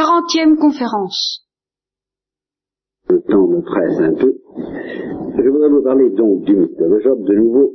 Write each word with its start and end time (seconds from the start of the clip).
Quarantième 0.00 0.56
conférence. 0.56 1.44
Le 3.10 3.20
temps 3.20 3.46
me 3.48 3.60
presse 3.60 3.98
un 4.00 4.14
peu. 4.14 4.34
Je 5.36 5.46
voudrais 5.50 5.68
vous 5.68 5.82
parler 5.82 6.08
donc 6.08 6.40
du 6.44 6.56
mystère 6.56 6.88
de 6.88 7.00
Job 7.00 7.22
de 7.22 7.34
nouveau. 7.34 7.70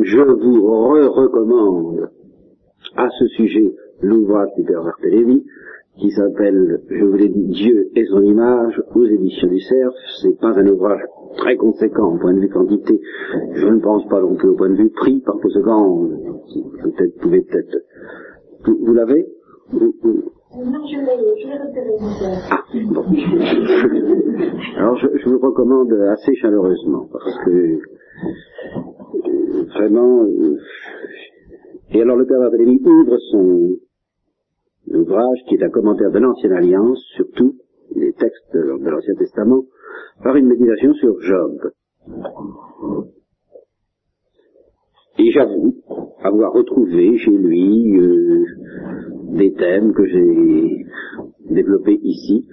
Je 0.00 0.22
vous 0.22 0.66
re-recommande 0.66 2.08
à 2.96 3.10
ce 3.10 3.26
sujet 3.26 3.74
l'ouvrage 4.00 4.48
du 4.56 4.64
Père 4.64 4.82
Barthélemy 4.84 5.44
qui 5.98 6.10
s'appelle, 6.12 6.80
je 6.88 7.04
vous 7.04 7.16
l'ai 7.16 7.28
dit, 7.28 7.48
Dieu 7.48 7.90
et 7.94 8.06
son 8.06 8.22
image 8.22 8.80
aux 8.94 9.04
éditions 9.04 9.48
du 9.48 9.60
Cerf. 9.60 9.92
C'est 10.22 10.40
pas 10.40 10.58
un 10.58 10.66
ouvrage 10.66 11.02
très 11.36 11.56
conséquent 11.56 12.14
au 12.14 12.18
point 12.18 12.32
de 12.32 12.40
vue 12.40 12.48
quantité. 12.48 12.98
Je 13.52 13.66
ne 13.66 13.80
pense 13.80 14.08
pas 14.08 14.22
non 14.22 14.34
plus 14.34 14.48
au 14.48 14.54
point 14.54 14.70
de 14.70 14.76
vue 14.76 14.90
prix, 14.90 15.20
par 15.20 15.38
conséquent, 15.42 16.08
peut-être, 16.82 17.20
pouvez 17.20 17.42
peut-être. 17.42 17.84
Vous, 18.64 18.94
l'avez? 18.94 19.26
non, 20.64 20.86
je 20.86 20.98
l'ai, 20.98 21.18
je 21.40 22.86
bon. 22.86 23.04
Alors, 24.76 24.96
je, 24.98 25.28
vous 25.28 25.38
recommande 25.38 25.92
assez 26.12 26.34
chaleureusement, 26.36 27.08
parce 27.10 27.36
que 27.44 27.50
euh, 27.50 27.80
vraiment. 29.74 30.22
Euh, 30.24 30.58
et 31.90 32.02
alors, 32.02 32.16
le 32.16 32.26
Père 32.26 32.38
Barthélemy 32.38 32.80
ouvre 32.84 33.18
son 33.32 33.76
ouvrage, 34.92 35.38
qui 35.48 35.56
est 35.56 35.64
un 35.64 35.70
commentaire 35.70 36.12
de 36.12 36.18
l'Ancienne 36.18 36.52
Alliance, 36.52 37.02
surtout 37.16 37.56
les 37.96 38.12
textes 38.12 38.54
de 38.54 38.88
l'Ancien 38.88 39.14
Testament, 39.14 39.64
par 40.22 40.36
une 40.36 40.46
méditation 40.46 40.94
sur 40.94 41.20
Job. 41.20 41.72
Et 45.18 45.30
j'avoue 45.30 45.76
avoir 46.22 46.52
retrouvé 46.52 47.16
chez 47.18 47.30
lui 47.30 47.96
euh, 47.96 48.44
des 49.36 49.52
thèmes 49.52 49.92
que 49.92 50.04
j'ai 50.06 50.86
développés 51.50 52.00
ici, 52.02 52.48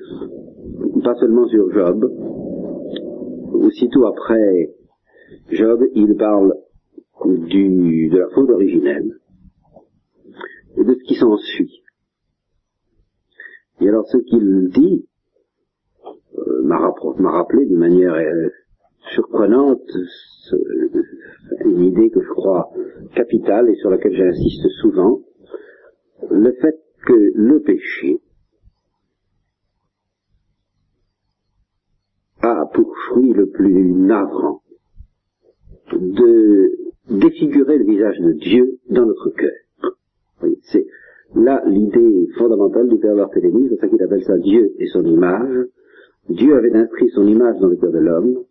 pas 1.03 1.15
seulement 1.15 1.47
sur 1.47 1.71
Job. 1.71 2.05
Aussitôt 3.53 4.05
après 4.05 4.75
Job, 5.49 5.83
il 5.95 6.15
parle 6.17 6.53
du, 7.25 8.09
de 8.09 8.17
la 8.17 8.29
faute 8.29 8.49
originelle 8.49 9.11
et 10.77 10.83
de 10.83 10.93
ce 10.93 11.03
qui 11.07 11.15
s'ensuit. 11.15 11.83
Et 13.81 13.89
alors 13.89 14.07
ce 14.07 14.17
qu'il 14.17 14.69
dit 14.69 15.07
euh, 16.37 16.61
m'a 16.63 16.77
rappelé 16.77 17.65
d'une 17.65 17.79
manière 17.79 18.13
euh, 18.13 18.49
surprenante 19.13 19.89
une 21.65 21.81
idée 21.81 22.09
que 22.09 22.21
je 22.21 22.29
crois 22.29 22.71
capitale 23.15 23.69
et 23.69 23.75
sur 23.75 23.89
laquelle 23.89 24.15
j'insiste 24.15 24.67
souvent, 24.81 25.21
le 26.29 26.51
fait 26.53 26.79
que 27.05 27.31
le 27.35 27.59
péché 27.61 28.19
a 32.41 32.65
pour 32.73 32.95
fruit 33.07 33.33
le 33.33 33.49
plus 33.49 33.91
navrant 33.91 34.61
de 35.91 36.71
défigurer 37.09 37.77
le 37.77 37.85
visage 37.85 38.19
de 38.19 38.31
Dieu 38.33 38.79
dans 38.89 39.05
notre 39.05 39.29
cœur. 39.31 39.51
C'est 40.63 40.85
là 41.35 41.61
l'idée 41.65 42.27
fondamentale 42.37 42.87
du 42.87 42.97
Père 42.97 43.15
Barthélemy, 43.15 43.69
c'est 43.69 43.79
ça 43.79 43.87
qu'il 43.87 44.01
appelle 44.01 44.23
ça 44.23 44.37
Dieu 44.37 44.73
et 44.79 44.87
son 44.87 45.03
image. 45.03 45.67
Dieu 46.29 46.55
avait 46.55 46.73
inscrit 46.75 47.09
son 47.09 47.27
image 47.27 47.59
dans 47.59 47.67
le 47.67 47.75
cœur 47.75 47.91
de 47.91 47.99
l'homme, 47.99 48.43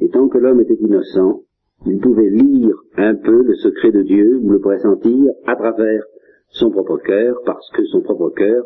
et 0.00 0.08
tant 0.10 0.28
que 0.28 0.38
l'homme 0.38 0.60
était 0.60 0.74
innocent, 0.74 1.42
il 1.86 1.98
pouvait 1.98 2.30
lire 2.30 2.76
un 2.96 3.14
peu 3.14 3.42
le 3.42 3.54
secret 3.54 3.92
de 3.92 4.02
Dieu, 4.02 4.38
ou 4.42 4.50
le 4.50 4.60
pressentir, 4.60 5.30
à 5.46 5.56
travers 5.56 6.04
son 6.48 6.70
propre 6.70 6.98
cœur, 6.98 7.36
parce 7.44 7.70
que 7.72 7.84
son 7.86 8.00
propre 8.00 8.30
cœur, 8.30 8.64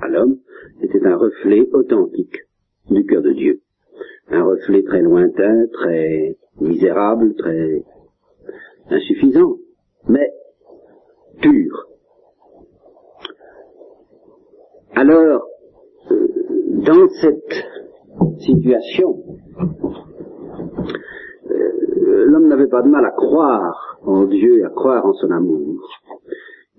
à 0.00 0.08
l'homme, 0.08 0.38
était 0.82 1.04
un 1.04 1.16
reflet 1.16 1.68
authentique 1.72 2.36
du 2.90 3.04
cœur 3.06 3.22
de 3.22 3.32
Dieu. 3.32 3.60
Un 4.28 4.44
reflet 4.44 4.82
très 4.82 5.02
lointain, 5.02 5.66
très 5.72 6.36
misérable, 6.60 7.34
très 7.34 7.82
insuffisant, 8.90 9.56
mais 10.08 10.30
pur. 11.40 11.86
Alors, 14.94 15.46
euh, 16.10 16.28
dans 16.86 17.08
cette 17.20 17.64
situation, 18.38 19.22
l'homme 22.26 22.48
n'avait 22.48 22.68
pas 22.68 22.82
de 22.82 22.88
mal 22.88 23.04
à 23.04 23.10
croire 23.10 23.98
en 24.02 24.24
Dieu 24.26 24.58
et 24.58 24.64
à 24.64 24.70
croire 24.70 25.04
en 25.04 25.12
son 25.14 25.30
amour. 25.30 25.88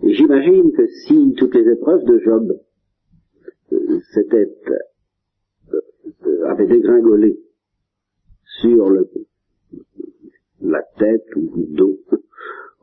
Et 0.04 0.14
j'imagine 0.14 0.72
que 0.72 0.88
si 0.88 1.34
toutes 1.38 1.56
les 1.56 1.72
épreuves 1.72 2.04
de 2.06 2.20
Job 2.20 2.59
euh, 3.72 4.00
s'étaient 4.14 4.50
euh, 6.26 6.48
avaient 6.48 6.68
dégringolé 6.68 7.40
sur 8.62 8.90
le, 8.90 9.10
la 10.62 10.81
tête 10.98 11.26
ou 11.36 11.52
le 11.56 11.76
dos, 11.76 12.00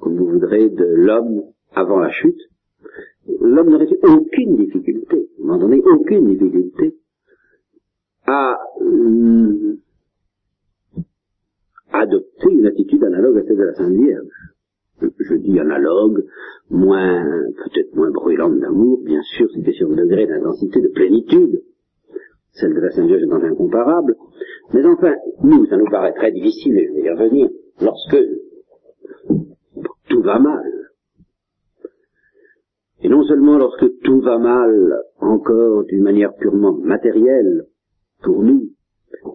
comme 0.01 0.17
vous 0.17 0.27
voudrez, 0.27 0.69
de 0.69 0.85
l'homme 0.85 1.43
avant 1.75 1.99
la 1.99 2.11
chute, 2.11 2.41
l'homme 3.41 3.71
n'aurait 3.71 3.91
eu 3.91 3.99
aucune 4.05 4.57
difficulté, 4.57 5.29
moment 5.39 5.59
donné, 5.59 5.83
aucune 5.85 6.29
difficulté 6.29 6.97
à 8.27 8.59
euh, 8.81 9.77
adopter 11.99 12.51
une 12.51 12.67
attitude 12.67 13.05
analogue 13.05 13.39
à 13.39 13.43
celle 13.45 13.57
de 13.57 13.63
la 13.63 13.75
Sainte 13.75 13.93
Vierge. 13.93 14.27
Je 15.01 15.35
dis 15.35 15.59
analogue, 15.61 16.25
moins, 16.71 17.25
peut-être 17.65 17.95
moins 17.95 18.11
brûlante 18.11 18.59
d'amour, 18.59 19.01
bien 19.05 19.23
sûr, 19.23 19.49
c'est 19.55 19.63
question 19.63 19.89
de 19.89 19.97
degré 19.97 20.27
d'intensité, 20.27 20.81
de 20.81 20.89
plénitude. 20.89 21.63
Celle 22.53 22.75
de 22.75 22.81
la 22.81 22.91
Sainte 22.91 23.07
Vierge 23.07 23.23
étant 23.23 23.43
incomparable. 23.43 24.17
Mais 24.75 24.85
enfin, 24.85 25.15
nous, 25.45 25.67
ça 25.67 25.77
nous 25.77 25.89
paraît 25.91 26.15
très 26.15 26.33
difficile, 26.33 26.79
et 26.79 26.89
je 26.89 26.93
vais 26.95 27.03
y 27.03 27.11
revenir, 27.11 27.49
lorsque 27.81 28.19
tout 30.09 30.23
va 30.23 30.39
mal. 30.39 30.73
Et 33.03 33.09
non 33.09 33.23
seulement 33.23 33.59
lorsque 33.59 34.01
tout 34.03 34.21
va 34.21 34.39
mal, 34.39 35.03
encore 35.21 35.85
d'une 35.85 36.03
manière 36.03 36.35
purement 36.35 36.73
matérielle, 36.73 37.67
pour 38.23 38.43
nous, 38.43 38.71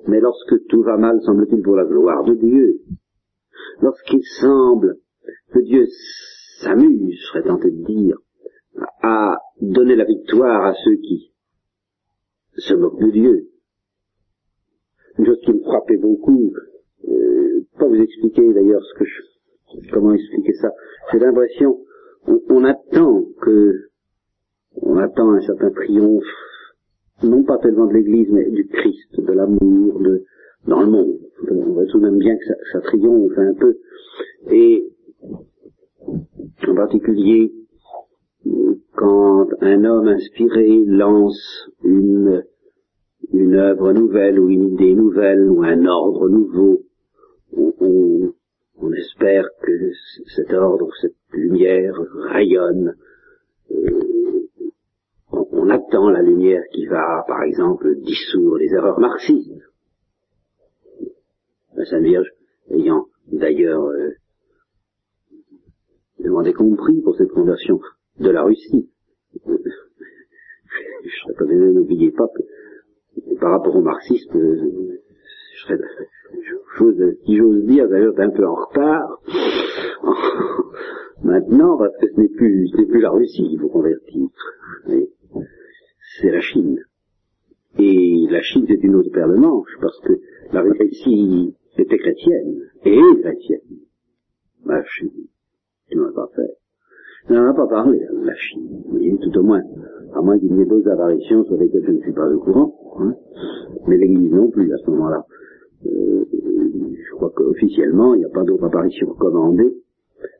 mais 0.07 0.19
lorsque 0.19 0.67
tout 0.67 0.83
va 0.83 0.97
mal, 0.97 1.21
semble-t-il, 1.21 1.61
pour 1.61 1.75
la 1.75 1.85
gloire 1.85 2.23
de 2.23 2.35
Dieu, 2.35 2.81
lorsqu'il 3.81 4.23
semble 4.41 4.97
que 5.51 5.59
Dieu 5.59 5.87
s'amuse, 6.61 7.15
je 7.15 7.25
serais 7.27 7.43
tenté 7.43 7.71
de 7.71 7.83
dire, 7.85 8.17
à 9.01 9.37
donner 9.61 9.95
la 9.95 10.05
victoire 10.05 10.65
à 10.65 10.73
ceux 10.73 10.95
qui 10.95 11.31
se 12.57 12.73
moquent 12.73 13.01
de 13.01 13.11
Dieu. 13.11 13.49
Une 15.17 15.25
chose 15.25 15.39
qui 15.45 15.53
me 15.53 15.63
frappait 15.63 15.97
beaucoup, 15.97 16.53
euh, 17.07 17.65
pas 17.77 17.87
vous 17.87 18.01
expliquer 18.01 18.53
d'ailleurs 18.53 18.83
ce 18.83 18.99
que 18.99 19.05
je, 19.05 19.91
comment 19.91 20.13
expliquer 20.13 20.53
ça, 20.53 20.71
c'est 21.11 21.19
l'impression, 21.19 21.79
on, 22.27 22.41
on 22.49 22.63
attend 22.63 23.25
que, 23.41 23.89
on 24.81 24.97
attend 24.97 25.33
un 25.33 25.41
certain 25.41 25.69
triomphe 25.71 26.23
non 27.23 27.43
pas 27.43 27.57
tellement 27.57 27.85
de 27.85 27.93
l'Église, 27.93 28.29
mais 28.31 28.49
du 28.49 28.67
Christ, 28.67 29.19
de 29.19 29.33
l'amour, 29.33 29.99
de 29.99 30.23
dans 30.67 30.81
le 30.81 30.87
monde. 30.87 31.19
On 31.49 31.73
voit 31.73 31.85
tout 31.85 31.99
de 31.99 32.05
même 32.05 32.17
bien 32.17 32.35
que 32.37 32.45
ça, 32.45 32.55
ça 32.71 32.81
triomphe 32.81 33.37
un 33.37 33.53
peu. 33.53 33.77
Et 34.49 34.87
en 36.67 36.75
particulier, 36.75 37.53
quand 38.95 39.47
un 39.61 39.83
homme 39.83 40.07
inspiré 40.07 40.83
lance 40.85 41.69
une, 41.83 42.43
une 43.33 43.55
œuvre 43.55 43.93
nouvelle 43.93 44.39
ou 44.39 44.49
une 44.49 44.73
idée 44.73 44.93
nouvelle 44.93 45.49
ou 45.49 45.63
un 45.63 45.85
ordre 45.85 46.29
nouveau, 46.29 46.83
on, 47.55 48.33
on, 48.81 48.93
espère 48.93 49.47
que 49.61 49.71
cet 50.35 50.53
ordre, 50.53 50.89
cette 51.01 51.15
lumière 51.33 51.95
rayonne 52.29 52.95
euh, 53.71 54.12
on 55.63 55.69
attend 55.69 56.09
la 56.09 56.21
lumière 56.21 56.61
qui 56.73 56.85
va, 56.87 57.23
par 57.25 57.41
exemple, 57.43 57.95
dissoudre 58.01 58.57
les 58.57 58.73
erreurs 58.73 58.99
marxistes. 58.99 59.49
La 61.75 61.85
Sainte 61.85 62.03
Vierge 62.03 62.27
ayant 62.69 63.05
d'ailleurs 63.31 63.85
euh, 63.85 64.09
demandé 66.19 66.51
compris 66.53 67.01
pour 67.01 67.15
cette 67.15 67.31
conversion 67.31 67.79
de 68.19 68.29
la 68.29 68.43
Russie. 68.43 68.89
je 69.45 69.51
serais 71.23 71.33
pas 71.37 71.45
n'oubliez 71.45 72.11
pas 72.11 72.27
que 72.27 72.43
par 73.39 73.51
rapport 73.51 73.75
au 73.75 73.81
marxisme, 73.81 74.37
euh, 74.37 74.99
je 75.55 75.63
serais, 75.63 75.79
chose, 76.77 77.01
si 77.25 77.37
j'ose 77.37 77.63
dire 77.63 77.87
d'ailleurs 77.87 78.19
un 78.19 78.31
peu 78.31 78.45
en 78.45 78.55
retard, 78.55 79.21
maintenant 81.23 81.77
parce 81.77 81.95
que 82.01 82.07
ce 82.13 82.19
n'est 82.19 82.29
plus, 82.29 82.67
ce 82.67 82.77
n'est 82.77 82.87
plus 82.87 82.99
la 82.99 83.11
Russie 83.11 83.47
qu'il 83.47 83.61
faut 83.61 83.69
convertir 83.69 84.27
c'est 86.19 86.31
la 86.31 86.41
Chine. 86.41 86.79
Et 87.79 88.27
la 88.29 88.41
Chine, 88.41 88.65
c'est 88.67 88.83
une 88.83 88.95
autre 88.95 89.11
paire 89.11 89.27
de 89.27 89.35
manches, 89.35 89.77
parce 89.81 89.99
que 90.01 90.13
la 90.51 90.61
Russie 90.61 91.55
était 91.77 91.97
chrétienne, 91.97 92.61
et 92.85 92.97
est 92.97 93.21
chrétienne. 93.21 93.79
Ma 94.65 94.83
Chine, 94.83 95.27
tu 95.89 95.97
n'as 95.97 96.11
pas 96.11 96.29
fait. 96.35 96.57
Il 97.29 97.35
n'en 97.35 97.49
a 97.49 97.53
pas 97.53 97.67
parlé, 97.67 97.99
la 98.23 98.35
Chine, 98.35 98.83
vous 98.85 98.91
voyez, 98.91 99.17
tout 99.17 99.37
au 99.37 99.43
moins, 99.43 99.61
à 100.13 100.21
moins 100.21 100.37
qu'il 100.37 100.55
y 100.55 100.61
ait 100.61 100.65
d'autres 100.65 100.89
apparitions 100.89 101.43
sur 101.45 101.57
lesquelles 101.57 101.85
je 101.85 101.91
ne 101.91 102.01
suis 102.01 102.13
pas 102.13 102.29
au 102.29 102.39
courant, 102.39 102.75
hein. 102.99 103.15
mais 103.87 103.97
l'Église 103.97 104.31
non 104.31 104.49
plus 104.51 104.71
à 104.73 104.77
ce 104.77 104.89
moment-là. 104.91 105.25
Euh, 105.87 106.25
je 106.31 107.15
crois 107.15 107.31
qu'officiellement, 107.35 108.13
il 108.13 108.19
n'y 108.19 108.25
a 108.25 108.29
pas 108.29 108.43
d'autres 108.43 108.65
apparitions 108.65 109.09
recommandées, 109.09 109.73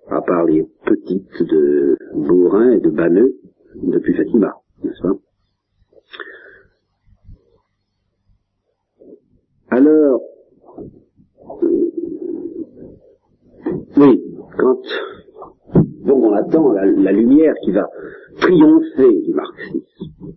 à 0.08 0.22
part 0.22 0.46
les 0.46 0.68
petites 0.86 1.44
de 1.44 1.98
Bourrin 2.14 2.72
et 2.72 2.80
de 2.80 2.90
Banneux 2.90 3.34
depuis 3.82 4.14
Fatima, 4.14 4.54
n'est-ce 4.84 5.02
pas? 5.02 5.18
Alors, 9.76 10.22
euh, 11.64 11.90
oui, 13.98 14.24
quand 14.56 14.82
donc 16.06 16.24
on 16.26 16.34
attend 16.34 16.74
la, 16.74 17.12
lumière 17.12 17.56
qui 17.64 17.72
va 17.72 17.90
triompher 18.40 19.22
du 19.22 19.34
marxisme. 19.34 20.36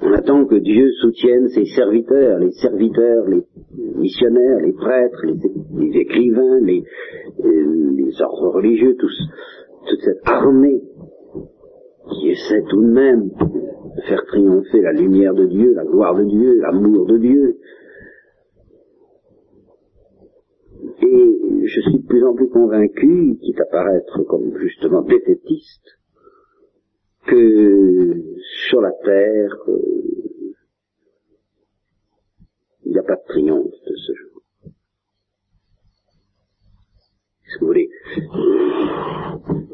On 0.00 0.12
attend 0.12 0.44
que 0.44 0.54
Dieu 0.54 0.92
soutienne 1.00 1.48
ses 1.48 1.64
serviteurs, 1.64 2.38
les 2.38 2.52
serviteurs, 2.52 3.26
les 3.26 3.44
missionnaires, 3.96 4.60
les 4.60 4.74
prêtres, 4.74 5.26
les, 5.26 5.98
écrivains, 5.98 6.60
les, 6.60 6.84
les, 7.42 8.22
ordres 8.22 8.54
religieux, 8.54 8.96
toute 8.96 10.00
cette 10.04 10.22
armée 10.24 10.82
qui 12.10 12.30
essaie 12.30 12.62
tout 12.68 12.82
de 12.82 12.90
même 12.90 13.28
de 13.28 14.00
faire 14.02 14.24
triompher 14.26 14.80
la 14.80 14.92
lumière 14.92 15.34
de 15.34 15.46
Dieu, 15.46 15.74
la 15.74 15.84
gloire 15.84 16.14
de 16.14 16.24
Dieu, 16.24 16.60
l'amour 16.60 17.06
de 17.06 17.18
Dieu. 17.18 17.58
Et 21.02 21.66
je 21.66 21.80
suis 21.80 21.98
de 21.98 22.06
plus 22.06 22.24
en 22.24 22.34
plus 22.34 22.48
convaincu, 22.48 23.38
quitte 23.40 23.60
à 23.60 23.66
paraître 23.66 24.22
comme 24.24 24.56
justement 24.58 25.02
défaitiste, 25.02 25.98
que 27.26 28.22
sur 28.68 28.80
la 28.80 28.92
terre, 29.04 29.56
euh, 29.68 29.96
il 32.84 32.92
n'y 32.92 32.98
a 32.98 33.02
pas 33.02 33.16
de 33.16 33.26
triomphe 33.28 33.64
de 33.64 33.96
ce 33.96 34.12
jour. 34.14 34.42
Si 37.48 37.58
vous 37.60 37.66
voulez. 37.66 37.90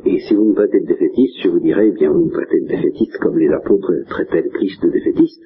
Et 0.05 0.19
si 0.33 0.37
vous 0.37 0.47
me 0.47 0.55
traitez 0.55 0.81
de 0.81 0.87
défaitiste, 0.87 1.43
je 1.45 1.49
vous 1.51 1.61
dirais, 1.61 1.89
eh 1.89 1.93
bien, 1.93 2.11
vous 2.11 2.25
me 2.25 2.31
traitez 2.31 2.61
de 2.61 2.67
défaitiste 2.67 3.19
comme 3.19 3.39
les 3.39 3.51
apôtres 3.51 3.93
traitaient 4.09 4.41
le 4.41 4.49
Christ 4.49 4.83
de 4.83 4.89
défaitiste. 4.89 5.43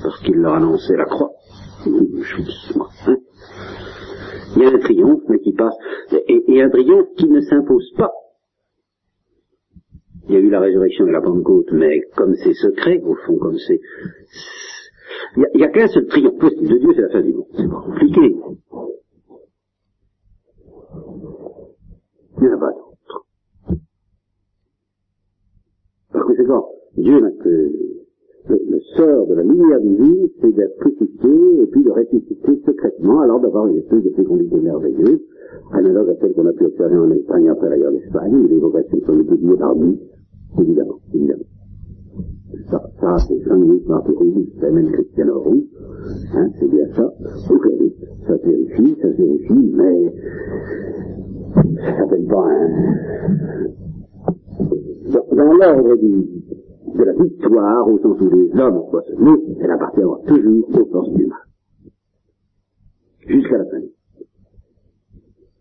Parce 0.00 0.20
qu'il 0.20 0.36
leur 0.36 0.54
annonçait 0.54 0.96
la 0.96 1.06
croix. 1.06 1.32
Hein. 1.86 3.16
Il 4.54 4.62
y 4.62 4.64
a 4.64 4.68
un 4.68 4.78
triomphe, 4.78 5.22
mais 5.28 5.40
qui 5.40 5.52
passe, 5.54 5.74
et, 6.12 6.44
et 6.46 6.62
un 6.62 6.70
triomphe 6.70 7.08
qui 7.16 7.28
ne 7.28 7.40
s'impose 7.40 7.92
pas. 7.96 8.12
Il 10.28 10.34
y 10.34 10.36
a 10.36 10.40
eu 10.40 10.48
la 10.48 10.60
résurrection 10.60 11.08
et 11.08 11.12
la 11.12 11.20
Pentecôte, 11.20 11.72
mais 11.72 12.02
comme 12.16 12.36
c'est 12.36 12.54
secret, 12.54 13.00
au 13.04 13.16
fond, 13.26 13.38
comme 13.38 13.58
c'est... 13.58 13.80
Il 15.36 15.46
n'y 15.56 15.64
a, 15.64 15.66
a 15.66 15.70
qu'un 15.70 15.88
seul 15.88 16.06
triomphe 16.06 16.38
possible 16.38 16.68
de 16.68 16.78
Dieu, 16.78 16.90
c'est 16.94 17.02
la 17.02 17.08
fin 17.08 17.22
du 17.22 17.32
monde. 17.32 17.46
C'est 17.56 17.68
pas 17.68 17.80
compliqué. 17.80 18.36
Il 22.38 22.42
n'y 22.42 22.48
en 22.48 22.56
a 22.56 22.58
pas 22.60 22.85
d'autre. 26.16 26.26
Par 26.26 26.26
conséquent, 26.26 26.68
Dieu 26.96 27.20
n'a 27.20 27.30
que... 27.30 27.72
Le, 28.48 28.78
sort 28.96 29.26
de 29.26 29.34
la 29.34 29.42
lumière 29.42 29.80
divine, 29.80 30.28
c'est 30.40 30.54
d'être 30.54 30.76
crucifié 30.78 31.62
et 31.62 31.66
puis 31.66 31.82
de 31.82 31.90
ressusciter 31.90 32.62
secrètement, 32.64 33.18
alors 33.20 33.40
d'avoir 33.40 33.66
une 33.66 33.78
espèce 33.78 34.04
de 34.04 34.10
fécondité 34.10 34.60
merveilleuse, 34.60 35.18
analogue 35.72 36.10
à 36.10 36.14
celle 36.20 36.32
qu'on 36.32 36.46
a 36.46 36.52
pu 36.52 36.64
observer 36.66 36.96
en 36.96 37.10
Espagne 37.10 37.48
après 37.48 37.70
la 37.70 37.76
guerre 37.76 37.90
d'Espagne, 37.90 38.36
où 38.36 38.46
l'évocation 38.46 38.98
sont 39.04 39.16
multipliées 39.16 39.56
par 39.56 39.74
dix, 39.74 39.98
évidemment, 40.60 40.98
évidemment. 41.12 41.42
Ça, 42.70 42.82
ça 43.00 43.16
c'est 43.26 43.42
c'est 44.60 44.70
même 44.70 44.92
Cristiano 44.92 45.40
Roux, 45.40 45.64
hein, 46.36 46.48
c'est 46.60 46.70
bien 46.70 46.86
ça. 46.94 47.12
Ok, 47.50 47.66
ça 48.28 48.38
se 48.38 48.46
vérifie, 48.46 48.96
ça 49.02 49.08
se 49.10 49.22
vérifie, 49.22 49.72
mais 49.74 50.12
ça 51.80 51.96
s'appelle 51.98 52.26
pas 52.26 52.46
un... 52.48 53.85
Dans, 54.58 55.52
l'ordre 55.52 55.96
de 55.96 57.04
la 57.04 57.12
victoire, 57.12 57.88
au 57.88 57.98
sens 57.98 58.20
où 58.20 58.30
les 58.30 58.60
hommes 58.60 58.82
soient 58.90 59.02
soumis, 59.02 59.56
elle 59.60 59.70
appartiendra 59.70 60.18
toujours 60.26 60.68
aux 60.68 60.86
forces 60.86 61.12
du 61.12 61.26
mal. 61.26 61.38
Jusqu'à 63.26 63.58
la 63.58 63.64
fin. 63.66 63.78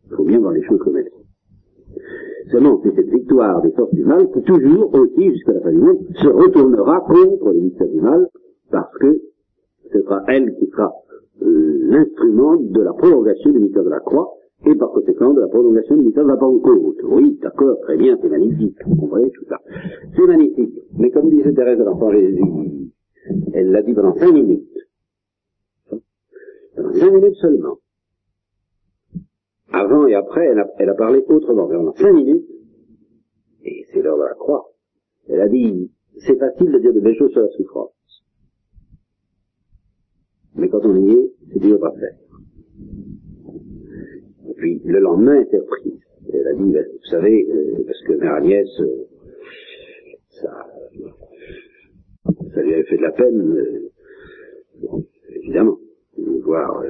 Il 0.07 0.15
faut 0.15 0.23
bien 0.23 0.39
voir 0.39 0.53
les 0.53 0.63
choses 0.63 0.79
comme 0.79 0.97
elles 0.97 1.09
sont. 1.09 2.51
Seulement, 2.51 2.79
c'est 2.83 2.95
cette 2.95 3.09
victoire 3.09 3.61
des 3.63 3.71
forces 3.71 3.93
du 3.93 4.05
mal 4.05 4.29
qui 4.31 4.41
toujours, 4.43 4.93
aussi, 4.93 5.31
jusqu'à 5.31 5.53
la 5.53 5.61
fin 5.61 5.71
du 5.71 5.79
monde, 5.79 5.97
se 6.21 6.27
retournera 6.27 7.01
contre 7.01 7.51
les 7.51 7.61
victoires 7.61 7.89
du 7.89 8.01
mal, 8.01 8.29
parce 8.71 8.95
que 8.99 9.21
ce 9.91 10.01
sera 10.01 10.23
elle 10.27 10.55
qui 10.57 10.67
sera 10.67 10.93
euh, 11.41 11.79
l'instrument 11.89 12.55
de 12.55 12.81
la 12.81 12.93
prolongation 12.93 13.51
du 13.51 13.59
mystère 13.59 13.83
de 13.83 13.89
la 13.89 13.99
croix, 13.99 14.34
et 14.65 14.75
par 14.75 14.91
conséquent 14.91 15.33
de 15.33 15.41
la 15.41 15.47
prolongation 15.47 15.95
du 15.95 16.05
mystère 16.05 16.23
de 16.23 16.29
la 16.29 16.37
Pentecôte. 16.37 16.97
Oui, 17.03 17.37
d'accord, 17.41 17.79
très 17.81 17.97
bien, 17.97 18.17
c'est 18.21 18.29
magnifique, 18.29 18.77
vous 18.85 18.95
comprenez 18.95 19.29
tout 19.31 19.45
ça. 19.47 19.59
C'est 20.15 20.25
magnifique, 20.25 20.79
mais 20.97 21.11
comme 21.11 21.29
disait 21.29 21.53
Thérèse 21.53 21.77
de 21.77 21.83
l'Enfant 21.83 22.11
Jésus, 22.11 22.41
elle 23.53 23.71
l'a 23.71 23.81
dit 23.81 23.93
pendant 23.93 24.15
cinq 24.15 24.33
minutes. 24.33 24.67
Pendant 26.75 26.93
cinq 26.93 27.11
minutes 27.11 27.35
seulement. 27.35 27.77
Avant 29.71 30.07
et 30.07 30.15
après, 30.15 30.45
elle 30.45 30.59
a, 30.59 30.67
elle 30.79 30.89
a 30.89 30.95
parlé 30.95 31.23
autrement, 31.27 31.67
pendant 31.67 31.93
cinq 31.93 32.13
minutes, 32.13 32.45
et 33.63 33.85
c'est 33.91 34.01
l'heure 34.01 34.17
de 34.17 34.23
la 34.23 34.35
croix. 34.35 34.71
Elle 35.27 35.41
a 35.41 35.49
dit, 35.49 35.91
c'est 36.17 36.37
facile 36.37 36.71
de 36.71 36.79
dire 36.79 36.93
de 36.93 36.99
belles 36.99 37.17
choses 37.17 37.31
sur 37.31 37.41
la 37.41 37.49
souffrance. 37.49 37.91
Mais 40.55 40.69
quand 40.69 40.85
on 40.85 40.95
y 40.95 41.11
est, 41.11 41.33
c'est 41.51 41.59
dur 41.59 41.83
à 41.85 41.91
faire. 41.91 42.17
Puis, 44.65 44.81
le 44.83 44.99
lendemain, 44.99 45.39
était 45.41 45.59
reprise. 45.59 46.01
Elle 46.33 46.47
a 46.47 46.53
dit, 46.53 46.71
ben, 46.71 46.83
vous 46.91 47.09
savez, 47.11 47.47
euh, 47.51 47.83
parce 47.85 48.01
que 48.01 48.13
Mère 48.13 48.33
Agnès, 48.33 48.67
euh, 48.79 49.05
ça, 50.41 50.65
ça 52.51 52.61
lui 52.63 52.73
avait 52.73 52.83
fait 52.85 52.97
de 52.97 53.01
la 53.03 53.11
peine, 53.11 53.57
euh, 53.57 55.01
évidemment, 55.35 55.77
de 56.17 56.41
voir 56.41 56.83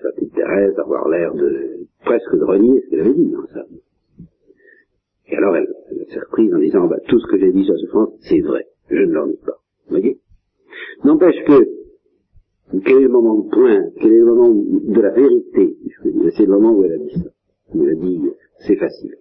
sa 0.00 0.10
petite 0.12 0.32
Thérèse 0.32 0.78
avoir 0.78 1.06
l'air 1.10 1.34
de 1.34 1.86
presque 2.02 2.34
de 2.34 2.44
renier 2.44 2.80
ce 2.80 2.88
qu'elle 2.88 3.00
avait 3.00 3.12
dit 3.12 3.30
dans 3.30 3.46
ça. 3.48 3.66
Et 5.28 5.36
alors 5.36 5.54
elle, 5.54 5.68
elle 5.90 6.06
s'est 6.06 6.20
reprise 6.20 6.54
en 6.54 6.58
disant, 6.58 6.86
bah, 6.86 6.96
tout 7.08 7.20
ce 7.20 7.26
que 7.30 7.38
j'ai 7.38 7.52
dit 7.52 7.64
sur 7.64 7.74
la 7.74 7.80
souffrance, 7.80 8.14
c'est 8.20 8.40
vrai, 8.40 8.64
je 8.88 9.02
ne 9.02 9.12
l'en 9.12 9.26
dis 9.26 9.36
pas. 9.44 9.60
Vous 9.88 9.98
voyez? 9.98 10.18
N'empêche 11.04 11.44
que, 11.44 11.85
quel 12.70 12.96
est 12.96 13.02
le 13.02 13.08
moment 13.08 13.36
de 13.36 13.48
point, 13.48 13.90
quel 14.00 14.12
est 14.12 14.18
le 14.18 14.24
moment 14.24 14.50
de 14.52 15.00
la 15.00 15.10
vérité, 15.10 15.76
c'est 16.36 16.46
le 16.46 16.52
moment 16.52 16.72
où 16.72 16.84
elle 16.84 16.92
a 16.92 16.98
dit 16.98 17.12
ça. 17.14 17.30
Elle 17.74 17.90
a 17.90 17.94
dit, 17.94 18.30
c'est 18.66 18.76
facile. 18.76 19.16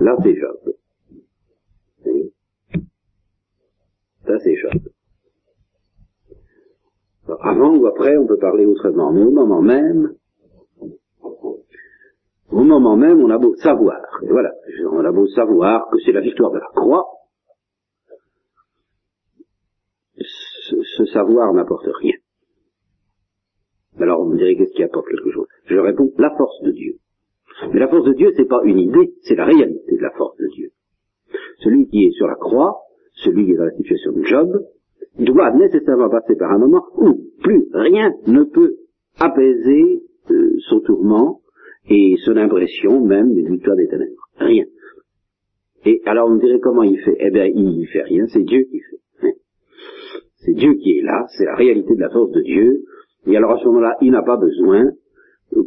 Là, 0.00 0.16
c'est 0.22 0.34
Job. 0.36 0.74
Ça, 4.26 4.38
c'est 4.38 4.56
Job. 4.56 4.80
Avant 7.40 7.76
ou 7.76 7.86
après, 7.86 8.16
on 8.16 8.26
peut 8.26 8.38
parler 8.38 8.66
autrement, 8.66 9.12
mais 9.12 9.22
au 9.22 9.30
moment 9.30 9.62
même, 9.62 10.14
au 12.50 12.62
moment 12.62 12.96
même, 12.96 13.20
on 13.20 13.30
a 13.30 13.38
beau 13.38 13.56
savoir, 13.56 14.00
et 14.22 14.28
voilà, 14.28 14.52
on 14.92 15.04
a 15.04 15.10
beau 15.10 15.26
savoir 15.28 15.88
que 15.90 15.98
c'est 16.04 16.12
la 16.12 16.20
victoire 16.20 16.52
de 16.52 16.58
la 16.58 16.68
croix, 16.74 17.06
ce 20.18 21.04
savoir 21.06 21.52
n'apporte 21.52 21.88
rien. 22.00 22.13
Alors 24.00 24.20
on 24.20 24.26
me 24.26 24.36
dirait 24.36 24.56
qu'est-ce 24.56 24.72
qui 24.74 24.82
apporte 24.82 25.06
quelque 25.08 25.30
chose? 25.30 25.46
Je 25.66 25.76
réponds, 25.76 26.12
la 26.18 26.30
force 26.36 26.60
de 26.62 26.72
Dieu. 26.72 26.94
Mais 27.72 27.78
la 27.78 27.88
force 27.88 28.04
de 28.04 28.14
Dieu, 28.14 28.32
c'est 28.36 28.48
pas 28.48 28.60
une 28.64 28.78
idée, 28.78 29.14
c'est 29.22 29.36
la 29.36 29.44
réalité 29.44 29.96
de 29.96 30.02
la 30.02 30.10
force 30.10 30.36
de 30.38 30.48
Dieu. 30.54 30.70
Celui 31.58 31.86
qui 31.86 32.06
est 32.06 32.10
sur 32.12 32.26
la 32.26 32.34
croix, 32.34 32.80
celui 33.14 33.46
qui 33.46 33.52
est 33.52 33.56
dans 33.56 33.64
la 33.64 33.76
situation 33.76 34.12
de 34.12 34.22
Job, 34.22 34.64
doit 35.18 35.52
nécessairement 35.52 36.10
passer 36.10 36.34
par 36.36 36.50
un 36.52 36.58
moment 36.58 36.84
où 36.96 37.14
plus 37.42 37.68
rien 37.72 38.12
ne 38.26 38.42
peut 38.42 38.76
apaiser 39.18 40.02
euh, 40.30 40.56
son 40.68 40.80
tourment 40.80 41.40
et 41.88 42.16
son 42.24 42.36
impression 42.36 43.04
même 43.04 43.32
d'une 43.32 43.52
victoire 43.52 43.76
des 43.76 43.86
ténèbres. 43.86 44.28
Rien. 44.38 44.64
Et 45.84 46.02
alors 46.06 46.28
on 46.28 46.34
me 46.34 46.40
dirait 46.40 46.58
comment 46.60 46.82
il 46.82 46.98
fait? 46.98 47.16
Eh 47.20 47.30
bien, 47.30 47.44
il 47.46 47.86
fait 47.86 48.02
rien, 48.02 48.26
c'est 48.26 48.42
Dieu 48.42 48.64
qui 48.70 48.80
fait. 48.80 49.34
C'est 50.38 50.54
Dieu 50.54 50.74
qui 50.74 50.98
est 50.98 51.02
là, 51.02 51.26
c'est 51.36 51.44
la 51.44 51.54
réalité 51.54 51.94
de 51.94 52.00
la 52.00 52.10
force 52.10 52.32
de 52.32 52.40
Dieu. 52.42 52.84
Et 53.26 53.36
alors 53.36 53.52
à 53.52 53.58
ce 53.58 53.64
moment-là, 53.66 53.96
il 54.00 54.10
n'a 54.10 54.22
pas 54.22 54.36
besoin 54.36 54.90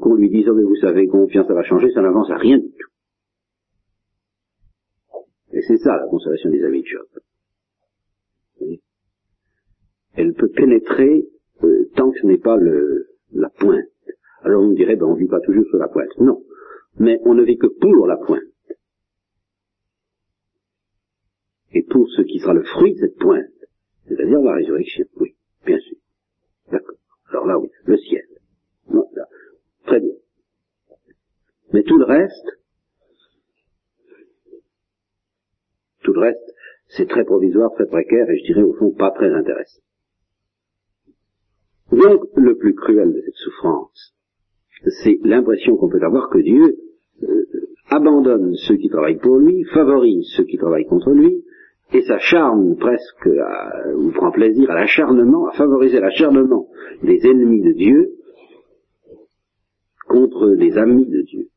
qu'on 0.02 0.16
lui 0.16 0.30
dise, 0.30 0.48
oh 0.50 0.54
mais 0.54 0.64
vous 0.64 0.76
savez, 0.76 1.08
confiance, 1.08 1.48
ça 1.48 1.54
va 1.54 1.64
changer, 1.64 1.92
ça 1.92 2.02
n'avance 2.02 2.30
à 2.30 2.38
rien 2.38 2.58
du 2.58 2.70
tout. 2.70 2.90
Et 5.54 5.62
c'est 5.62 5.78
ça 5.78 5.98
la 5.98 6.08
consolation 6.08 6.50
des 6.50 6.64
amis 6.64 6.82
de 6.82 6.88
Job. 6.88 7.08
Elle 10.14 10.34
peut 10.34 10.50
pénétrer 10.50 11.28
euh, 11.64 11.90
tant 11.96 12.12
que 12.12 12.20
ce 12.20 12.26
n'est 12.26 12.38
pas 12.40 12.58
le, 12.58 13.08
la 13.34 13.50
pointe. 13.50 13.86
Alors 14.42 14.64
on 14.64 14.68
me 14.68 14.76
dirait, 14.76 14.96
ben 14.96 15.06
on 15.06 15.14
vit 15.16 15.28
pas 15.28 15.40
toujours 15.42 15.66
sur 15.66 15.78
la 15.78 15.88
pointe. 15.88 16.10
Non. 16.20 16.44
mais 17.00 17.20
on 17.26 17.34
ne 17.34 17.44
vit 17.44 17.58
que 17.58 17.68
pour 17.68 18.08
la 18.08 18.18
pointe. 18.18 18.42
Et 21.74 21.84
pour 21.84 22.08
ce 22.10 22.22
qui 22.24 22.40
sera 22.40 22.54
le 22.54 22.64
fruit 22.64 22.94
de 22.94 23.00
cette 23.00 23.18
pointe, 23.18 23.46
c'est-à-dire 24.08 24.40
la 24.40 24.54
résurrection, 24.54 25.06
oui, 25.18 25.36
bien 25.66 25.78
sûr. 25.80 25.98
D'accord. 26.72 26.96
Alors 27.30 27.46
là, 27.46 27.60
oui, 27.60 27.70
le 27.86 27.98
ciel. 27.98 28.24
Très 29.86 30.00
bien. 30.00 30.14
Mais 31.74 31.84
tout 31.84 31.98
le 31.98 32.06
reste, 32.06 32.60
tout 36.04 36.14
le 36.14 36.20
reste, 36.22 36.54
c'est 36.90 37.08
très 37.08 37.26
provisoire, 37.26 37.74
très 37.74 37.86
précaire, 37.86 38.30
et 38.30 38.38
je 38.40 38.46
dirais 38.46 38.64
au 38.64 38.74
fond 38.74 38.92
pas 38.92 39.12
très 39.12 39.34
intéressant. 39.34 39.82
Donc, 41.92 42.26
le 42.36 42.58
plus 42.58 42.76
cruel 42.76 43.14
de 43.14 43.22
cette 43.22 43.36
souffrance, 43.36 44.14
c'est 45.04 45.20
l'impression 45.24 45.78
qu'on 45.78 45.90
peut 45.90 46.04
avoir 46.04 46.30
que 46.30 46.40
Dieu 46.40 46.78
euh, 47.24 47.46
abandonne 47.90 48.56
ceux 48.56 48.76
qui 48.76 48.90
travaillent 48.90 49.20
pour 49.20 49.38
lui, 49.38 49.64
favorise 49.74 50.28
ceux 50.36 50.44
qui 50.44 50.58
travaillent 50.58 50.86
contre 50.86 51.12
lui, 51.12 51.46
et 51.94 52.02
s'acharne 52.02 52.76
presque, 52.78 53.28
à, 53.28 53.94
ou 53.96 54.12
prend 54.12 54.32
plaisir 54.32 54.70
à 54.72 54.76
l'acharnement, 54.76 55.48
à 55.48 55.54
favoriser 55.54 56.00
l'acharnement 56.00 56.68
des 57.04 57.20
ennemis 57.26 57.62
de 57.62 57.72
Dieu 57.74 58.12
contre 60.08 60.50
les 60.50 60.78
amis 60.78 61.06
de 61.06 61.22
Dieu. 61.22 61.48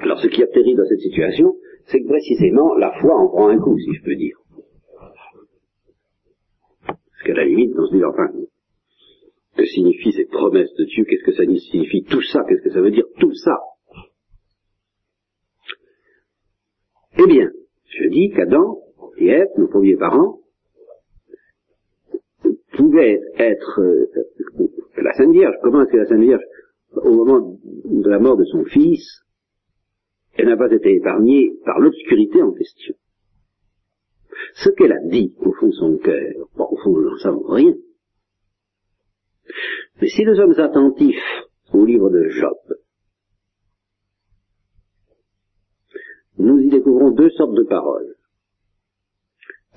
Alors 0.00 0.20
ce 0.20 0.28
qui 0.28 0.42
est 0.42 0.52
terrible 0.52 0.80
dans 0.80 0.88
cette 0.88 1.00
situation, 1.00 1.56
c'est 1.86 2.00
que 2.00 2.08
précisément 2.08 2.74
la 2.74 2.92
foi 3.00 3.14
en 3.16 3.28
prend 3.28 3.48
un 3.48 3.58
coup, 3.58 3.78
si 3.78 3.94
je 3.94 4.02
peux 4.02 4.16
dire. 4.16 4.36
Parce 6.86 7.22
qu'à 7.24 7.34
la 7.34 7.44
limite, 7.44 7.72
on 7.78 7.86
se 7.86 7.94
dit, 7.94 8.04
enfin, 8.04 8.30
que 9.56 9.64
signifient 9.64 10.12
ces 10.12 10.26
promesses 10.26 10.72
de 10.74 10.84
Dieu? 10.84 11.04
Qu'est-ce 11.04 11.24
que 11.24 11.32
ça 11.32 11.44
signifie? 11.44 12.04
Tout 12.04 12.22
ça 12.22 12.44
Qu'est-ce 12.46 12.62
que 12.62 12.70
ça 12.70 12.80
veut 12.80 12.90
dire? 12.90 13.06
Tout 13.18 13.34
ça 13.34 13.58
Eh 17.18 17.26
bien, 17.26 17.50
dis 18.16 18.30
qu'Adam 18.30 18.78
et 19.18 19.26
Ève, 19.28 19.48
nos 19.58 19.68
premiers 19.68 19.96
parents, 19.96 20.40
pouvaient 22.76 23.20
être 23.38 23.80
euh, 23.80 24.06
la 24.96 25.12
Sainte 25.12 25.32
Vierge. 25.32 25.54
Comment 25.62 25.82
est-ce 25.82 25.92
que 25.92 25.96
la 25.98 26.06
Sainte 26.06 26.20
Vierge, 26.20 26.42
au 26.92 27.10
moment 27.10 27.58
de 27.84 28.08
la 28.08 28.18
mort 28.18 28.36
de 28.36 28.44
son 28.44 28.64
fils, 28.64 29.22
elle 30.34 30.46
n'a 30.46 30.56
pas 30.56 30.72
été 30.72 30.94
épargnée 30.94 31.52
par 31.64 31.78
l'obscurité 31.78 32.42
en 32.42 32.52
question? 32.52 32.94
Ce 34.54 34.70
qu'elle 34.70 34.92
a 34.92 35.00
dit 35.04 35.34
au 35.38 35.52
fond 35.52 35.68
de 35.68 35.72
son 35.72 35.96
cœur, 35.98 36.34
au 36.56 36.76
fond 36.76 36.92
nous 36.92 37.10
n'en 37.10 37.18
savons 37.18 37.46
rien. 37.48 37.74
Mais 40.00 40.08
si 40.08 40.24
nous 40.24 40.36
sommes 40.36 40.58
attentifs 40.58 41.22
au 41.72 41.84
livre 41.84 42.10
de 42.10 42.28
Job, 42.28 42.76
nous 46.38 46.58
y 46.60 46.68
découvrons 46.68 47.10
deux 47.10 47.30
sortes 47.30 47.54
de 47.54 47.64
paroles. 47.64 48.14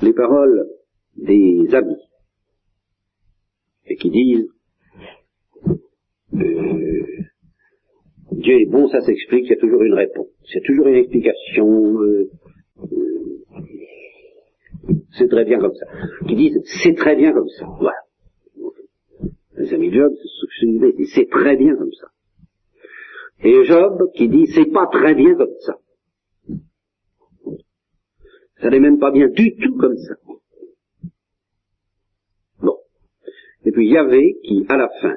Les 0.01 0.13
paroles 0.13 0.67
des 1.15 1.67
amis, 1.73 2.01
et 3.87 3.95
qui 3.95 4.09
disent 4.09 4.47
euh, 6.35 6.99
Dieu 8.31 8.61
est 8.61 8.65
bon, 8.69 8.87
ça 8.87 9.01
s'explique, 9.01 9.45
il 9.45 9.49
y 9.49 9.53
a 9.53 9.59
toujours 9.59 9.81
une 9.81 9.95
réponse, 9.95 10.27
il 10.47 10.55
y 10.55 10.57
a 10.57 10.65
toujours 10.65 10.87
une 10.87 10.95
explication, 10.95 12.01
euh, 12.01 12.29
euh, 12.93 13.43
c'est 15.17 15.27
très 15.27 15.43
bien 15.45 15.59
comme 15.59 15.73
ça. 15.73 15.85
Qui 16.27 16.35
disent 16.35 16.61
c'est 16.83 16.95
très 16.95 17.15
bien 17.15 17.33
comme 17.33 17.49
ça, 17.49 17.65
voilà. 17.79 17.97
Les 19.57 19.73
amis 19.73 19.89
de 19.89 19.95
Job, 19.95 20.13
c'est 21.13 21.29
très 21.29 21.57
bien 21.57 21.75
comme 21.75 21.91
ça. 21.91 22.07
Et 23.43 23.65
Job 23.65 24.11
qui 24.15 24.29
dit 24.29 24.47
c'est 24.47 24.71
pas 24.71 24.87
très 24.87 25.15
bien 25.15 25.35
comme 25.35 25.55
ça. 25.59 25.77
Ça 28.61 28.69
n'est 28.69 28.79
même 28.79 28.99
pas 28.99 29.11
bien 29.11 29.29
du 29.29 29.55
tout 29.55 29.77
comme 29.77 29.97
ça. 29.97 30.15
Bon. 32.61 32.77
Et 33.65 33.71
puis 33.71 33.87
Yahvé 33.87 34.37
qui, 34.43 34.65
à 34.67 34.77
la 34.77 34.89
fin, 35.01 35.15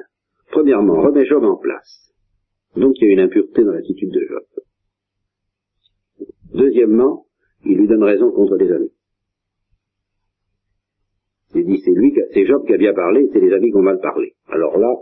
premièrement, 0.49 1.01
remet 1.01 1.25
Job 1.25 1.43
en 1.43 1.57
place. 1.57 2.13
Donc 2.75 2.93
il 2.99 3.07
y 3.07 3.09
a 3.09 3.13
une 3.13 3.19
impureté 3.19 3.63
dans 3.63 3.71
l'attitude 3.71 4.11
de 4.11 4.25
Job. 4.27 4.43
Deuxièmement, 6.53 7.25
il 7.65 7.77
lui 7.77 7.87
donne 7.87 8.03
raison 8.03 8.31
contre 8.31 8.55
les 8.55 8.71
amis. 8.71 8.93
Il 11.55 11.65
dit 11.65 11.81
c'est 11.83 11.91
lui, 11.91 12.13
c'est 12.33 12.45
Job 12.45 12.65
qui 12.65 12.73
a 12.73 12.77
bien 12.77 12.93
parlé, 12.93 13.29
c'est 13.31 13.39
les 13.39 13.53
amis 13.53 13.69
qui 13.69 13.77
ont 13.77 13.83
mal 13.83 13.99
parlé. 13.99 14.35
Alors 14.47 14.77
là, 14.77 14.95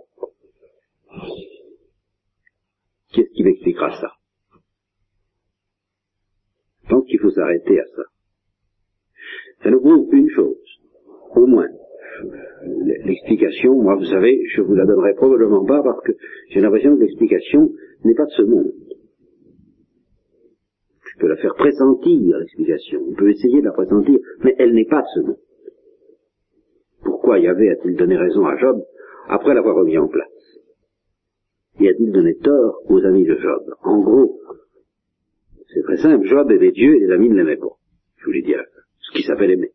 qu'est-ce 3.14 3.30
qui 3.34 3.44
m'expliquera 3.44 3.92
ça? 4.02 4.12
Je 6.84 6.90
pense 6.90 7.06
qu'il 7.06 7.20
faut 7.20 7.30
s'arrêter 7.30 7.80
à 7.80 7.86
ça. 7.86 8.11
Ça 9.64 9.70
nous 9.70 9.80
prouve 9.80 10.08
une 10.12 10.30
chose, 10.30 10.58
au 11.36 11.46
moins. 11.46 11.68
L'explication, 13.06 13.76
moi, 13.76 13.96
vous 13.96 14.06
savez, 14.06 14.44
je 14.54 14.62
vous 14.62 14.76
la 14.76 14.86
donnerai 14.86 15.14
probablement 15.16 15.66
pas 15.66 15.82
parce 15.84 16.02
que 16.04 16.12
j'ai 16.50 16.62
l'impression 16.62 16.96
que 16.96 17.02
l'explication 17.02 17.72
n'est 18.04 18.14
pas 18.14 18.26
de 18.26 18.32
ce 18.32 18.42
monde. 18.44 18.72
Je 21.04 21.20
peux 21.20 21.28
la 21.28 21.38
faire 21.38 21.56
pressentir, 21.56 22.38
l'explication. 22.38 23.02
On 23.08 23.14
peut 23.14 23.30
essayer 23.30 23.60
de 23.60 23.66
la 23.66 23.72
pressentir, 23.72 24.20
mais 24.44 24.56
elle 24.58 24.74
n'est 24.74 24.86
pas 24.86 25.02
de 25.02 25.08
ce 25.16 25.20
monde. 25.28 25.40
Pourquoi 27.04 27.40
Yahvé 27.40 27.72
a-t-il 27.72 27.96
donné 27.96 28.18
raison 28.18 28.46
à 28.46 28.58
Job 28.58 28.84
après 29.28 29.54
l'avoir 29.54 29.76
remis 29.76 29.98
en 29.98 30.08
place? 30.08 30.28
Y 31.80 31.88
a-t-il 31.88 32.12
donné 32.12 32.36
tort 32.36 32.82
aux 32.90 33.04
amis 33.06 33.26
de 33.26 33.36
Job? 33.36 33.64
En 33.84 34.02
gros, 34.02 34.40
c'est 35.74 35.84
très 35.84 35.98
simple, 35.98 36.26
Job 36.28 36.52
aimait 36.52 36.72
Dieu 36.72 36.96
et 36.96 37.00
les 37.00 37.12
amis 37.12 37.30
ne 37.30 37.36
l'aimaient 37.36 37.58
pas. 37.58 37.76
Je 38.18 38.26
vous 38.26 38.32
l'ai 38.32 38.42
dit 38.42 38.54
ce 39.12 39.18
qui 39.18 39.24
s'appelle 39.24 39.52
aimer. 39.52 39.72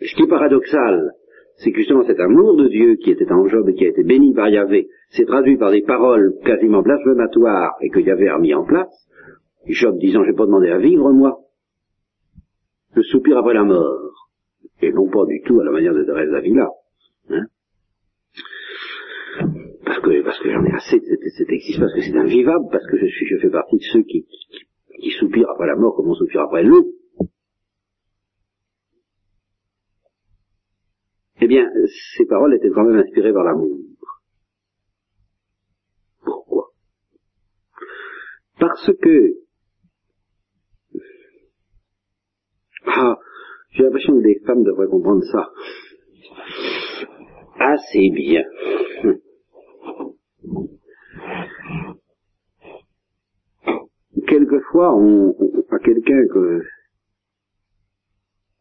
Ce 0.00 0.14
qui 0.16 0.22
est 0.22 0.28
paradoxal, 0.28 1.12
c'est 1.56 1.72
que 1.72 1.78
justement 1.78 2.04
cet 2.06 2.18
amour 2.20 2.56
de 2.56 2.68
Dieu 2.68 2.96
qui 2.96 3.10
était 3.10 3.30
en 3.30 3.46
Job 3.46 3.68
et 3.68 3.74
qui 3.74 3.84
a 3.84 3.88
été 3.88 4.02
béni 4.02 4.32
par 4.32 4.48
Yahvé, 4.48 4.88
s'est 5.10 5.26
traduit 5.26 5.58
par 5.58 5.70
des 5.70 5.82
paroles 5.82 6.34
quasiment 6.44 6.82
blasphématoires 6.82 7.74
et 7.82 7.90
que 7.90 8.00
Yahvé 8.00 8.28
a 8.28 8.38
mis 8.38 8.54
en 8.54 8.64
place. 8.64 8.88
Job 9.66 9.98
disant, 9.98 10.24
j'ai 10.24 10.32
pas 10.32 10.46
demandé 10.46 10.70
à 10.70 10.78
vivre, 10.78 11.12
moi. 11.12 11.40
Je 12.96 13.02
soupire 13.02 13.38
après 13.38 13.54
la 13.54 13.64
mort. 13.64 14.10
Et 14.80 14.90
non 14.90 15.08
pas 15.10 15.26
du 15.26 15.42
tout 15.42 15.60
à 15.60 15.64
la 15.64 15.70
manière 15.70 15.92
de 15.92 16.02
Thérèse 16.02 16.30
d'Avila. 16.30 16.70
Hein 17.28 17.46
parce 19.84 20.00
que, 20.00 20.22
parce 20.22 20.38
que 20.40 20.50
j'en 20.50 20.64
ai 20.64 20.72
assez 20.72 20.98
de 20.98 21.04
cet, 21.36 21.50
existe, 21.50 21.78
parce 21.78 21.94
que 21.94 22.00
c'est 22.00 22.16
invivable, 22.16 22.64
parce 22.72 22.86
que 22.86 22.96
je 22.96 23.06
suis, 23.06 23.26
je 23.26 23.36
fais 23.36 23.50
partie 23.50 23.76
de 23.76 23.82
ceux 23.92 24.02
qui, 24.02 24.24
qui, 24.24 25.00
qui 25.02 25.10
soupirent 25.10 25.50
après 25.50 25.66
la 25.66 25.76
mort 25.76 25.94
comme 25.94 26.08
on 26.08 26.14
soupire 26.14 26.40
après 26.42 26.62
l'eau. 26.62 26.86
Eh 31.42 31.46
bien, 31.46 31.66
ces 32.16 32.26
paroles 32.26 32.54
étaient 32.54 32.70
quand 32.70 32.84
même 32.84 33.00
inspirées 33.00 33.32
par 33.32 33.44
l'amour. 33.44 33.78
Pourquoi? 36.22 36.68
Parce 38.58 38.90
que 39.00 39.34
ah, 42.86 43.18
j'ai 43.72 43.84
l'impression 43.84 44.14
que 44.14 44.22
des 44.22 44.40
femmes 44.46 44.64
devraient 44.64 44.88
comprendre 44.88 45.24
ça 45.32 45.50
assez 47.58 48.10
bien. 48.10 48.44
Quelquefois, 54.26 54.94
on, 54.94 55.34
on 55.38 55.74
a 55.74 55.78
quelqu'un 55.78 56.22
que 56.32 56.62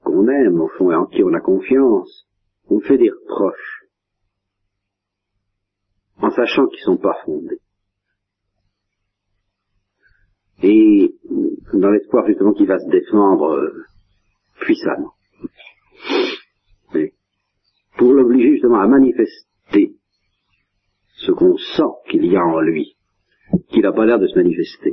qu'on 0.03 0.27
aime, 0.29 0.61
au 0.61 0.69
fond, 0.69 0.91
et 0.91 0.95
en 0.95 1.05
qui 1.05 1.23
on 1.23 1.33
a 1.33 1.41
confiance, 1.41 2.28
on 2.69 2.79
fait 2.81 2.97
des 2.97 3.09
reproches 3.09 3.83
en 6.17 6.29
sachant 6.31 6.67
qu'ils 6.67 6.83
sont 6.83 6.97
pas 6.97 7.17
fondés. 7.25 7.59
Et 10.61 11.15
dans 11.73 11.89
l'espoir 11.89 12.27
justement 12.27 12.53
qu'il 12.53 12.67
va 12.67 12.79
se 12.79 12.89
défendre 12.89 13.53
euh, 13.53 13.85
puissamment. 14.59 15.13
pour 17.97 18.13
l'obliger 18.13 18.51
justement 18.53 18.79
à 18.79 18.87
manifester 18.87 19.95
ce 21.17 21.31
qu'on 21.33 21.57
sent 21.57 21.91
qu'il 22.09 22.25
y 22.25 22.37
a 22.37 22.43
en 22.43 22.61
lui, 22.61 22.95
qu'il 23.67 23.81
n'a 23.81 23.91
pas 23.91 24.05
l'air 24.05 24.19
de 24.19 24.27
se 24.27 24.35
manifester. 24.35 24.91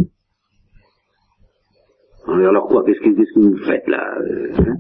Alors 2.27 2.67
quoi, 2.67 2.85
qu'est-ce 2.85 2.99
que, 2.99 3.39
vous 3.39 3.65
faites 3.65 3.87
là 3.87 4.19
euh, 4.19 4.53
hein? 4.59 4.77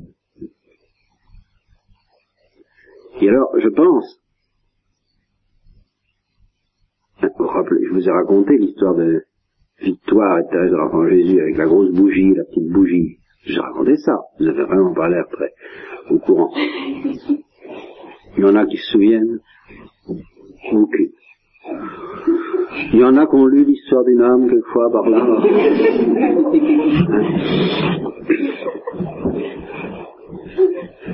Et 3.20 3.28
alors, 3.28 3.50
je 3.58 3.68
pense, 3.68 4.20
je 7.22 7.92
vous 7.92 8.08
ai 8.08 8.12
raconté 8.12 8.56
l'histoire 8.58 8.94
de 8.94 9.22
Victoire 9.80 10.38
et 10.38 10.46
Thérèse 10.50 10.70
de 10.70 10.76
l'Enfant 10.76 11.06
Jésus 11.08 11.40
avec 11.40 11.56
la 11.58 11.66
grosse 11.66 11.92
bougie, 11.92 12.32
la 12.34 12.44
petite 12.44 12.68
bougie. 12.70 13.18
J'ai 13.44 13.60
raconté 13.60 13.96
ça. 13.96 14.18
Vous 14.38 14.46
avez 14.46 14.64
vraiment 14.64 14.94
pas 14.94 15.08
l'air 15.08 15.26
très 15.30 15.52
au 16.10 16.18
courant. 16.18 16.50
Il 18.36 18.42
y 18.42 18.44
en 18.44 18.54
a 18.54 18.66
qui 18.66 18.76
se 18.78 18.92
souviennent. 18.92 19.40
Aucune. 20.72 21.10
Il 22.92 23.00
y 23.00 23.04
en 23.04 23.16
a 23.16 23.26
qui 23.26 23.34
ont 23.34 23.46
lu 23.46 23.64
l'histoire 23.64 24.04
d'une 24.04 24.22
âme 24.22 24.48
quelquefois 24.48 24.90
par 24.90 25.08
là. 25.08 25.42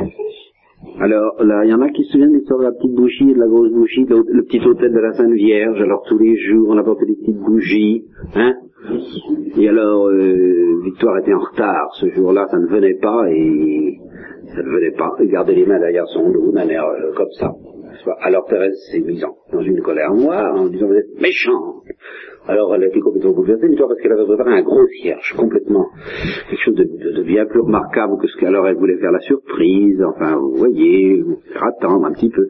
Alors 1.04 1.42
là, 1.42 1.64
il 1.64 1.70
y 1.70 1.74
en 1.74 1.80
a 1.80 1.88
qui 1.90 2.04
se 2.04 2.12
souviennent 2.12 2.30
de 2.32 2.36
l'histoire 2.36 2.60
de 2.60 2.64
la 2.64 2.72
petite 2.72 2.94
bougie 2.94 3.26
de 3.34 3.38
la 3.40 3.46
grosse 3.48 3.72
bougie, 3.72 4.04
le, 4.08 4.22
le 4.28 4.42
petit 4.44 4.60
hôtel 4.64 4.92
de 4.92 4.98
la 5.00 5.12
Sainte 5.14 5.32
Vierge. 5.32 5.80
Alors 5.82 6.02
tous 6.08 6.18
les 6.18 6.36
jours, 6.36 6.68
on 6.70 6.78
apportait 6.78 7.06
des 7.06 7.16
petites 7.16 7.38
bougies, 7.40 8.04
hein. 8.36 8.52
Et 9.58 9.68
alors, 9.68 10.08
euh, 10.08 10.80
Victoire 10.84 11.18
était 11.18 11.34
en 11.34 11.40
retard 11.40 11.88
ce 12.00 12.08
jour-là, 12.10 12.46
ça 12.50 12.58
ne 12.58 12.66
venait 12.66 12.98
pas 13.00 13.24
et 13.30 13.98
ça 14.54 14.62
ne 14.62 14.68
venait 14.68 14.92
pas. 14.96 15.10
Il 15.20 15.28
gardait 15.28 15.54
les 15.54 15.66
mains 15.66 15.78
derrière 15.80 16.06
son 16.08 16.30
dos 16.30 16.52
d'un 16.52 16.68
air 16.68 16.84
euh, 16.84 17.12
comme 17.16 17.30
ça. 17.38 17.50
Alors 18.22 18.44
Thérèse 18.46 18.76
s'est 18.90 19.00
mise 19.00 19.24
en- 19.24 19.36
dans 19.52 19.60
une 19.62 19.80
colère 19.82 20.12
noire 20.14 20.54
en 20.56 20.66
disant 20.68 20.86
vous 20.86 20.94
êtes 20.94 21.20
méchante. 21.20 21.71
Alors 22.48 22.74
elle 22.74 22.82
a 22.82 22.86
été 22.86 23.00
complètement 23.00 23.32
bouleversée, 23.32 23.68
mais 23.68 23.76
toi 23.76 23.88
parce 23.88 24.00
qu'elle 24.00 24.12
avait 24.12 24.24
préparé 24.24 24.58
un 24.58 24.62
gros 24.62 24.86
cierge 25.00 25.34
complètement 25.36 25.86
quelque 26.48 26.62
chose 26.64 26.74
de, 26.74 27.22
bien 27.22 27.46
plus 27.46 27.60
remarquable 27.60 28.18
que 28.20 28.26
ce 28.26 28.36
qu'alors 28.38 28.66
elle 28.66 28.76
voulait 28.76 28.98
faire 28.98 29.12
la 29.12 29.20
surprise. 29.20 30.02
Enfin, 30.02 30.36
vous 30.36 30.56
voyez, 30.56 31.22
faire 31.52 31.64
attendre 31.64 32.06
un 32.06 32.12
petit 32.12 32.30
peu. 32.30 32.48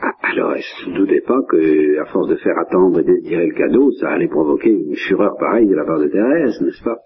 Ah, 0.00 0.12
Alors, 0.22 0.54
elle 0.54 0.62
se 0.62 0.90
doutait 0.90 1.20
pas 1.20 1.40
que, 1.48 2.00
à 2.00 2.06
force 2.06 2.28
de 2.28 2.36
faire 2.36 2.58
attendre 2.58 3.00
et 3.00 3.04
désirer 3.04 3.46
le 3.46 3.54
cadeau, 3.54 3.90
ça 3.92 4.10
allait 4.10 4.28
provoquer 4.28 4.70
une 4.70 4.96
fureur 4.96 5.36
pareille 5.38 5.68
de 5.68 5.74
la 5.74 5.84
part 5.84 5.98
de 5.98 6.08
Thérèse, 6.08 6.60
n'est-ce 6.60 6.82
pas? 6.82 6.98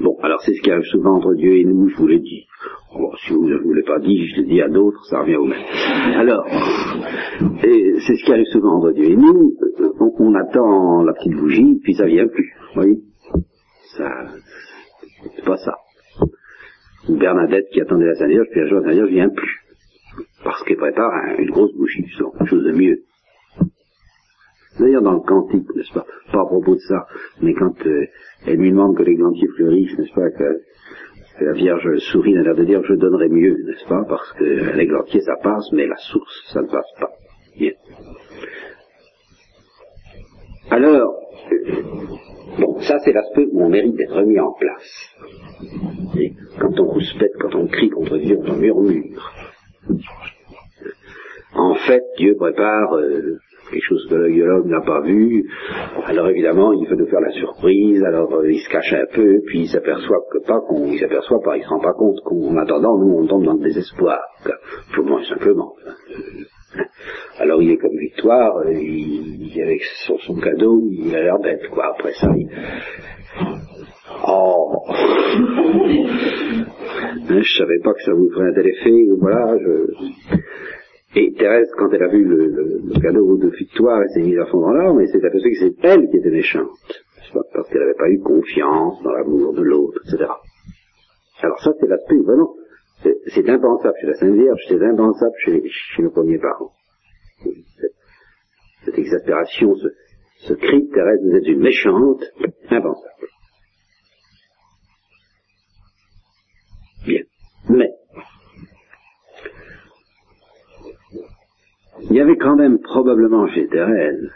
Bon, 0.00 0.16
alors 0.22 0.40
c'est 0.42 0.52
ce 0.54 0.60
qui 0.62 0.70
arrive 0.70 0.84
souvent 0.84 1.16
entre 1.16 1.34
Dieu 1.34 1.56
et 1.56 1.64
nous, 1.64 1.88
je 1.88 1.96
vous 1.96 2.06
l'ai 2.06 2.18
dit. 2.18 2.46
Bon, 2.92 3.10
si 3.24 3.32
vous 3.32 3.44
ne 3.48 3.56
vous 3.58 3.72
l'avez 3.72 3.86
pas 3.86 3.98
dit, 3.98 4.26
je 4.28 4.36
l'ai 4.40 4.46
dit 4.46 4.60
à 4.62 4.68
d'autres, 4.68 5.04
ça 5.06 5.20
revient 5.20 5.36
au 5.36 5.44
même. 5.44 5.60
Alors, 6.16 6.46
c'est 7.60 8.16
ce 8.16 8.24
qui 8.24 8.32
arrive 8.32 8.46
souvent 8.46 8.76
entre 8.78 8.92
Dieu 8.92 9.04
et 9.10 9.16
nous, 9.16 9.54
on, 10.18 10.34
attend 10.34 11.02
la 11.02 11.12
petite 11.12 11.34
bougie, 11.34 11.80
puis 11.82 11.94
ça 11.94 12.06
vient 12.06 12.26
plus, 12.28 12.52
vous 12.74 12.82
voyez 12.82 12.98
Ça, 13.96 14.10
c'est 15.36 15.44
pas 15.44 15.56
ça. 15.56 15.74
Bernadette 17.08 17.66
qui 17.72 17.80
attendait 17.80 18.06
la 18.06 18.14
Sainte 18.14 18.28
Vierge, 18.30 18.46
puis 18.50 18.60
la 18.60 18.66
jour 18.68 18.78
la 18.80 18.84
Sainte 18.86 18.94
Vierge 18.94 19.10
vient 19.10 19.28
plus 19.28 19.60
parce 20.42 20.62
qu'elle 20.64 20.76
prépare 20.76 21.10
un- 21.12 21.36
une 21.38 21.50
grosse 21.50 21.74
bougie, 21.74 22.04
quelque 22.04 22.46
chose 22.46 22.64
de 22.64 22.72
mieux. 22.72 22.98
D'ailleurs, 24.78 25.02
dans 25.02 25.12
le 25.12 25.20
cantique, 25.20 25.68
n'est-ce 25.74 25.92
pas 25.92 26.04
Pas 26.32 26.40
à 26.40 26.46
propos 26.46 26.74
de 26.74 26.80
ça, 26.80 27.06
mais 27.40 27.54
quand 27.54 27.74
euh, 27.86 28.06
elle 28.46 28.56
lui 28.56 28.70
demande 28.70 28.96
que 28.96 29.02
les 29.02 29.14
glantiers 29.14 29.48
fleurissent, 29.56 29.96
n'est-ce 29.98 30.14
pas 30.14 30.30
que, 30.30 30.60
la 31.40 31.52
Vierge 31.52 31.98
sourit, 32.12 32.32
elle 32.34 32.40
a 32.40 32.42
l'air 32.42 32.54
de 32.54 32.64
dire 32.64 32.82
je 32.84 32.94
donnerai 32.94 33.28
mieux, 33.28 33.56
n'est-ce 33.64 33.86
pas 33.88 34.04
Parce 34.08 34.32
que 34.34 34.44
les 34.76 34.86
glantiers, 34.86 35.20
ça 35.20 35.36
passe, 35.42 35.70
mais 35.72 35.86
la 35.86 35.96
source, 35.96 36.52
ça 36.52 36.62
ne 36.62 36.68
passe 36.68 36.92
pas. 37.00 37.10
Bien. 37.58 37.72
Alors, 40.70 41.14
euh, 41.52 41.82
bon, 42.58 42.80
ça 42.80 42.98
c'est 43.00 43.12
l'aspect 43.12 43.46
où 43.50 43.64
on 43.64 43.68
mérite 43.68 43.96
d'être 43.96 44.22
mis 44.22 44.38
en 44.38 44.52
place. 44.52 45.16
Quand 46.60 46.80
on 46.80 46.84
rouspète, 46.84 47.32
quand 47.40 47.54
on 47.54 47.66
crie 47.66 47.90
contre 47.90 48.16
Dieu, 48.18 48.38
on 48.40 48.54
murmure, 48.54 49.32
en 51.54 51.74
fait, 51.74 52.02
Dieu 52.16 52.34
prépare 52.36 52.96
euh, 52.96 53.38
quelque 53.74 53.88
chose 53.88 54.06
que 54.08 54.14
l'œil 54.14 54.38
de 54.38 54.44
l'homme 54.44 54.68
n'a 54.68 54.80
pas 54.80 55.00
vu. 55.02 55.44
Alors 56.06 56.28
évidemment, 56.28 56.72
il 56.72 56.88
veut 56.88 56.96
nous 56.96 57.06
faire 57.08 57.20
la 57.20 57.32
surprise. 57.32 58.02
Alors 58.04 58.32
euh, 58.34 58.50
il 58.50 58.58
se 58.60 58.68
cache 58.70 58.92
un 58.94 59.06
peu, 59.14 59.40
puis 59.46 59.60
il 59.62 59.68
s'aperçoit 59.68 60.20
que 60.32 60.38
pas 60.46 60.60
qu'on, 60.66 60.86
il 60.86 60.98
s'aperçoit 60.98 61.40
pas, 61.44 61.56
il 61.56 61.62
se 61.64 61.68
rend 61.68 61.80
pas 61.80 61.92
compte 61.92 62.20
qu'en 62.24 62.56
attendant, 62.56 62.96
nous 62.98 63.18
on 63.18 63.26
tombe 63.26 63.44
dans 63.44 63.54
le 63.54 63.62
désespoir, 63.64 64.20
purement 64.92 65.18
et 65.18 65.24
simplement. 65.24 65.72
Alors 67.38 67.60
il 67.62 67.70
est 67.72 67.76
comme 67.76 67.96
Victoire, 67.98 68.56
euh, 68.66 68.72
il, 68.72 69.52
il- 69.54 69.62
avec 69.62 69.82
son, 70.06 70.16
son 70.18 70.34
cadeau, 70.36 70.80
il 70.90 71.14
a 71.14 71.22
l'air 71.22 71.38
bête, 71.42 71.68
quoi. 71.70 71.86
Après 71.96 72.12
ça, 72.12 72.28
il... 72.36 72.48
Oh 74.26 74.82
Je 77.28 77.58
savais 77.58 77.78
pas 77.82 77.92
que 77.94 78.02
ça 78.04 78.12
vous 78.12 78.28
ferait 78.34 78.48
un 78.50 78.54
tel 78.54 78.66
effet, 78.68 79.04
voilà, 79.20 79.56
je... 79.58 80.36
Et 81.16 81.32
Thérèse, 81.34 81.70
quand 81.78 81.90
elle 81.92 82.02
a 82.02 82.08
vu 82.08 82.24
le, 82.24 82.46
le- 82.46 82.80
le 82.92 83.00
cadeau 83.00 83.36
de 83.36 83.48
Victoire, 83.50 84.02
elle 84.02 84.10
s'est 84.10 84.22
mise 84.28 84.38
à 84.38 84.46
fond 84.46 84.60
dans 84.60 84.72
l'arme 84.72 85.00
et 85.00 85.06
s'est 85.06 85.24
aperçue 85.24 85.50
que 85.50 85.58
c'est 85.58 85.84
elle 85.88 86.08
qui 86.10 86.16
était 86.16 86.30
méchante. 86.30 86.68
Parce 87.52 87.68
qu'elle 87.68 87.80
n'avait 87.80 87.94
pas 87.94 88.08
eu 88.10 88.20
confiance 88.20 89.00
dans 89.02 89.12
l'amour 89.12 89.54
de 89.54 89.62
l'autre, 89.62 90.00
etc. 90.06 90.28
Alors 91.42 91.60
ça, 91.60 91.72
c'est 91.80 91.86
l'aspect 91.88 92.16
vraiment, 92.18 92.54
c'est 93.02 93.48
impensable 93.48 93.94
chez 94.00 94.06
la 94.06 94.14
Sainte 94.14 94.34
Vierge, 94.34 94.60
c'est 94.68 94.82
impensable 94.82 95.34
chez, 95.44 95.62
chez 95.68 96.02
nos 96.02 96.10
premiers 96.10 96.38
parents. 96.38 96.72
Cette, 97.42 97.92
cette 98.84 98.98
exaspération, 98.98 99.74
ce, 99.76 99.88
ce 100.48 100.54
cri, 100.54 100.88
Thérèse, 100.90 101.20
vous 101.24 101.36
êtes 101.36 101.46
une 101.48 101.60
méchante, 101.60 102.22
impensable. 102.70 103.28
Bien. 107.06 107.22
Mais, 107.70 107.90
il 112.02 112.16
y 112.16 112.20
avait 112.20 112.36
quand 112.36 112.56
même 112.56 112.78
probablement 112.80 113.46
chez 113.48 113.66
Thérèse, 113.68 114.30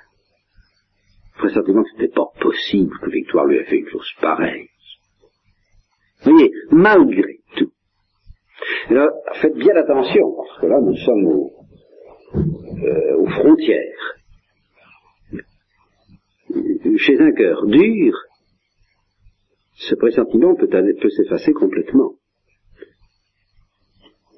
pressentiment 1.36 1.82
que 1.82 1.90
c'était 1.90 2.12
pas 2.12 2.26
possible 2.40 2.96
que 3.00 3.10
Victoire 3.10 3.46
lui 3.46 3.56
ait 3.56 3.64
fait 3.64 3.78
une 3.78 3.88
chose 3.88 4.10
pareille. 4.20 4.68
Vous 6.24 6.32
voyez, 6.32 6.52
malgré 6.70 7.40
tout. 7.56 7.70
Alors, 8.90 9.10
faites 9.40 9.54
bien 9.54 9.74
attention, 9.76 10.34
parce 10.36 10.60
que 10.60 10.66
là, 10.66 10.80
nous 10.80 10.96
sommes 10.96 11.48
euh, 12.84 13.16
aux 13.18 13.28
frontières. 13.28 14.16
Chez 16.98 17.20
un 17.20 17.32
cœur 17.32 17.66
dur, 17.66 18.14
ce 19.74 19.94
pressentiment 19.94 20.54
peut, 20.56 20.68
s'effacer 21.10 21.52
complètement. 21.52 22.14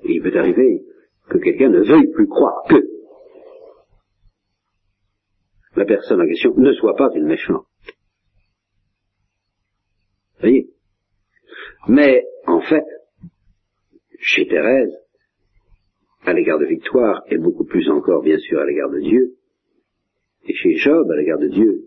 Il 0.05 0.23
peut 0.23 0.37
arriver 0.39 0.83
que 1.31 1.39
quelqu'un 1.39 1.71
ne 1.71 1.81
veuille 1.81 2.11
plus 2.13 2.27
croire 2.27 2.65
que 2.69 3.00
la 5.81 5.87
personne 5.87 6.21
en 6.21 6.27
question 6.27 6.55
ne 6.59 6.73
soit 6.75 6.95
pas 6.95 7.09
une 7.15 7.25
méchante. 7.25 7.65
Vous 10.35 10.41
voyez? 10.41 10.69
Mais, 11.89 12.23
en 12.47 12.61
fait, 12.61 12.85
chez 14.19 14.47
Thérèse, 14.47 14.93
à 16.27 16.35
l'égard 16.35 16.59
de 16.59 16.67
Victoire, 16.67 17.23
et 17.31 17.39
beaucoup 17.39 17.65
plus 17.65 17.89
encore, 17.89 18.23
bien 18.23 18.39
sûr, 18.39 18.61
à 18.61 18.67
l'égard 18.67 18.91
de 18.91 19.01
Dieu, 19.01 19.37
et 20.47 20.55
chez 20.55 20.77
Job, 20.77 21.11
à 21.11 21.17
l'égard 21.17 21.39
de 21.39 21.49
Dieu, 21.49 21.85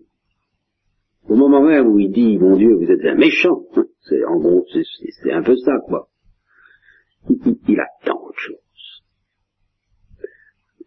au 1.30 1.36
moment 1.36 1.62
même 1.62 1.88
où 1.88 2.00
il 2.00 2.12
dit, 2.12 2.40
mon 2.40 2.58
Dieu, 2.58 2.74
vous 2.74 2.90
êtes 2.92 3.06
un 3.06 3.16
méchant, 3.16 3.64
c'est 4.02 4.26
en 4.26 4.40
gros, 4.40 4.66
c'est- 4.72 5.32
un 5.32 5.44
peu 5.44 5.56
ça, 5.58 5.74
quoi. 5.86 6.10
Il 7.30 7.80
attend 7.80 8.20
autre 8.26 8.40
chose. 8.40 9.04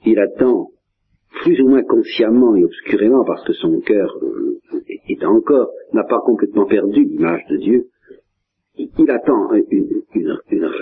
Il 0.05 0.19
attend 0.19 0.71
plus 1.43 1.61
ou 1.61 1.69
moins 1.69 1.83
consciemment 1.83 2.57
et 2.57 2.65
obscurément 2.65 3.25
parce 3.25 3.45
que 3.45 3.53
son 3.53 3.81
cœur 3.81 4.17
euh, 4.23 4.59
est 5.09 5.25
encore, 5.25 5.71
n'a 5.93 6.05
pas 6.05 6.21
complètement 6.25 6.67
perdu 6.67 7.05
l'image 7.05 7.45
de 7.51 7.57
Dieu, 7.57 7.87
il, 8.77 9.11
attend 9.11 9.53
une, 9.71 10.03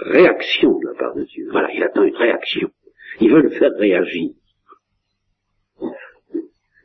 réaction 0.07 0.79
de 0.79 0.87
la 0.87 0.95
part 0.95 1.15
de 1.15 1.25
Dieu. 1.25 1.49
Voilà, 1.51 1.69
il 1.73 1.83
attend 1.83 2.03
une 2.03 2.17
réaction. 2.17 2.69
Il 3.21 3.33
veut 3.33 3.43
le 3.43 3.51
faire 3.51 3.71
réagir. 3.79 4.31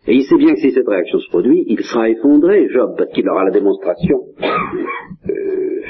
Et 0.08 0.16
il 0.16 0.24
sait 0.24 0.38
bien 0.38 0.54
que 0.54 0.60
si 0.60 0.72
cette 0.72 0.88
réaction 0.88 1.20
se 1.20 1.30
produit, 1.30 1.64
il 1.68 1.84
sera 1.84 2.10
effondré, 2.10 2.68
Job, 2.70 2.96
parce 2.98 3.12
qu'il 3.12 3.28
aura 3.30 3.44
la 3.46 3.52
démonstration, 3.52 4.20
euh, 5.30 5.82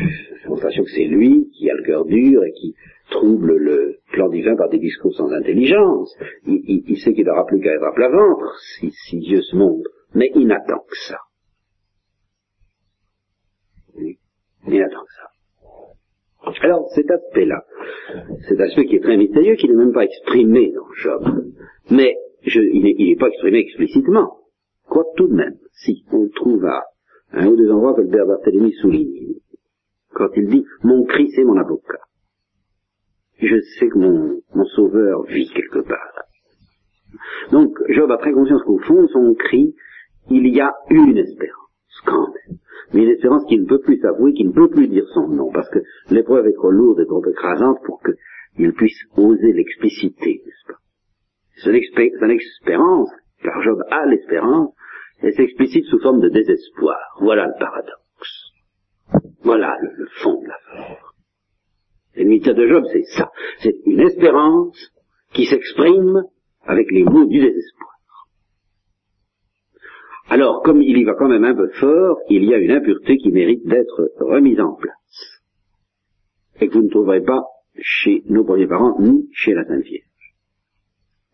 démonstration 0.43 0.83
que 0.83 0.89
c'est 0.89 1.05
lui 1.05 1.49
qui 1.51 1.69
a 1.69 1.73
le 1.75 1.83
cœur 1.83 2.05
dur 2.05 2.43
et 2.43 2.51
qui 2.51 2.75
trouble 3.09 3.55
le 3.57 3.97
plan 4.11 4.29
divin 4.29 4.55
par 4.55 4.69
des 4.69 4.79
discours 4.79 5.13
sans 5.15 5.31
intelligence. 5.31 6.15
Il, 6.45 6.61
il- 6.67 6.83
il 6.87 6.97
sait 6.99 7.13
qu'il 7.13 7.25
n'aura 7.25 7.45
plus 7.45 7.59
qu'à 7.61 7.73
être 7.73 7.83
à 7.83 7.93
plat 7.93 8.09
ventre 8.09 8.55
si, 8.79 8.91
si 8.91 9.19
Dieu 9.19 9.41
se 9.41 9.55
montre, 9.55 9.89
mais 10.13 10.31
il 10.35 10.47
n'attend 10.47 10.79
que 10.79 10.97
ça. 11.07 11.17
Il 14.67 14.79
n'attend 14.79 15.01
que 15.03 15.13
ça. 15.21 15.29
Alors, 16.63 16.89
cet 16.95 17.09
aspect-là, 17.11 17.63
cet 18.47 18.59
aspect 18.59 18.85
qui 18.85 18.95
est 18.95 19.01
très 19.01 19.17
mystérieux, 19.17 19.55
qui 19.55 19.67
n'est 19.67 19.75
même 19.75 19.93
pas 19.93 20.03
exprimé 20.05 20.71
dans 20.71 20.91
Job, 21.01 21.23
mais 21.91 22.15
je- 22.43 22.61
il 22.61 22.81
n'est 23.09 23.15
pas 23.17 23.27
exprimé 23.27 23.59
explicitement, 23.59 24.37
quoique 24.87 25.15
tout 25.17 25.27
de 25.27 25.33
même, 25.35 25.57
si, 25.73 26.03
on 26.11 26.23
le 26.23 26.29
trouve 26.29 26.65
à 26.65 26.83
un 27.33 27.47
ou 27.47 27.55
deux 27.55 27.71
endroits 27.71 27.93
que 27.93 28.01
le 28.01 28.09
père 28.09 28.25
Barthélemy 28.25 28.71
souligne, 28.73 29.35
quand 30.13 30.29
il 30.35 30.47
dit 30.49 30.65
«Mon 30.83 31.03
cri, 31.05 31.29
c'est 31.35 31.43
mon 31.43 31.57
avocat». 31.57 31.99
Je 33.41 33.59
sais 33.77 33.87
que 33.87 33.97
mon, 33.97 34.65
sauveur 34.75 35.23
vit 35.23 35.49
quelque 35.49 35.79
part. 35.79 36.23
Donc, 37.51 37.71
Job 37.89 38.11
a 38.11 38.17
très 38.17 38.31
conscience 38.31 38.61
qu'au 38.63 38.79
fond 38.79 39.03
de 39.03 39.07
son 39.07 39.33
cri, 39.33 39.75
il 40.29 40.47
y 40.47 40.59
a 40.59 40.73
une 40.89 41.17
espérance, 41.17 42.01
quand 42.05 42.27
même. 42.27 42.57
Mais 42.93 43.03
une 43.03 43.09
espérance 43.09 43.45
qui 43.45 43.57
ne 43.57 43.65
peut 43.65 43.79
plus 43.79 43.99
s'avouer, 43.99 44.33
qui 44.33 44.45
ne 44.45 44.51
peut 44.51 44.69
plus 44.69 44.87
dire 44.87 45.05
son 45.13 45.27
nom, 45.27 45.51
parce 45.51 45.69
que 45.69 45.79
l'épreuve 46.11 46.47
est 46.47 46.53
trop 46.53 46.71
lourde 46.71 46.99
et 46.99 47.05
trop 47.05 47.25
écrasante 47.25 47.79
pour 47.85 48.01
qu'il 48.03 48.73
puisse 48.73 48.99
oser 49.17 49.53
l'expliciter, 49.53 50.41
n'est-ce 50.45 50.71
pas? 50.71 50.79
Son, 51.57 51.71
expé- 51.71 52.11
son 52.19 52.29
espérance, 52.29 53.09
Car 53.41 53.61
Job 53.63 53.81
a 53.89 54.05
l'espérance 54.05 54.73
et 55.23 55.31
s'explicite 55.31 55.85
sous 55.85 55.99
forme 55.99 56.21
de 56.21 56.29
désespoir. 56.29 56.99
Voilà 57.21 57.47
le 57.47 57.53
paradoxe. 57.59 58.51
Voilà 59.43 59.77
le, 59.81 60.07
fond 60.21 60.41
de 60.41 60.47
l'affaire. 60.47 61.08
Et 62.15 62.23
le 62.23 62.53
de 62.53 62.67
Job, 62.67 62.83
c'est 62.91 63.03
ça. 63.17 63.31
C'est 63.59 63.75
une 63.85 64.01
espérance 64.01 64.91
qui 65.33 65.45
s'exprime 65.45 66.23
avec 66.63 66.91
les 66.91 67.03
mots 67.03 67.25
du 67.25 67.39
désespoir. 67.39 67.89
Alors, 70.29 70.61
comme 70.61 70.81
il 70.81 70.97
y 70.97 71.03
va 71.03 71.15
quand 71.15 71.27
même 71.27 71.43
un 71.43 71.55
peu 71.55 71.69
fort, 71.79 72.19
il 72.29 72.43
y 72.43 72.53
a 72.53 72.57
une 72.57 72.71
impureté 72.71 73.17
qui 73.17 73.31
mérite 73.31 73.65
d'être 73.65 74.11
remise 74.19 74.59
en 74.59 74.75
place. 74.75 75.41
Et 76.61 76.67
que 76.67 76.73
vous 76.73 76.83
ne 76.83 76.89
trouverez 76.89 77.21
pas 77.21 77.41
chez 77.81 78.21
nos 78.27 78.43
premiers 78.43 78.67
parents, 78.67 78.99
ni 78.99 79.29
chez 79.33 79.53
la 79.53 79.65
Sainte 79.65 79.83
Vierge. 79.83 80.05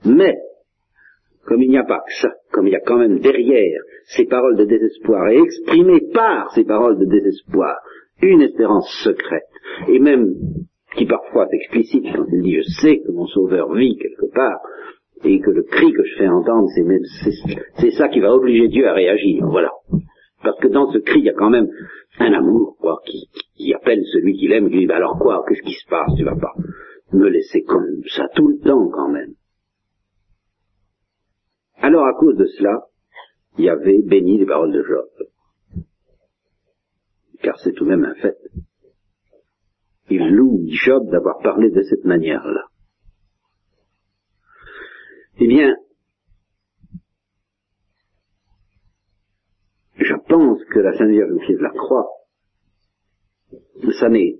Mais, 0.05 0.35
comme 1.45 1.61
il 1.61 1.69
n'y 1.69 1.77
a 1.77 1.83
pas 1.83 2.03
que 2.05 2.13
ça, 2.21 2.31
comme 2.51 2.67
il 2.67 2.71
y 2.71 2.75
a 2.75 2.81
quand 2.81 2.97
même 2.97 3.19
derrière 3.19 3.81
ces 4.05 4.25
paroles 4.25 4.55
de 4.55 4.65
désespoir 4.65 5.27
et 5.29 5.39
exprimées 5.39 6.09
par 6.13 6.51
ces 6.53 6.63
paroles 6.63 6.97
de 6.97 7.05
désespoir 7.05 7.75
une 8.21 8.41
espérance 8.41 8.89
secrète, 9.03 9.49
et 9.87 9.99
même 9.99 10.35
qui 10.95 11.05
parfois 11.05 11.47
s'explicite 11.47 12.05
quand 12.15 12.25
il 12.31 12.41
dit 12.41 12.55
je 12.55 12.81
sais 12.81 12.99
que 12.99 13.11
mon 13.11 13.27
sauveur 13.27 13.73
vit 13.73 13.97
quelque 13.97 14.33
part, 14.33 14.59
et 15.23 15.39
que 15.39 15.51
le 15.51 15.63
cri 15.63 15.91
que 15.91 16.03
je 16.03 16.17
fais 16.17 16.27
entendre, 16.27 16.67
c'est 17.79 17.91
ça 17.91 18.09
qui 18.09 18.19
va 18.19 18.33
obliger 18.33 18.67
Dieu 18.67 18.87
à 18.87 18.93
réagir, 18.93 19.45
voilà. 19.47 19.71
Parce 20.43 20.59
que 20.59 20.67
dans 20.67 20.91
ce 20.91 20.99
cri, 20.99 21.19
il 21.19 21.25
y 21.25 21.29
a 21.29 21.33
quand 21.33 21.49
même 21.49 21.67
un 22.19 22.33
amour, 22.33 22.77
quoi, 22.79 23.01
qui, 23.05 23.29
qui 23.55 23.73
appelle 23.73 24.03
celui 24.13 24.37
qu'il 24.37 24.51
aime, 24.51 24.69
qui 24.69 24.79
dit, 24.79 24.85
bah 24.85 24.97
alors 24.97 25.17
quoi, 25.17 25.43
qu'est-ce 25.47 25.63
qui 25.63 25.73
se 25.73 25.87
passe, 25.89 26.13
tu 26.17 26.23
vas 26.23 26.35
pas 26.35 26.53
me 27.13 27.27
laisser 27.29 27.63
comme 27.63 28.01
ça 28.07 28.27
tout 28.35 28.47
le 28.47 28.59
temps 28.59 28.89
quand 28.89 29.09
même. 29.09 29.33
Alors 31.77 32.05
à 32.05 32.13
cause 32.13 32.35
de 32.35 32.45
cela, 32.45 32.83
il 33.57 33.65
y 33.65 33.69
avait 33.69 34.01
béni 34.03 34.37
les 34.37 34.45
paroles 34.45 34.71
de 34.71 34.83
Job. 34.83 35.27
Car 37.45 37.59
c'est 37.59 37.73
tout 37.73 37.85
de 37.85 37.91
même 37.91 38.03
un 38.05 38.15
fait. 38.15 38.39
Il 40.09 40.29
loue 40.29 40.65
Job 40.67 41.11
d'avoir 41.11 41.37
parlé 41.43 41.69
de 41.69 41.83
cette 41.83 42.03
manière-là. 42.03 42.63
Eh 45.37 45.47
bien, 45.47 45.75
je 49.97 50.13
pense 50.27 50.63
que 50.73 50.79
la 50.79 50.97
Sainte 50.97 51.11
Vierge 51.11 51.29
de 51.29 51.61
la 51.61 51.69
croix, 51.69 52.09
ça 53.99 54.09
n'est, 54.09 54.39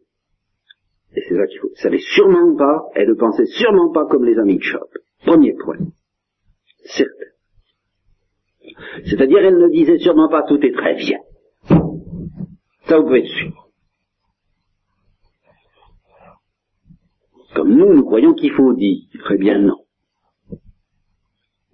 et 1.16 1.22
c'est 1.30 1.36
ça 1.36 1.46
qu'il 1.46 1.60
faut, 1.60 1.76
ça 1.76 1.92
n'est 1.92 2.00
sûrement 2.00 2.56
pas, 2.56 2.88
elle 2.96 3.10
ne 3.10 3.14
pensait 3.14 3.46
sûrement 3.46 3.92
pas 3.92 4.08
comme 4.08 4.26
les 4.26 4.40
amis 4.40 4.58
de 4.58 4.64
Job. 4.64 4.88
Premier 5.24 5.54
point. 5.54 5.78
Certes. 6.86 7.12
C'est-à-dire, 9.06 9.46
elle 9.46 9.60
ne 9.60 9.70
disait 9.70 10.00
sûrement 10.00 10.28
pas 10.28 10.42
tout 10.42 10.60
est 10.66 10.74
très 10.74 10.96
bien. 10.96 11.20
Sûr. 12.88 13.72
Comme 17.56 17.76
nous, 17.76 17.94
nous 17.94 18.06
croyons 18.06 18.34
qu'il 18.34 18.52
faut 18.52 18.74
dire. 18.74 19.08
Très 19.24 19.38
bien, 19.38 19.60
non. 19.60 19.78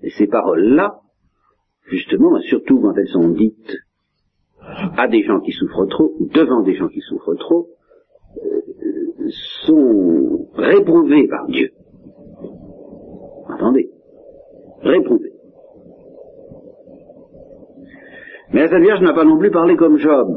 Et 0.04 0.10
ces 0.12 0.28
paroles-là, 0.28 1.02
justement, 1.88 2.40
surtout 2.42 2.80
quand 2.80 2.94
elles 2.96 3.10
sont 3.10 3.30
dites 3.30 3.76
à 4.62 5.08
des 5.08 5.24
gens 5.24 5.40
qui 5.42 5.52
souffrent 5.52 5.88
trop, 5.88 6.14
ou 6.20 6.28
devant 6.28 6.62
des 6.62 6.76
gens 6.76 6.88
qui 6.88 7.02
souffrent 7.02 7.36
trop, 7.36 7.68
euh, 8.38 9.30
sont 9.66 10.50
réprouvées 10.54 11.28
par 11.28 11.48
Dieu. 11.48 11.72
Entendez 13.48 13.90
Réprouvées. 14.82 15.34
Mais 18.54 18.62
la 18.62 18.68
Sainte 18.70 18.84
Vierge 18.84 19.02
n'a 19.02 19.14
pas 19.14 19.26
non 19.26 19.38
plus 19.38 19.52
parlé 19.52 19.76
comme 19.76 19.98
Job, 19.98 20.36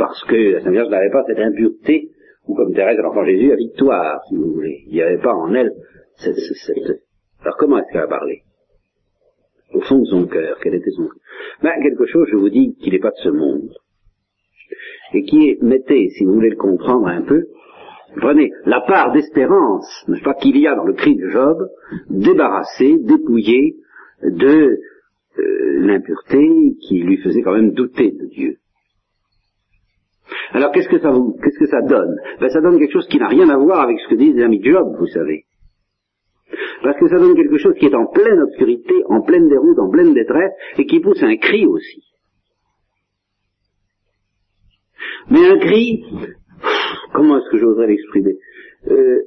parce 0.00 0.24
que 0.24 0.34
la 0.34 0.60
Sainte 0.60 0.72
Vierge 0.72 0.88
n'avait 0.88 1.10
pas 1.10 1.22
cette 1.26 1.38
impureté, 1.38 2.08
ou 2.48 2.54
comme 2.54 2.72
Thérèse, 2.72 2.96
l'enfant 2.96 3.22
Jésus, 3.22 3.52
à 3.52 3.56
victoire, 3.56 4.22
si 4.26 4.34
vous 4.34 4.50
voulez. 4.54 4.82
Il 4.86 4.94
n'y 4.94 5.02
avait 5.02 5.20
pas 5.20 5.34
en 5.34 5.52
elle 5.52 5.72
cette, 6.14 6.36
cette, 6.36 7.02
alors 7.42 7.56
comment 7.58 7.78
est-ce 7.78 7.92
qu'elle 7.92 8.02
a 8.02 8.08
parlé? 8.08 8.40
Au 9.74 9.80
fond 9.82 9.98
de 9.98 10.06
son 10.06 10.26
cœur, 10.26 10.58
quel 10.62 10.74
était 10.74 10.90
son 10.90 11.02
cœur? 11.02 11.20
Ben, 11.62 11.82
Quelque 11.82 12.06
chose, 12.06 12.26
je 12.32 12.36
vous 12.36 12.48
dis, 12.48 12.74
qui 12.80 12.90
n'est 12.90 12.98
pas 12.98 13.10
de 13.10 13.22
ce 13.22 13.28
monde. 13.28 13.74
Et 15.12 15.22
qui 15.24 15.50
est, 15.50 15.62
mettez, 15.62 16.08
si 16.08 16.24
vous 16.24 16.32
voulez 16.32 16.50
le 16.50 16.56
comprendre 16.56 17.06
un 17.06 17.20
peu, 17.20 17.48
prenez 18.16 18.52
la 18.64 18.80
part 18.80 19.12
d'espérance, 19.12 20.06
n'est-ce 20.08 20.22
pas, 20.22 20.34
qu'il 20.34 20.56
y 20.56 20.66
a 20.66 20.76
dans 20.76 20.84
le 20.84 20.94
cri 20.94 21.14
de 21.14 21.28
Job, 21.28 21.58
débarrassé, 22.08 22.96
dépouillé 23.00 23.76
de 24.22 24.78
euh, 25.38 25.78
l'impureté 25.78 26.74
qui 26.88 27.00
lui 27.00 27.18
faisait 27.18 27.42
quand 27.42 27.52
même 27.52 27.72
douter 27.72 28.12
de 28.12 28.26
Dieu. 28.28 28.59
Alors 30.52 30.72
qu'est-ce 30.72 30.88
que 30.88 30.98
ça 31.00 31.10
vous, 31.10 31.36
qu'est-ce 31.42 31.58
que 31.58 31.66
ça 31.66 31.80
donne? 31.82 32.16
Ben, 32.40 32.48
Ça 32.50 32.60
donne 32.60 32.78
quelque 32.78 32.92
chose 32.92 33.08
qui 33.08 33.18
n'a 33.18 33.28
rien 33.28 33.48
à 33.48 33.56
voir 33.56 33.80
avec 33.80 33.98
ce 34.00 34.08
que 34.08 34.14
disent 34.16 34.34
les 34.34 34.42
amis 34.44 34.60
de 34.60 34.70
Job, 34.70 34.96
vous 34.98 35.06
savez. 35.06 35.44
Parce 36.82 36.98
que 36.98 37.08
ça 37.08 37.18
donne 37.18 37.34
quelque 37.36 37.58
chose 37.58 37.74
qui 37.78 37.86
est 37.86 37.94
en 37.94 38.06
pleine 38.06 38.40
obscurité, 38.40 39.02
en 39.08 39.22
pleine 39.22 39.48
déroute, 39.48 39.78
en 39.78 39.90
pleine 39.90 40.14
détresse, 40.14 40.52
et 40.78 40.86
qui 40.86 41.00
pousse 41.00 41.22
un 41.22 41.36
cri 41.36 41.66
aussi. 41.66 42.02
Mais 45.30 45.46
un 45.48 45.58
cri, 45.58 46.04
comment 47.12 47.38
est-ce 47.38 47.50
que 47.50 47.58
j'oserais 47.58 47.86
l'exprimer? 47.86 48.36
Euh, 48.88 49.22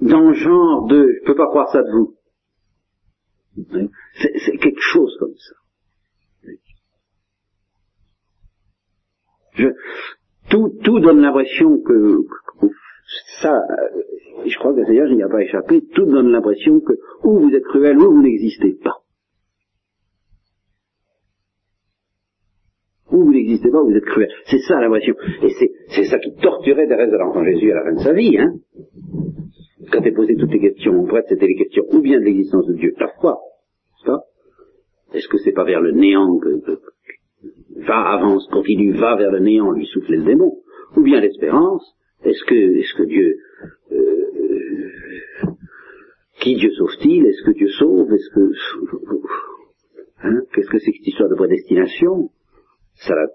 Dans 0.00 0.28
le 0.28 0.34
genre 0.34 0.86
de, 0.86 1.12
je 1.20 1.24
peux 1.26 1.34
pas 1.34 1.46
croire 1.48 1.68
ça 1.70 1.82
de 1.82 1.90
vous. 1.90 2.14
C'est 4.14 4.56
quelque 4.58 4.80
chose 4.80 5.16
comme 5.18 5.34
ça. 5.36 5.54
Je, 9.54 9.66
tout, 10.50 10.78
tout 10.82 11.00
donne 11.00 11.20
l'impression 11.20 11.78
que, 11.82 12.18
ça, 13.40 13.54
euh, 13.54 14.44
je 14.46 14.58
crois 14.58 14.74
que 14.74 14.80
il 14.90 15.16
n'y 15.16 15.22
a 15.22 15.28
pas 15.28 15.42
échappé, 15.42 15.82
tout 15.94 16.06
donne 16.06 16.30
l'impression 16.30 16.80
que 16.80 16.94
ou 17.24 17.40
vous 17.40 17.54
êtes 17.54 17.64
cruel 17.64 17.98
ou 17.98 18.12
vous 18.12 18.22
n'existez 18.22 18.74
pas. 18.82 18.96
Ou 23.10 23.24
vous 23.24 23.32
n'existez 23.32 23.70
pas 23.70 23.82
ou 23.82 23.90
vous 23.90 23.96
êtes 23.96 24.04
cruel. 24.04 24.28
C'est 24.46 24.58
ça 24.58 24.80
l'impression. 24.80 25.14
Et 25.42 25.48
c'est 25.88 26.04
ça 26.04 26.18
qui 26.18 26.34
torturait 26.36 26.86
Thérèse 26.86 27.10
de 27.10 27.16
l'enfant 27.16 27.44
Jésus 27.44 27.72
à 27.72 27.76
la 27.76 27.84
fin 27.84 27.92
de 27.94 28.00
sa 28.00 28.12
vie. 28.12 28.36
Hein. 28.38 28.54
Quand 29.90 30.02
elle 30.02 30.14
posait 30.14 30.34
toutes 30.34 30.52
les 30.52 30.60
questions 30.60 30.92
en 31.00 31.22
c'était 31.26 31.46
les 31.46 31.56
questions 31.56 31.84
ou 31.92 32.00
bien 32.00 32.20
de 32.20 32.24
l'existence 32.24 32.66
de 32.66 32.74
Dieu, 32.74 32.94
la 32.98 33.08
foi, 33.20 33.38
Est-ce 35.14 35.28
que 35.28 35.38
c'est 35.38 35.52
pas 35.52 35.64
vers 35.64 35.80
le 35.80 35.92
néant 35.92 36.36
que, 36.38 36.60
que, 36.60 36.78
va, 37.86 38.12
avance, 38.12 38.46
continue, 38.50 38.92
va 38.92 39.16
vers 39.16 39.30
le 39.30 39.40
néant, 39.40 39.70
lui 39.72 39.86
souffler 39.86 40.18
le 40.18 40.24
démon, 40.24 40.58
ou 40.96 41.02
bien 41.02 41.20
l'espérance, 41.20 41.94
est-ce 42.24 42.44
que, 42.44 42.54
est-ce 42.54 42.94
que 42.94 43.04
Dieu, 43.04 43.36
euh, 43.92 43.98
qui 46.40 46.56
Dieu 46.56 46.70
sauve-t-il? 46.72 47.26
Est-ce 47.26 47.44
que 47.44 47.52
Dieu 47.52 47.68
sauve? 47.78 48.12
Est-ce 48.12 48.30
que, 48.34 48.52
hein, 50.24 50.40
qu'est-ce 50.52 50.68
que 50.68 50.78
c'est 50.78 50.92
que 50.92 50.98
cette 50.98 51.06
histoire 51.06 51.28
de 51.28 51.36
prédestination? 51.36 52.30
Ça 52.94 53.14
l'a 53.14 53.28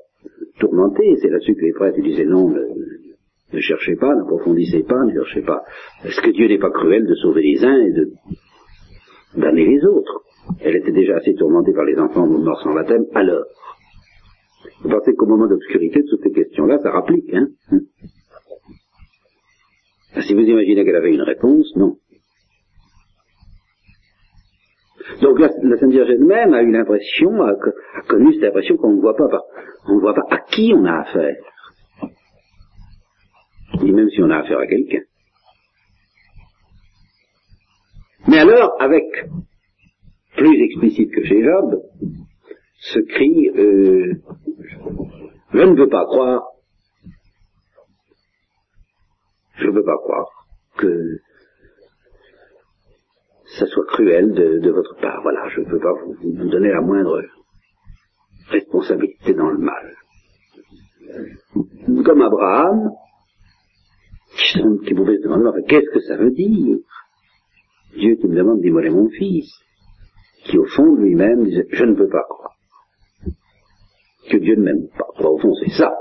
tourmenté. 0.60 1.16
C'est 1.22 1.30
là-dessus 1.30 1.56
que 1.56 1.62
les 1.62 1.74
prêtres 1.74 2.02
disaient 2.02 2.26
non, 2.26 2.50
ne, 2.50 3.60
cherchez 3.60 3.96
pas, 3.96 4.14
n'approfondissez 4.16 4.84
pas, 4.84 5.04
ne 5.06 5.14
cherchez 5.14 5.42
pas. 5.42 5.64
Est-ce 6.04 6.22
que 6.22 6.32
Dieu 6.32 6.48
n'est 6.48 6.60
pas 6.60 6.72
cruel 6.72 7.06
de 7.06 7.16
sauver 7.16 7.42
les 7.42 7.64
uns 7.64 7.80
et 7.80 7.92
de 7.92 8.12
les 9.36 9.86
autres? 9.86 10.24
Elle 10.60 10.76
était 10.76 10.92
déjà 10.92 11.16
assez 11.16 11.34
tourmentée 11.36 11.74
par 11.74 11.86
les 11.86 11.98
enfants 11.98 12.28
morts 12.28 12.62
sans 12.62 12.74
baptême. 12.74 13.06
Alors, 13.14 13.46
vous 14.82 14.90
pensez 14.90 15.14
qu'au 15.14 15.26
moment 15.26 15.48
d'obscurité 15.48 16.02
toutes 16.10 16.24
ces 16.24 16.32
questions-là, 16.32 16.78
ça 16.80 16.92
rapplique, 16.92 17.34
hein 17.34 17.48
si 20.22 20.34
vous 20.34 20.42
imaginez 20.42 20.86
qu'elle 20.86 20.96
avait 20.96 21.14
une 21.14 21.22
réponse, 21.22 21.76
non. 21.76 21.98
Donc 25.22 25.40
la, 25.40 25.50
Sainte 25.50 25.92
Vierge 25.92 26.10
elle-même 26.10 26.54
a 26.54 26.62
eu 26.62 26.72
l'impression, 26.72 27.42
a, 27.44 27.54
connu 28.08 28.34
cette 28.34 28.44
impression 28.46 28.78
qu'on 28.78 28.94
ne 28.94 29.02
voit 29.02 29.16
pas, 29.16 29.28
on 29.88 29.96
ne 29.96 30.02
voit 30.02 30.14
pas 30.14 30.26
à 30.30 30.40
qui 30.40 30.74
on 30.76 30.86
a 30.86 31.00
affaire. 31.02 31.36
Ni 33.82 33.92
même 33.92 34.10
si 34.10 34.22
on 34.22 34.30
a 34.30 34.38
affaire 34.38 34.60
à 34.60 34.68
quelqu'un. 34.68 35.02
Mais 38.28 38.40
alors, 38.40 38.76
avec 38.80 39.06
plus 40.38 40.64
explicite 40.64 41.12
que 41.12 41.24
chez 41.24 41.44
Job, 41.44 41.82
ce 42.86 43.00
cri, 43.00 43.50
euh, 43.56 44.14
je 45.54 45.60
ne 45.60 45.76
veux 45.76 45.90
pas 45.90 46.06
croire 46.06 46.44
je 49.56 49.68
ne 49.68 49.72
peux 49.72 49.84
pas 49.84 49.98
croire 49.98 50.28
que 50.78 51.20
ça 53.58 53.66
soit 53.68 53.86
cruel 53.86 54.34
de, 54.34 54.70
votre 54.72 54.96
part. 55.00 55.22
Voilà, 55.22 55.48
je 55.50 55.62
ne 55.62 55.66
peux 55.66 55.80
pas 55.80 55.94
vous, 55.94 56.50
donner 56.50 56.70
la 56.70 56.82
moindre 56.82 57.22
responsabilité 58.50 59.34
dans 59.34 59.50
le 59.50 59.60
mal. 59.60 59.96
Comme 62.04 62.22
Abraham, 62.22 62.92
qui, 64.86 64.94
pouvait 64.94 65.18
se 65.18 65.24
demander, 65.24 65.64
qu'est-ce 65.68 65.90
que 65.94 66.02
ça 66.02 66.18
veut 66.18 66.32
dire? 66.32 66.80
Dieu 67.96 68.16
qui 68.16 68.28
me 68.28 68.36
demande 68.36 68.62
d'immoler 68.62 68.90
mon 68.90 69.10
fils. 69.10 69.52
qui 70.46 70.58
au 70.58 70.66
fond 70.66 70.96
lui-même 70.96 71.46
disait 71.46 71.68
je 71.72 71.86
ne 71.86 71.96
peux 71.96 72.10
pas 72.10 72.24
croire 72.28 72.53
que 74.30 74.38
Dieu 74.38 74.56
ne 74.56 74.64
m'aime 74.64 74.88
pas. 74.98 75.08
au 75.30 75.38
fond, 75.38 75.54
c'est 75.56 75.72
ça. 75.72 75.94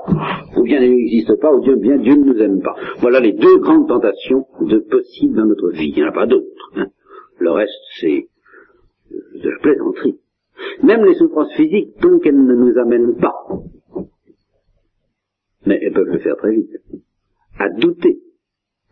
Ou 0.57 0.63
bien 0.63 0.81
il 0.81 0.91
n'existe 0.91 1.41
pas, 1.41 1.53
ou 1.53 1.61
bien, 1.61 1.77
bien 1.77 1.97
Dieu 1.99 2.15
ne 2.15 2.33
nous 2.33 2.41
aime 2.41 2.61
pas. 2.63 2.75
Voilà 2.99 3.21
les 3.21 3.33
deux 3.33 3.59
grandes 3.59 3.89
tentations 3.89 4.47
de 4.61 4.79
possibles 4.79 5.37
dans 5.37 5.47
notre 5.47 5.71
vie. 5.71 5.89
Il 5.89 5.95
n'y 5.95 6.05
en 6.05 6.09
a 6.09 6.13
pas 6.13 6.27
d'autres. 6.27 6.71
Hein. 6.77 6.87
Le 7.39 7.51
reste, 7.51 7.73
c'est 8.01 8.29
de 9.11 9.49
la 9.49 9.59
plaisanterie. 9.59 10.19
Même 10.83 11.05
les 11.05 11.15
souffrances 11.15 11.53
physiques, 11.55 11.97
tant 12.01 12.19
qu'elles 12.19 12.45
ne 12.45 12.55
nous 12.55 12.79
amènent 12.79 13.17
pas, 13.17 13.35
mais 15.67 15.79
elles 15.83 15.93
peuvent 15.93 16.07
le 16.07 16.19
faire 16.19 16.37
très 16.37 16.53
vite, 16.53 16.77
à 17.59 17.69
douter 17.69 18.21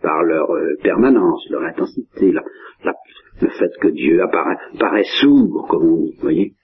par 0.02 0.22
leur 0.22 0.50
euh, 0.50 0.76
permanence, 0.82 1.46
leur 1.50 1.62
intensité, 1.62 2.32
le 2.32 3.48
fait 3.48 3.70
que 3.80 3.88
Dieu 3.88 4.22
apparaît, 4.22 4.56
paraît 4.78 5.04
sourd, 5.20 5.66
comme 5.68 5.84
on 5.84 5.96
dit, 5.96 6.16
voyez 6.20 6.54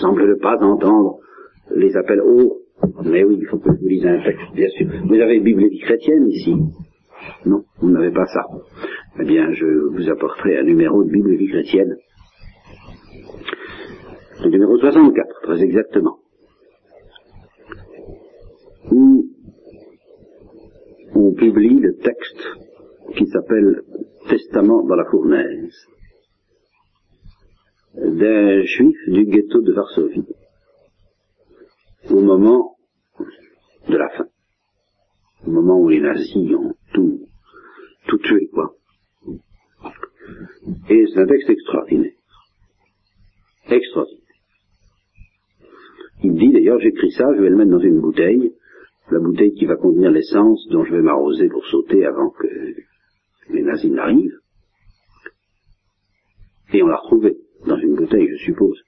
semble 0.00 0.28
ne 0.28 0.34
pas 0.34 0.56
entendre 0.60 1.18
les 1.74 1.94
appels 1.96 2.20
hauts. 2.20 2.58
Mais 3.04 3.22
oui, 3.24 3.38
il 3.40 3.46
faut 3.46 3.58
que 3.58 3.70
je 3.72 3.80
vous 3.80 3.88
lise 3.88 4.06
un 4.06 4.22
texte, 4.22 4.54
bien 4.54 4.68
sûr. 4.68 4.88
Vous 5.04 5.14
avez 5.14 5.38
vie 5.38 5.78
chrétienne 5.80 6.28
ici 6.28 6.54
Non, 7.46 7.62
vous 7.80 7.90
n'avez 7.90 8.10
pas 8.10 8.26
ça. 8.26 8.46
Eh 9.20 9.24
bien, 9.24 9.52
je 9.52 9.66
vous 9.66 10.10
apporterai 10.10 10.58
un 10.58 10.64
numéro 10.64 11.04
de 11.04 11.10
Bible 11.10 11.34
vie 11.36 11.48
chrétienne. 11.48 11.96
Le 14.42 14.50
numéro 14.50 14.76
64, 14.78 15.42
très 15.42 15.62
exactement. 15.62 16.18
Où 18.90 19.26
on 21.14 21.32
publie 21.34 21.78
le 21.78 21.94
texte 21.98 22.42
qui 23.16 23.26
s'appelle 23.26 23.82
Testament 24.28 24.84
dans 24.84 24.96
la 24.96 25.04
fournaise 25.04 25.86
d'un 27.94 28.62
juif 28.62 28.96
du 29.08 29.26
ghetto 29.26 29.60
de 29.60 29.72
Varsovie 29.72 30.26
au 32.10 32.20
moment 32.20 32.76
de 33.88 33.96
la 33.96 34.08
fin, 34.10 34.26
au 35.46 35.50
moment 35.50 35.78
où 35.78 35.88
les 35.88 36.00
nazis 36.00 36.54
ont 36.54 36.74
tout, 36.94 37.26
tout 38.06 38.18
tué, 38.18 38.48
quoi. 38.52 38.74
Et 40.88 41.04
c'est 41.06 41.20
un 41.20 41.26
texte 41.26 41.50
extraordinaire. 41.50 42.12
Extraordinaire. 43.68 44.20
Il 46.24 46.34
dit 46.34 46.52
d'ailleurs, 46.52 46.78
j'écris 46.78 47.10
ça, 47.12 47.26
je 47.36 47.42
vais 47.42 47.50
le 47.50 47.56
mettre 47.56 47.70
dans 47.70 47.80
une 47.80 48.00
bouteille, 48.00 48.54
la 49.10 49.18
bouteille 49.18 49.54
qui 49.54 49.66
va 49.66 49.76
contenir 49.76 50.10
l'essence 50.10 50.66
dont 50.70 50.84
je 50.84 50.92
vais 50.92 51.02
m'arroser 51.02 51.48
pour 51.48 51.64
sauter 51.66 52.06
avant 52.06 52.30
que 52.30 52.46
les 53.50 53.62
nazis 53.62 53.90
n'arrivent. 53.90 54.38
Et 56.72 56.82
on 56.82 56.86
l'a 56.86 56.96
retrouvé 56.96 57.36
dans 57.66 57.78
une 57.78 57.94
bouteille, 57.94 58.28
je 58.28 58.44
suppose. 58.44 58.82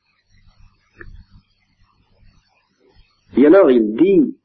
Et 3.37 3.47
alors 3.47 3.71
il 3.71 3.95
dit, 3.95 4.37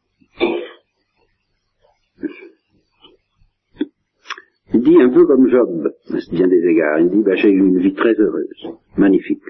il 4.74 4.82
dit 4.82 5.02
un 5.02 5.10
peu 5.10 5.26
comme 5.26 5.50
Job, 5.50 5.94
à 6.10 6.18
bien 6.32 6.48
des 6.48 6.66
égards, 6.68 7.00
il 7.00 7.10
dit, 7.10 7.24
bah, 7.24 7.36
j'ai 7.36 7.50
eu 7.50 7.60
une 7.60 7.80
vie 7.80 7.94
très 7.94 8.14
heureuse, 8.14 8.68
magnifique, 8.98 9.44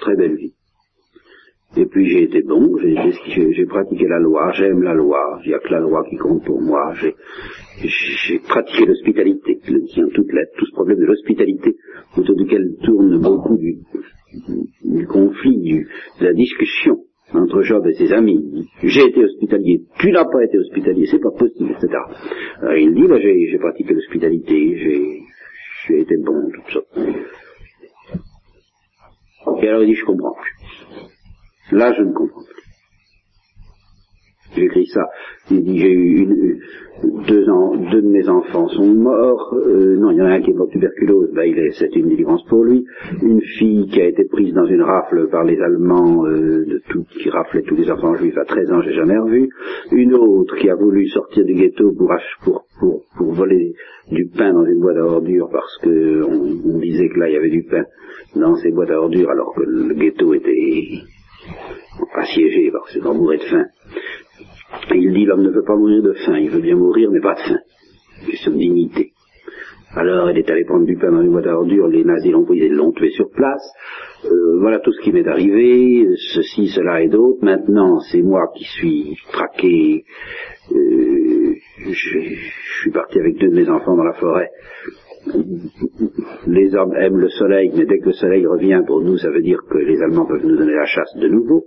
très 0.00 0.16
belle 0.16 0.36
vie. 0.36 0.54
Et 1.76 1.86
puis 1.86 2.06
j'ai 2.10 2.24
été 2.24 2.42
bon, 2.42 2.76
j'ai 2.78 3.66
pratiqué 3.66 4.06
la 4.06 4.18
loi, 4.18 4.52
j'aime 4.52 4.82
la 4.82 4.92
loi, 4.92 5.40
il 5.44 5.48
n'y 5.48 5.54
a 5.54 5.58
que 5.58 5.68
la 5.68 5.80
loi 5.80 6.04
qui 6.10 6.16
compte 6.16 6.44
pour 6.44 6.60
moi, 6.60 6.92
j'ai 7.00 7.14
pratiqué 8.48 8.86
l'hospitalité, 8.86 9.58
toute 9.64 10.32
lettre, 10.32 10.52
tout 10.58 10.66
ce 10.66 10.72
problème 10.72 10.98
de 10.98 11.06
l'hospitalité 11.06 11.76
autour 12.16 12.36
duquel 12.36 12.76
tourne 12.82 13.18
beaucoup 13.20 13.56
du, 13.56 13.78
du 14.84 15.06
conflit, 15.06 15.58
du, 15.60 15.88
de 16.20 16.24
la 16.24 16.32
discussion 16.32 16.98
entre 17.34 17.62
Job 17.62 17.86
et 17.86 17.94
ses 17.94 18.12
amis. 18.12 18.68
J'ai 18.82 19.06
été 19.06 19.24
hospitalier, 19.24 19.82
tu 19.98 20.10
n'as 20.10 20.24
pas 20.24 20.44
été 20.44 20.58
hospitalier, 20.58 21.06
c'est 21.06 21.20
pas 21.20 21.30
possible, 21.30 21.70
etc. 21.70 21.88
Alors 22.60 22.76
il 22.76 22.94
dit, 22.94 23.06
bah, 23.08 23.18
j'ai 23.20 23.58
pratiqué 23.58 23.94
l'hospitalité, 23.94 25.22
j'ai 25.88 26.00
été 26.00 26.16
bon, 26.18 26.50
tout 26.50 26.72
ça. 26.72 26.80
Et 29.62 29.68
alors 29.68 29.82
il 29.82 29.88
dit, 29.88 29.94
je 29.94 30.04
comprends 30.04 30.34
plus. 30.34 31.76
Là, 31.76 31.92
je 31.96 32.02
ne 32.02 32.12
comprends 32.12 32.42
plus. 32.42 32.71
J'écris 34.54 34.86
ça. 34.86 35.08
Il 35.50 35.62
dit, 35.64 35.78
j'ai 35.78 35.92
eu 35.92 36.22
une, 36.22 36.58
deux, 37.26 37.48
ans, 37.48 37.74
deux 37.90 38.02
de 38.02 38.08
mes 38.08 38.28
enfants 38.28 38.68
sont 38.68 38.94
morts. 38.94 39.54
Euh, 39.54 39.96
non, 39.96 40.10
il 40.10 40.18
y 40.18 40.22
en 40.22 40.26
a 40.26 40.30
un 40.30 40.40
qui 40.40 40.50
est 40.50 40.54
mort 40.54 40.66
de 40.66 40.72
tuberculose. 40.72 41.30
Ben, 41.34 41.52
c'est 41.72 41.94
une 41.96 42.08
délivrance 42.08 42.44
pour 42.48 42.64
lui. 42.64 42.84
Une 43.22 43.40
fille 43.40 43.88
qui 43.88 44.00
a 44.00 44.06
été 44.06 44.24
prise 44.24 44.52
dans 44.54 44.66
une 44.66 44.82
rafle 44.82 45.28
par 45.30 45.44
les 45.44 45.58
Allemands, 45.60 46.26
euh, 46.26 46.80
qui 47.10 47.30
raflait 47.30 47.62
tous 47.62 47.76
les 47.76 47.90
enfants 47.90 48.14
juifs 48.14 48.36
à 48.38 48.44
13 48.44 48.72
ans, 48.72 48.82
j'ai 48.82 48.92
jamais 48.92 49.18
revu. 49.18 49.48
Une 49.90 50.14
autre 50.14 50.56
qui 50.56 50.68
a 50.70 50.74
voulu 50.74 51.08
sortir 51.08 51.44
du 51.44 51.54
ghetto 51.54 51.92
pour, 51.92 52.12
pour, 52.44 52.64
pour, 53.16 53.32
voler 53.32 53.74
du 54.10 54.26
pain 54.26 54.52
dans 54.52 54.64
une 54.64 54.80
boîte 54.80 54.96
à 54.98 55.04
ordures 55.04 55.48
parce 55.50 55.78
que 55.78 56.22
on, 56.24 56.78
disait 56.78 57.08
que 57.08 57.18
là 57.18 57.28
il 57.28 57.34
y 57.34 57.36
avait 57.36 57.50
du 57.50 57.62
pain 57.62 57.84
dans 58.36 58.56
ces 58.56 58.70
boîtes 58.70 58.90
à 58.90 59.00
ordures 59.00 59.30
alors 59.30 59.54
que 59.54 59.62
le 59.62 59.94
ghetto 59.94 60.34
était 60.34 60.84
assiégé 62.14 62.70
parce 62.70 62.98
qu'on 62.98 63.14
mourait 63.14 63.38
de 63.38 63.44
faim. 63.44 63.64
Il 65.12 65.18
dit 65.18 65.24
l'homme 65.26 65.42
ne 65.42 65.50
veut 65.50 65.62
pas 65.62 65.76
mourir 65.76 66.02
de 66.02 66.14
faim, 66.24 66.38
il 66.38 66.48
veut 66.48 66.62
bien 66.62 66.74
mourir 66.74 67.10
mais 67.10 67.20
pas 67.20 67.34
de 67.34 67.40
faim. 67.40 67.58
C'est 68.24 68.36
son 68.36 68.52
dignité. 68.52 69.12
Alors 69.94 70.30
elle 70.30 70.38
est 70.38 70.50
allée 70.50 70.64
prendre 70.64 70.86
du 70.86 70.96
pain 70.96 71.12
dans 71.12 71.20
une 71.20 71.32
boîte 71.32 71.48
à 71.48 71.54
ordures, 71.54 71.86
les 71.88 72.02
nazis 72.02 72.32
l'ont 72.32 72.46
pris 72.46 72.60
et 72.60 72.70
l'ont 72.70 72.92
tué 72.92 73.10
sur 73.10 73.28
place. 73.28 73.62
Euh, 74.24 74.58
voilà 74.58 74.78
tout 74.78 74.90
ce 74.90 75.02
qui 75.02 75.12
m'est 75.12 75.28
arrivé, 75.28 76.06
ceci, 76.32 76.68
cela 76.68 77.02
et 77.02 77.08
d'autres. 77.08 77.44
Maintenant, 77.44 78.00
c'est 78.10 78.22
moi 78.22 78.40
qui 78.56 78.64
suis 78.64 79.18
traqué. 79.30 80.04
Euh, 80.74 81.54
je, 81.90 82.18
suis 82.80 82.90
parti 82.90 83.18
avec 83.18 83.36
deux 83.36 83.48
de 83.48 83.54
mes 83.54 83.68
enfants 83.68 83.94
dans 83.94 84.04
la 84.04 84.14
forêt. 84.14 84.48
Les 86.46 86.74
hommes 86.74 86.94
aiment 86.96 87.18
le 87.18 87.28
soleil, 87.28 87.70
mais 87.76 87.84
dès 87.84 87.98
que 87.98 88.06
le 88.06 88.12
soleil 88.12 88.46
revient 88.46 88.80
pour 88.86 89.02
nous, 89.02 89.18
ça 89.18 89.28
veut 89.28 89.42
dire 89.42 89.60
que 89.68 89.76
les 89.76 90.00
Allemands 90.00 90.24
peuvent 90.24 90.46
nous 90.46 90.56
donner 90.56 90.74
la 90.74 90.86
chasse 90.86 91.14
de 91.16 91.28
nouveau. 91.28 91.66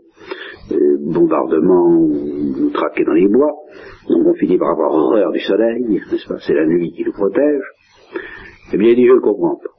Euh, 0.72 0.98
bombardement, 1.00 1.90
nous 1.90 2.72
traquer 2.72 3.04
dans 3.04 3.14
les 3.14 3.28
bois. 3.28 3.54
Donc 4.10 4.26
on 4.26 4.34
finit 4.34 4.58
par 4.58 4.72
avoir 4.72 4.92
horreur 4.92 5.32
du 5.32 5.40
soleil, 5.40 5.84
n'est-ce 5.88 6.28
pas? 6.28 6.40
C'est 6.40 6.56
la 6.56 6.66
nuit 6.66 6.92
qui 6.92 7.04
nous 7.04 7.12
protège. 7.12 7.64
Eh 8.74 8.78
bien, 8.78 8.90
il 8.90 8.96
dit, 8.96 9.06
je 9.06 9.14
ne 9.14 9.20
comprends 9.20 9.58
pas. 9.58 9.70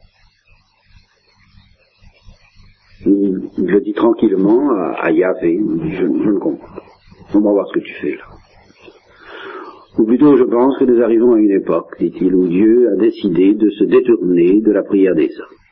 Il, 3.05 3.51
le 3.59 3.81
dit 3.81 3.95
tranquillement 3.95 4.71
à, 4.97 5.11
Yahvé, 5.11 5.61
je, 5.91 6.05
ne 6.05 6.39
comprends 6.39 6.67
pas. 6.67 6.83
On 7.35 7.41
va 7.41 7.51
voir 7.51 7.67
ce 7.69 7.81
que 7.81 7.85
tu 7.85 7.95
fais 8.01 8.15
là. 8.15 8.25
Ou 9.99 10.05
plutôt, 10.05 10.37
je 10.37 10.45
pense 10.45 10.79
que 10.79 10.85
nous 10.85 11.03
arrivons 11.03 11.35
à 11.35 11.39
une 11.39 11.53
époque, 11.63 11.97
dit-il, 11.99 12.35
où 12.35 12.47
Dieu 12.47 12.91
a 12.93 12.97
décidé 12.97 13.55
de 13.55 13.71
se 13.71 13.85
détourner 13.85 14.61
de 14.61 14.71
la 14.71 14.83
prière 14.83 15.15
des 15.15 15.31
hommes. 15.41 15.66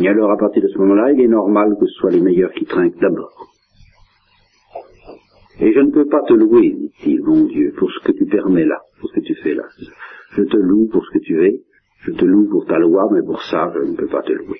Et 0.00 0.08
alors, 0.08 0.30
à 0.30 0.36
partir 0.36 0.62
de 0.62 0.68
ce 0.68 0.78
moment-là, 0.78 1.12
il 1.12 1.20
est 1.20 1.28
normal 1.28 1.76
que 1.78 1.86
ce 1.86 1.94
soit 1.94 2.10
les 2.10 2.20
meilleurs 2.20 2.52
qui 2.52 2.64
trinquent 2.64 2.98
d'abord. 3.00 3.48
Et 5.60 5.72
je 5.72 5.80
ne 5.80 5.90
peux 5.90 6.06
pas 6.06 6.22
te 6.26 6.32
louer, 6.32 6.70
dit-il, 6.70 7.22
mon 7.22 7.44
Dieu, 7.44 7.72
pour 7.78 7.90
ce 7.90 8.00
que 8.04 8.12
tu 8.12 8.24
permets 8.26 8.64
là, 8.64 8.80
pour 9.00 9.10
ce 9.10 9.14
que 9.16 9.24
tu 9.24 9.34
fais 9.42 9.54
là. 9.54 9.64
Je 10.32 10.42
te 10.42 10.56
loue 10.56 10.88
pour 10.90 11.04
ce 11.04 11.10
que 11.18 11.22
tu 11.22 11.44
es, 11.44 11.62
je 12.04 12.12
te 12.12 12.24
loue 12.24 12.48
pour 12.48 12.64
ta 12.64 12.78
loi, 12.78 13.08
mais 13.12 13.22
pour 13.22 13.40
ça, 13.42 13.70
je 13.74 13.90
ne 13.90 13.96
peux 13.96 14.08
pas 14.08 14.22
te 14.22 14.32
louer. 14.32 14.58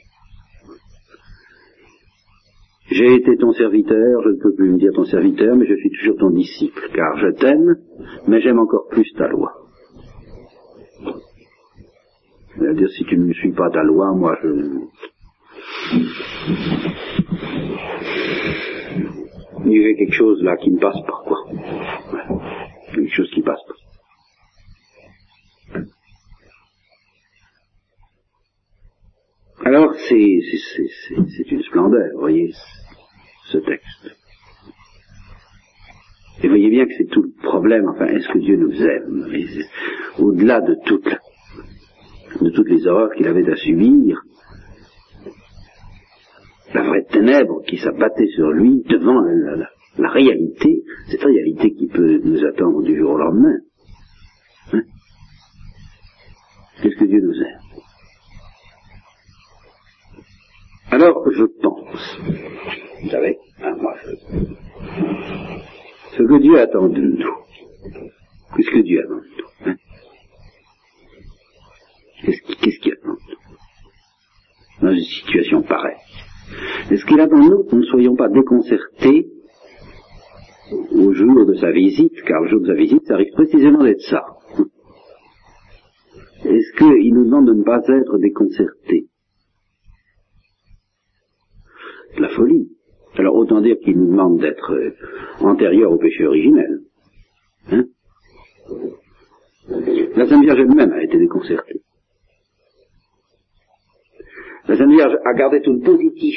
J'ai 2.91 3.15
été 3.15 3.37
ton 3.37 3.53
serviteur, 3.53 4.23
je 4.23 4.29
ne 4.29 4.43
peux 4.43 4.55
plus 4.55 4.71
me 4.71 4.79
dire 4.79 4.93
ton 4.95 5.05
serviteur, 5.05 5.57
mais 5.57 5.67
je 5.67 5.75
suis 5.75 5.91
toujours 5.91 6.19
ton 6.19 6.31
disciple, 6.31 6.89
car 6.95 7.17
je 7.17 7.29
t'aime, 7.39 7.77
mais 8.29 8.41
j'aime 8.43 8.59
encore 8.59 8.87
plus 8.91 9.11
ta 9.15 9.29
loi. 9.29 9.51
C'est-à-dire, 12.55 12.91
si 12.91 13.05
tu 13.05 13.17
ne 13.17 13.33
suis 13.33 13.53
pas 13.53 13.71
ta 13.71 13.83
loi, 13.83 14.13
moi, 14.15 14.37
je... 14.43 14.49
Il 19.65 19.73
y 19.73 19.85
a 19.87 19.95
quelque 19.95 20.15
chose 20.15 20.43
là 20.43 20.57
qui 20.57 20.71
ne 20.71 20.79
passe 20.79 21.01
pas, 21.07 21.23
quoi. 21.25 21.39
Quelque 22.95 23.13
chose 23.13 23.31
qui 23.31 23.43
passe 23.43 23.61
pas. 23.67 23.75
Alors, 29.65 29.95
c'est 30.09 30.17
une 31.51 31.63
splendeur, 31.63 32.11
voyez, 32.19 32.53
ce 33.47 33.59
texte. 33.59 34.17
Et 36.43 36.49
voyez 36.49 36.71
bien 36.71 36.87
que 36.87 36.93
c'est 36.99 37.09
tout 37.09 37.23
le 37.23 37.31
problème, 37.43 37.89
enfin, 37.89 38.07
est-ce 38.07 38.29
que 38.29 38.39
Dieu 38.39 38.57
nous 38.57 38.83
aime 38.83 39.33
Au-delà 40.19 40.61
de 40.61 40.75
de 42.41 42.51
toutes 42.51 42.69
les 42.69 42.87
horreurs 42.87 43.13
qu'il 43.15 43.29
avait 43.29 43.49
à 43.49 43.57
subir, 43.57 44.23
la 46.75 46.83
vraie 46.83 47.05
ténèbre 47.05 47.63
qui 47.67 47.77
s'abattait 47.79 48.29
sur 48.35 48.51
lui 48.51 48.83
devant 48.89 49.21
la, 49.21 50.11
réalité, 50.11 50.85
cette 51.11 51.23
réalité 51.23 51.75
qui 51.75 51.87
peut 51.89 52.19
nous 52.25 52.45
attendre 52.45 52.83
du 52.83 52.97
jour 52.97 53.13
au 53.13 53.19
lendemain. 53.19 53.59
Hein? 54.73 54.83
Qu'est-ce 56.83 56.97
que 56.97 57.05
Dieu 57.05 57.21
nous 57.21 57.35
aime 57.35 57.61
Alors, 60.91 61.31
je 61.31 61.45
pense, 61.61 62.19
vous 63.03 63.11
savez, 63.11 63.39
hein, 63.63 63.77
moi, 63.81 63.95
ce 66.13 66.23
que 66.23 66.41
Dieu 66.41 66.59
attend 66.59 66.89
de 66.89 67.01
nous, 67.01 67.37
qu'est-ce 68.57 68.71
que 68.71 68.83
Dieu 68.83 69.01
attend 69.01 69.17
de 69.17 69.27
nous 69.39 69.71
hein? 69.71 69.77
Qu'est-ce 72.23 72.79
qu'il 72.81 72.93
attend 72.93 73.09
de 73.09 73.15
nous? 73.15 74.89
Dans 74.89 74.93
une 74.93 75.05
situation 75.05 75.63
pareille 75.63 75.99
Est-ce 76.91 77.05
qu'il 77.05 77.21
attend 77.21 77.39
de 77.39 77.51
nous 77.51 77.65
que 77.65 77.75
nous 77.75 77.83
ne 77.83 77.87
soyons 77.87 78.17
pas 78.17 78.29
déconcertés 78.29 79.29
au 80.93 81.13
jour 81.13 81.47
de 81.47 81.55
sa 81.55 81.71
visite, 81.71 82.23
car 82.27 82.43
le 82.43 82.49
jour 82.49 82.61
de 82.61 82.67
sa 82.67 82.75
visite, 82.75 83.07
ça 83.07 83.17
risque 83.17 83.35
précisément 83.35 83.83
d'être 83.83 84.01
ça. 84.03 84.25
Est-ce 86.45 86.77
qu'il 86.77 87.15
nous 87.15 87.25
demande 87.25 87.47
de 87.47 87.55
ne 87.55 87.63
pas 87.63 87.81
être 87.87 88.19
déconcertés? 88.19 89.07
La 92.19 92.29
folie. 92.31 92.69
Alors 93.17 93.37
autant 93.37 93.61
dire 93.61 93.77
qu'il 93.83 93.97
nous 93.99 94.11
demande 94.11 94.41
d'être 94.41 94.73
euh, 94.73 94.91
antérieur 95.41 95.93
au 95.93 95.99
péché 95.99 96.27
originel. 96.27 96.81
Hein? 97.71 97.85
La 100.17 100.27
Sainte 100.27 100.43
Vierge 100.43 100.61
elle-même 100.61 100.93
a 100.93 101.03
été 101.03 101.19
déconcertée. 101.19 101.82
La 104.69 104.77
Sainte 104.77 104.91
Vierge 104.91 105.17
a 105.25 105.35
gardé 105.35 105.61
tout 105.61 105.73
le 105.73 105.81
positif, 105.81 106.37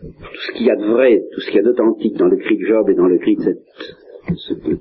tout 0.00 0.36
ce 0.46 0.52
qu'il 0.56 0.66
y 0.66 0.70
a 0.70 0.76
de 0.76 0.86
vrai, 0.86 1.22
tout 1.32 1.40
ce 1.40 1.46
qu'il 1.46 1.56
y 1.56 1.58
a 1.60 1.62
d'authentique 1.62 2.16
dans 2.16 2.26
le 2.28 2.36
cri 2.36 2.56
de 2.58 2.64
Job 2.66 2.88
et 2.88 2.94
dans 2.94 3.06
le 3.06 3.18
cri 3.18 3.36
de, 3.36 3.42
cette, 3.42 4.36
ce- 4.36 4.54
de, 4.54 4.78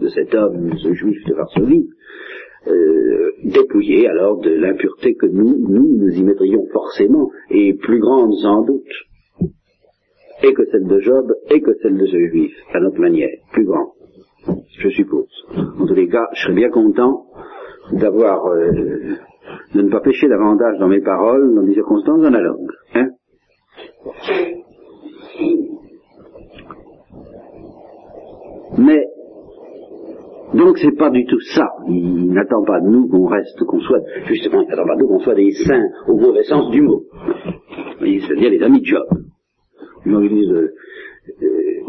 de 0.00 0.08
cet 0.08 0.34
homme, 0.34 0.70
ce 0.78 0.92
juif 0.94 1.24
de 1.26 1.34
Varsovie, 1.34 1.88
euh, 2.68 3.30
dépouillé 3.44 4.08
alors 4.08 4.38
de 4.40 4.50
l'impureté 4.50 5.14
que 5.14 5.26
nous, 5.26 5.56
nous, 5.68 5.96
nous 5.98 6.08
y 6.10 6.22
mettrions 6.22 6.64
forcément, 6.72 7.30
et 7.50 7.74
plus 7.74 7.98
grande 7.98 8.32
sans 8.34 8.62
doute, 8.64 8.86
et 10.42 10.52
que 10.54 10.64
celle 10.70 10.86
de 10.86 11.00
Job, 11.00 11.32
et 11.50 11.60
que 11.60 11.72
celle 11.82 11.98
de 11.98 12.06
ce 12.06 12.18
juif, 12.30 12.52
à 12.72 12.80
notre 12.80 12.98
manière, 13.00 13.28
plus 13.52 13.64
grande, 13.64 13.90
je 14.78 14.88
suppose. 14.88 15.28
En 15.78 15.86
tous 15.86 15.94
les 15.94 16.08
cas, 16.08 16.26
je 16.34 16.42
serais 16.42 16.54
bien 16.54 16.70
content 16.70 17.26
d'avoir, 17.92 18.46
euh, 18.46 19.16
de 19.74 19.82
ne 19.82 19.90
pas 19.90 20.00
pécher 20.00 20.28
davantage 20.28 20.78
dans 20.78 20.88
mes 20.88 21.00
paroles 21.00 21.54
dans 21.54 21.62
des 21.62 21.74
circonstances 21.74 22.24
analogues. 22.24 22.70
Hein 22.94 23.08
Mais 28.78 29.06
donc 30.54 30.78
c'est 30.78 30.96
pas 30.96 31.10
du 31.10 31.24
tout 31.24 31.40
ça. 31.54 31.68
Il 31.88 32.32
n'attend 32.32 32.62
pas 32.64 32.80
de 32.80 32.86
nous 32.86 33.08
qu'on 33.08 33.26
reste, 33.26 33.64
qu'on 33.64 33.80
soit, 33.80 34.00
justement, 34.26 34.62
il 34.62 34.68
n'attend 34.68 34.86
pas 34.86 34.96
de 34.96 35.00
nous 35.00 35.08
qu'on 35.08 35.20
soit 35.20 35.34
des 35.34 35.52
saints 35.52 35.88
au 36.08 36.16
mauvais 36.16 36.44
sens 36.44 36.70
du 36.70 36.82
mot. 36.82 37.04
C'est-à-dire 38.00 38.50
les 38.50 38.62
amis 38.62 38.80
de 38.80 38.86
Job. 38.86 39.06
Euh, 40.06 40.72
euh, 41.42 41.80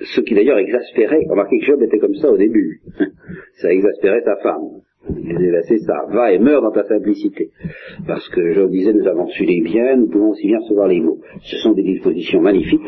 ce 0.00 0.20
qui 0.22 0.34
d'ailleurs 0.34 0.58
exaspérait, 0.58 1.20
remarquez 1.28 1.60
que 1.60 1.66
Job 1.66 1.82
était 1.82 1.98
comme 1.98 2.14
ça 2.14 2.30
au 2.30 2.36
début. 2.36 2.80
Ça 3.60 3.70
exaspérait 3.70 4.22
sa 4.24 4.36
femme. 4.36 4.80
C'est 5.06 5.78
ça, 5.78 6.04
va 6.08 6.32
et 6.32 6.38
meurs 6.38 6.62
dans 6.62 6.72
ta 6.72 6.84
simplicité. 6.84 7.50
Parce 8.06 8.28
que 8.28 8.52
Job 8.52 8.70
disait, 8.70 8.92
nous 8.92 9.06
avons 9.06 9.28
su 9.28 9.44
les 9.44 9.60
biens, 9.62 9.96
nous 9.96 10.08
pouvons 10.08 10.30
aussi 10.30 10.46
bien 10.46 10.58
recevoir 10.58 10.88
les 10.88 11.00
maux. 11.00 11.20
Ce 11.42 11.56
sont 11.58 11.72
des 11.72 11.82
dispositions 11.82 12.40
magnifiques, 12.40 12.80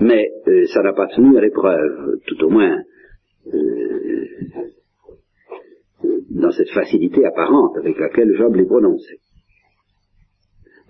mais 0.00 0.30
euh, 0.48 0.64
ça 0.66 0.82
n'a 0.82 0.92
pas 0.92 1.08
tenu 1.08 1.36
à 1.36 1.40
l'épreuve, 1.40 2.18
tout 2.26 2.44
au 2.44 2.50
moins 2.50 2.82
euh, 3.52 4.26
dans 6.30 6.50
cette 6.52 6.70
facilité 6.70 7.24
apparente 7.24 7.76
avec 7.76 7.98
laquelle 7.98 8.34
Job 8.36 8.54
les 8.54 8.64
prononçait. 8.64 9.18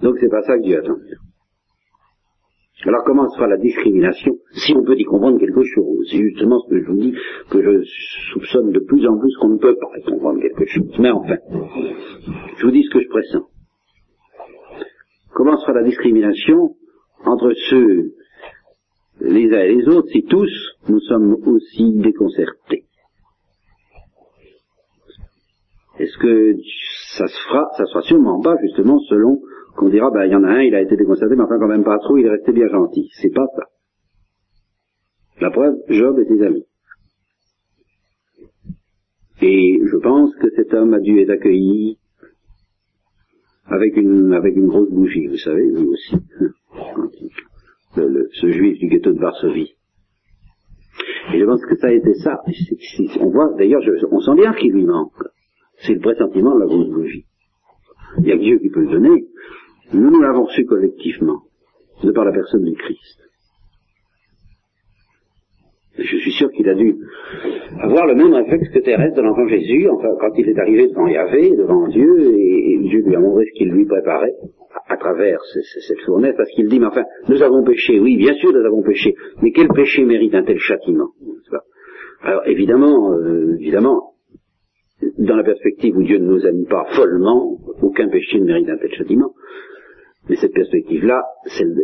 Donc 0.02 0.16
c'est 0.20 0.30
pas 0.30 0.42
ça 0.42 0.56
que 0.56 0.62
Dieu 0.62 0.78
attend. 0.78 0.96
Alors 2.86 3.04
comment 3.04 3.28
se 3.28 3.36
fera 3.36 3.48
la 3.48 3.58
discrimination 3.58 4.36
si 4.52 4.74
on 4.74 4.82
peut 4.82 4.96
y 4.96 5.04
comprendre 5.04 5.38
quelque 5.38 5.62
chose? 5.62 6.08
C'est 6.10 6.16
justement 6.16 6.60
ce 6.60 6.70
que 6.70 6.82
je 6.82 6.86
vous 6.86 6.96
dis, 6.96 7.14
que 7.50 7.62
je 7.62 7.84
soupçonne 8.32 8.72
de 8.72 8.80
plus 8.80 9.06
en 9.06 9.18
plus 9.18 9.36
qu'on 9.36 9.50
ne 9.50 9.58
peut 9.58 9.76
pas 9.76 9.98
y 9.98 10.02
comprendre 10.02 10.40
quelque 10.40 10.64
chose. 10.64 10.90
Mais 10.98 11.10
enfin, 11.10 11.36
je 12.56 12.64
vous 12.64 12.72
dis 12.72 12.82
ce 12.84 12.90
que 12.90 13.02
je 13.02 13.08
pressens. 13.08 13.46
Comment 15.34 15.58
se 15.58 15.66
fera 15.66 15.80
la 15.80 15.84
discrimination 15.84 16.74
entre 17.24 17.52
ceux 17.68 18.14
les 19.20 19.52
uns 19.52 19.60
et 19.60 19.74
les 19.74 19.88
autres 19.88 20.08
si 20.08 20.22
tous 20.24 20.50
nous 20.88 21.00
sommes 21.00 21.36
aussi 21.46 21.92
déconcertés? 21.96 22.84
Est-ce 25.98 26.16
que 26.16 26.56
ça 27.14 27.26
se 27.26 27.38
fera 27.46 27.68
Ça 27.76 27.84
se 27.84 27.92
fera 27.92 28.02
sûrement 28.02 28.40
pas 28.40 28.56
justement 28.62 28.98
selon 29.00 29.38
qu'on 29.80 29.88
dira 29.88 30.10
ben 30.10 30.26
il 30.26 30.32
y 30.32 30.36
en 30.36 30.44
a 30.44 30.48
un, 30.48 30.62
il 30.62 30.74
a 30.74 30.82
été 30.82 30.94
déconcerté, 30.96 31.34
mais 31.34 31.42
enfin 31.42 31.58
quand 31.58 31.66
même 31.66 31.84
pas 31.84 31.98
trop, 31.98 32.18
il 32.18 32.26
est 32.26 32.30
resté 32.30 32.52
bien 32.52 32.68
gentil. 32.68 33.08
C'est 33.14 33.32
pas 33.34 33.46
ça. 33.56 33.62
La 35.40 35.50
preuve, 35.50 35.76
Job 35.88 36.18
et 36.18 36.26
ses 36.26 36.42
amis. 36.42 36.66
Et 39.40 39.80
je 39.90 39.96
pense 39.96 40.34
que 40.36 40.50
cet 40.50 40.74
homme 40.74 40.92
a 40.92 41.00
dû 41.00 41.18
être 41.18 41.30
accueilli 41.30 41.98
avec 43.64 43.96
une 43.96 44.34
avec 44.34 44.54
une 44.54 44.66
grosse 44.66 44.90
bougie, 44.90 45.26
vous 45.28 45.38
savez, 45.38 45.64
lui 45.64 45.86
aussi. 45.86 46.16
Le- 47.96 48.28
ce 48.34 48.50
juif 48.50 48.78
du 48.78 48.86
ghetto 48.88 49.12
de 49.12 49.18
Varsovie. 49.18 49.74
Et 51.32 51.40
je 51.40 51.44
pense 51.44 51.64
que 51.64 51.76
ça 51.76 51.88
a 51.88 51.92
été 51.92 52.14
ça. 52.14 52.40
On 53.20 53.30
voit, 53.30 53.52
d'ailleurs, 53.58 53.82
on 54.12 54.20
sent 54.20 54.34
bien 54.36 54.52
qu'il 54.54 54.72
lui 54.72 54.84
manque. 54.84 55.12
C'est 55.78 55.94
le 55.94 56.00
pressentiment 56.00 56.54
de 56.54 56.60
la 56.60 56.66
grosse 56.66 56.88
bougie. 56.88 57.24
Il 58.18 58.24
n'y 58.24 58.32
a 58.32 58.36
que 58.36 58.42
Dieu 58.42 58.58
qui 58.58 58.68
peut 58.68 58.82
le 58.82 58.90
donner. 58.90 59.26
Nous, 59.92 60.10
nous 60.10 60.20
l'avons 60.20 60.44
reçu 60.44 60.64
collectivement, 60.64 61.40
de 62.02 62.12
par 62.12 62.24
la 62.24 62.32
personne 62.32 62.64
du 62.64 62.74
Christ. 62.74 63.18
Je 65.98 66.16
suis 66.16 66.32
sûr 66.32 66.50
qu'il 66.52 66.68
a 66.68 66.74
dû 66.74 66.94
avoir 67.80 68.06
le 68.06 68.14
même 68.14 68.32
réflexe 68.32 68.68
que 68.72 68.78
Thérèse 68.78 69.12
de 69.14 69.20
l'enfant 69.20 69.46
Jésus, 69.48 69.88
enfin, 69.90 70.08
quand 70.20 70.32
il 70.38 70.48
est 70.48 70.58
arrivé 70.58 70.86
devant 70.88 71.06
Yahvé, 71.08 71.50
devant 71.56 71.88
Dieu, 71.88 72.32
et, 72.38 72.78
Dieu 72.88 73.02
lui 73.04 73.14
a 73.16 73.20
montré 73.20 73.44
ce 73.46 73.58
qu'il 73.58 73.70
lui 73.70 73.84
préparait 73.84 74.32
à, 74.88 74.96
travers 74.96 75.40
ce- 75.44 75.60
ce- 75.60 75.80
cette 75.80 76.00
fournaise, 76.06 76.34
parce 76.36 76.48
qu'il 76.50 76.68
dit, 76.68 76.78
mais 76.80 76.86
enfin, 76.86 77.04
nous 77.28 77.42
avons 77.42 77.62
péché, 77.64 77.98
oui, 78.00 78.16
bien 78.16 78.34
sûr, 78.34 78.52
nous 78.52 78.64
avons 78.64 78.82
péché, 78.82 79.14
mais 79.42 79.50
quel 79.52 79.68
péché 79.68 80.04
mérite 80.04 80.34
un 80.34 80.44
tel 80.44 80.58
châtiment 80.58 81.10
Alors, 82.22 82.46
évidemment, 82.46 83.12
euh, 83.12 83.56
évidemment, 83.60 84.14
dans 85.18 85.36
la 85.36 85.44
perspective 85.44 85.96
où 85.96 86.02
Dieu 86.02 86.18
ne 86.18 86.26
nous 86.26 86.46
aime 86.46 86.64
pas 86.66 86.86
follement, 86.94 87.58
aucun 87.82 88.08
péché 88.08 88.38
ne 88.40 88.44
mérite 88.46 88.68
un 88.70 88.76
tel 88.78 88.92
châtiment. 88.94 89.32
Mais 90.30 90.36
cette 90.36 90.54
perspective-là, 90.54 91.24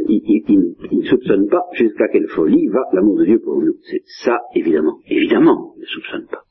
il, 0.08 0.98
ne 0.98 1.02
soupçonne 1.02 1.48
pas 1.48 1.64
jusqu'à 1.72 2.06
quelle 2.06 2.28
folie 2.28 2.68
va 2.68 2.84
l'amour 2.92 3.18
de 3.18 3.24
Dieu 3.24 3.40
pour 3.40 3.60
nous. 3.60 3.74
C'est 3.90 4.04
ça, 4.22 4.38
évidemment. 4.54 5.00
Évidemment, 5.08 5.74
il 5.76 5.80
ne 5.80 5.86
soupçonne 5.86 6.26
pas. 6.30 6.44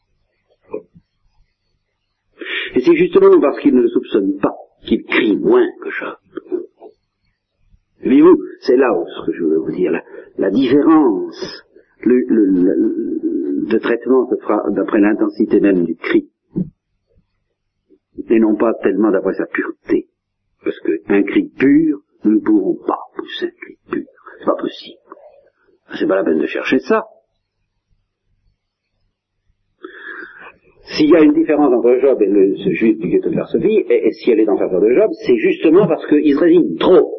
Et 2.76 2.82
c'est 2.82 2.96
justement 2.98 3.40
parce 3.40 3.62
qu'il 3.62 3.74
ne 3.74 3.82
le 3.82 3.88
soupçonne 3.88 4.38
pas 4.42 4.54
qu'il 4.86 5.06
crie 5.06 5.38
moins 5.38 5.66
que 5.82 5.90
Job. 5.90 6.18
Voyez-vous, 8.04 8.42
c'est 8.60 8.76
là 8.76 8.92
où 8.92 9.06
ce 9.08 9.26
que 9.28 9.38
je 9.38 9.44
voulais 9.46 9.56
vous 9.56 9.72
dire, 9.72 9.94
la, 10.38 10.52
différence 10.52 11.64
le, 12.02 13.80
traitement 13.80 14.30
se 14.30 14.36
fera 14.42 14.64
d'après 14.72 15.00
l'intensité 15.00 15.62
même 15.62 15.86
du 15.86 15.96
cri 15.96 16.30
et 18.30 18.40
non 18.40 18.58
pas 18.58 18.74
tellement 18.84 19.12
d'après 19.12 19.36
sa 19.36 19.46
pureté. 19.46 20.10
Parce 20.66 20.80
qu'un 20.80 21.24
cri 21.24 21.48
pur, 21.58 22.00
nous 22.24 22.34
ne 22.34 22.40
pourrons 22.40 22.76
pas 22.86 22.98
pousser 23.16 23.46
un 23.46 23.50
cri 23.50 23.78
pur. 23.92 24.06
C'est 24.40 24.46
pas 24.46 24.56
possible. 24.56 24.98
C'est 25.98 26.08
pas 26.08 26.16
la 26.16 26.24
peine 26.24 26.40
de 26.40 26.48
chercher 26.48 26.80
ça. 26.80 27.06
S'il 30.88 31.10
y 31.10 31.16
a 31.16 31.22
une 31.22 31.34
différence 31.34 31.72
entre 31.74 32.00
Job 32.02 32.22
et 32.22 32.28
le, 32.28 32.58
ce 32.58 32.72
juif 32.72 32.98
du 32.98 33.10
ghetto 33.10 33.30
de 33.30 33.36
Varsovie, 33.36 33.78
et, 33.90 34.08
et 34.08 34.12
si 34.12 34.32
elle 34.32 34.40
est 34.40 34.50
en 34.50 34.58
faveur 34.58 34.82
de 34.82 34.90
Job, 34.94 35.10
c'est 35.26 35.38
justement 35.38 35.88
parce 35.88 36.06
qu'il 36.08 36.34
se 36.34 36.40
résigne 36.40 36.78
trop. 36.78 37.12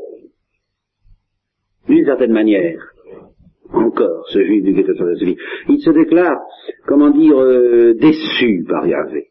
D'une 1.89 2.05
certaine 2.05 2.33
manière. 2.33 2.81
Encore, 3.73 4.27
ce 4.29 4.45
juif 4.45 4.65
du 4.65 4.73
ghetto 4.73 4.93
de 4.93 5.05
Varsovie. 5.05 5.37
Il 5.69 5.81
se 5.81 5.91
déclare, 5.91 6.41
comment 6.87 7.11
dire, 7.11 7.39
euh, 7.41 7.95
déçu 7.95 8.65
par 8.69 8.87
Yahvé. 8.87 9.29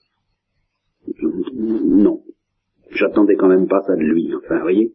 Non. 1.54 2.22
J'attendais 2.96 3.36
quand 3.36 3.48
même 3.48 3.68
pas 3.68 3.82
ça 3.82 3.96
de 3.96 4.02
lui. 4.02 4.34
Enfin, 4.36 4.56
vous 4.56 4.62
voyez. 4.62 4.94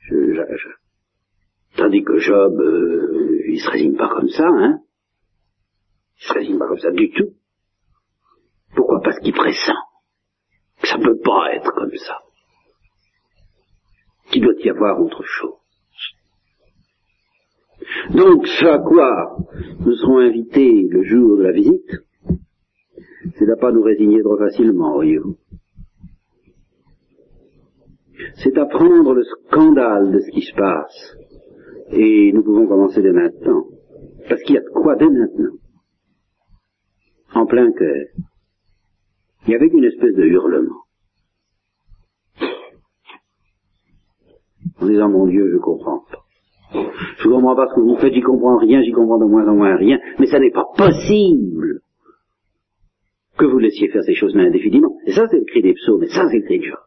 Je- 0.00 0.68
Tandis 1.76 2.02
que 2.02 2.18
Job, 2.18 2.58
euh, 2.60 3.42
il 3.48 3.60
se 3.60 3.70
résigne 3.70 3.96
pas 3.96 4.08
comme 4.08 4.28
ça, 4.28 4.48
hein. 4.48 4.80
Il 6.20 6.26
se 6.26 6.32
résigne 6.32 6.58
pas 6.58 6.66
comme 6.66 6.78
ça 6.78 6.90
du 6.90 7.10
tout. 7.10 7.34
Pourquoi? 8.74 9.00
Parce 9.02 9.18
qu'il 9.20 9.32
pressent 9.34 9.70
que 10.80 10.88
ça 10.88 10.98
peut 10.98 11.18
pas 11.22 11.54
être 11.54 11.70
comme 11.72 11.94
ça. 11.94 12.18
Qu'il 14.30 14.42
doit 14.42 14.54
y 14.58 14.70
avoir 14.70 15.00
autre 15.00 15.22
chose. 15.24 15.54
Donc, 18.10 18.46
ce 18.46 18.64
à 18.66 18.78
quoi 18.78 19.36
nous 19.80 19.94
serons 19.94 20.18
invités 20.18 20.86
le 20.90 21.02
jour 21.04 21.36
de 21.38 21.42
la 21.42 21.52
visite, 21.52 21.90
c'est 23.38 23.50
à 23.50 23.56
pas 23.56 23.72
nous 23.72 23.82
résigner 23.82 24.20
trop 24.22 24.36
facilement, 24.38 24.94
voyez-vous. 24.94 25.36
C'est 28.36 28.56
apprendre 28.58 29.14
le 29.14 29.22
scandale 29.22 30.12
de 30.12 30.20
ce 30.20 30.30
qui 30.30 30.42
se 30.42 30.54
passe. 30.54 31.16
Et 31.90 32.32
nous 32.32 32.42
pouvons 32.42 32.66
commencer 32.66 33.02
dès 33.02 33.12
maintenant. 33.12 33.64
Parce 34.28 34.42
qu'il 34.42 34.56
y 34.56 34.58
a 34.58 34.62
de 34.62 34.68
quoi 34.68 34.96
dès 34.96 35.08
maintenant. 35.08 35.56
En 37.34 37.46
plein 37.46 37.70
cœur. 37.72 38.06
Il 39.46 39.52
y 39.52 39.54
avait 39.54 39.68
une 39.68 39.84
espèce 39.84 40.14
de 40.14 40.24
hurlement. 40.24 40.82
En 44.80 44.86
disant, 44.86 45.08
mon 45.08 45.26
Dieu, 45.26 45.50
je 45.52 45.58
comprends 45.58 46.04
pas. 46.10 46.24
Je 47.18 47.28
comprends 47.28 47.56
pas 47.56 47.66
ce 47.68 47.74
que 47.74 47.80
vous 47.80 47.96
faites, 47.96 48.12
j'y 48.12 48.20
comprends 48.20 48.58
rien, 48.58 48.82
j'y 48.82 48.92
comprends 48.92 49.18
de 49.18 49.24
moins 49.24 49.48
en 49.48 49.54
moins 49.54 49.76
rien, 49.76 49.98
mais 50.18 50.26
ça 50.26 50.38
n'est 50.38 50.50
pas 50.50 50.66
possible 50.76 51.80
que 53.38 53.46
vous 53.46 53.58
laissiez 53.58 53.88
faire 53.88 54.02
ces 54.02 54.14
choses-là 54.14 54.44
indéfiniment. 54.44 54.96
Et 55.06 55.12
ça, 55.12 55.26
c'est 55.30 55.38
le 55.38 55.44
cri 55.44 55.62
des 55.62 55.74
psaumes, 55.74 56.02
et 56.02 56.08
ça, 56.08 56.28
c'est 56.30 56.38
le 56.38 56.44
cri 56.44 56.58
de 56.58 56.64
Job. 56.64 56.78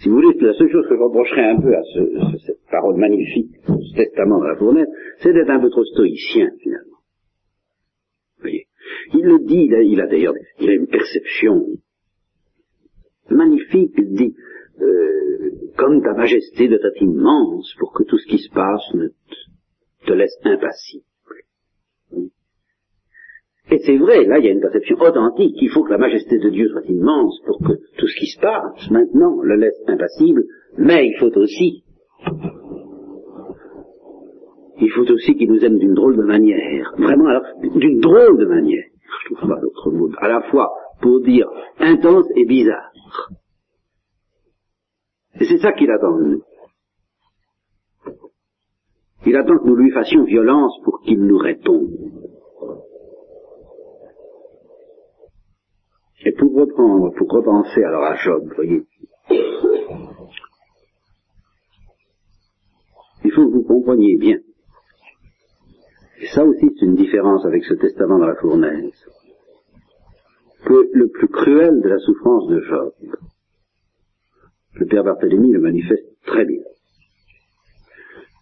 Si 0.00 0.08
vous 0.08 0.14
voulez, 0.14 0.34
la 0.40 0.54
seule 0.54 0.70
chose 0.70 0.86
que 0.88 0.96
je 0.96 1.02
reprocherais 1.02 1.50
un 1.50 1.60
peu 1.60 1.74
à 1.74 1.82
ce, 1.82 2.38
cette 2.46 2.66
parole 2.70 2.96
magnifique, 2.96 3.50
ce 3.66 3.96
testament 3.96 4.40
de 4.40 4.46
la 4.46 4.56
fournaise, 4.56 4.88
c'est 5.18 5.32
d'être 5.32 5.50
un 5.50 5.60
peu 5.60 5.68
trop 5.68 5.84
stoïcien, 5.84 6.50
finalement. 6.62 6.98
Vous 8.36 8.42
voyez 8.42 8.66
Il 9.12 9.24
le 9.24 9.44
dit, 9.44 9.66
il 9.66 9.74
a, 9.74 9.82
il 9.82 10.00
a 10.00 10.06
d'ailleurs 10.06 10.32
il 10.58 10.70
a 10.70 10.72
une 10.72 10.86
perception 10.86 11.66
magnifique, 13.28 13.92
il 13.98 14.14
dit, 14.14 14.34
euh, 14.80 15.50
comme 15.76 16.02
ta 16.02 16.14
majesté 16.14 16.68
de 16.68 16.76
être 16.76 17.02
immense 17.02 17.74
pour 17.78 17.92
que 17.92 18.04
tout 18.04 18.16
ce 18.16 18.26
qui 18.26 18.38
se 18.38 18.50
passe 18.50 18.94
ne 18.94 19.08
te 20.06 20.12
laisse 20.14 20.38
impassible. 20.44 21.04
Et 23.70 23.78
c'est 23.78 23.96
vrai, 23.98 24.24
là 24.24 24.38
il 24.38 24.44
y 24.44 24.48
a 24.48 24.52
une 24.52 24.60
perception 24.60 24.96
authentique, 24.98 25.54
il 25.60 25.70
faut 25.70 25.84
que 25.84 25.92
la 25.92 25.98
majesté 25.98 26.38
de 26.38 26.48
Dieu 26.50 26.68
soit 26.68 26.84
immense 26.86 27.40
pour 27.46 27.58
que 27.58 27.74
tout 27.98 28.06
ce 28.06 28.18
qui 28.18 28.26
se 28.26 28.40
passe 28.40 28.90
maintenant 28.90 29.40
le 29.42 29.56
laisse 29.56 29.80
impassible, 29.86 30.44
mais 30.76 31.06
il 31.06 31.16
faut 31.20 31.30
aussi, 31.38 31.84
il 34.80 34.90
faut 34.90 35.08
aussi 35.12 35.36
qu'il 35.36 35.52
nous 35.52 35.64
aime 35.64 35.78
d'une 35.78 35.94
drôle 35.94 36.16
de 36.16 36.24
manière, 36.24 36.92
vraiment 36.98 37.26
alors, 37.26 37.44
d'une 37.62 38.00
drôle 38.00 38.38
de 38.38 38.46
manière, 38.46 38.84
je 39.22 39.34
trouve 39.34 39.48
pas 39.48 39.60
d'autre 39.60 39.90
mot, 39.92 40.10
à 40.18 40.28
la 40.28 40.42
fois 40.50 40.72
pour 41.00 41.20
dire 41.20 41.46
intense 41.78 42.26
et 42.34 42.46
bizarre. 42.46 42.90
Et 45.40 45.44
c'est 45.44 45.58
ça 45.58 45.72
qu'il 45.72 45.90
attend 45.90 46.18
de 46.18 46.24
nous. 46.24 46.42
Il 49.26 49.36
attend 49.36 49.58
que 49.58 49.66
nous 49.66 49.76
lui 49.76 49.90
fassions 49.90 50.24
violence 50.24 50.72
pour 50.82 51.00
qu'il 51.02 51.22
nous 51.24 51.38
réponde. 51.38 51.90
Et 56.22 56.32
pour 56.32 56.54
reprendre, 56.54 57.14
pour 57.14 57.30
repenser 57.30 57.82
alors 57.82 58.04
à 58.04 58.16
Job, 58.16 58.52
voyez, 58.54 58.82
il 63.24 63.32
faut 63.32 63.46
que 63.46 63.52
vous 63.52 63.64
compreniez 63.64 64.18
bien. 64.18 64.38
Et 66.20 66.26
ça 66.26 66.44
aussi, 66.44 66.66
c'est 66.78 66.84
une 66.84 66.96
différence 66.96 67.46
avec 67.46 67.64
ce 67.64 67.74
testament 67.74 68.18
dans 68.18 68.26
la 68.26 68.36
fournaise. 68.36 68.92
Que 70.64 70.90
le 70.92 71.08
plus 71.08 71.28
cruel 71.28 71.80
de 71.80 71.88
la 71.88 71.98
souffrance 71.98 72.48
de 72.48 72.60
Job, 72.60 72.92
le 74.74 74.86
père 74.86 75.04
Barthélemy 75.04 75.52
le 75.52 75.60
manifeste 75.60 76.04
très 76.26 76.44
bien. 76.44 76.62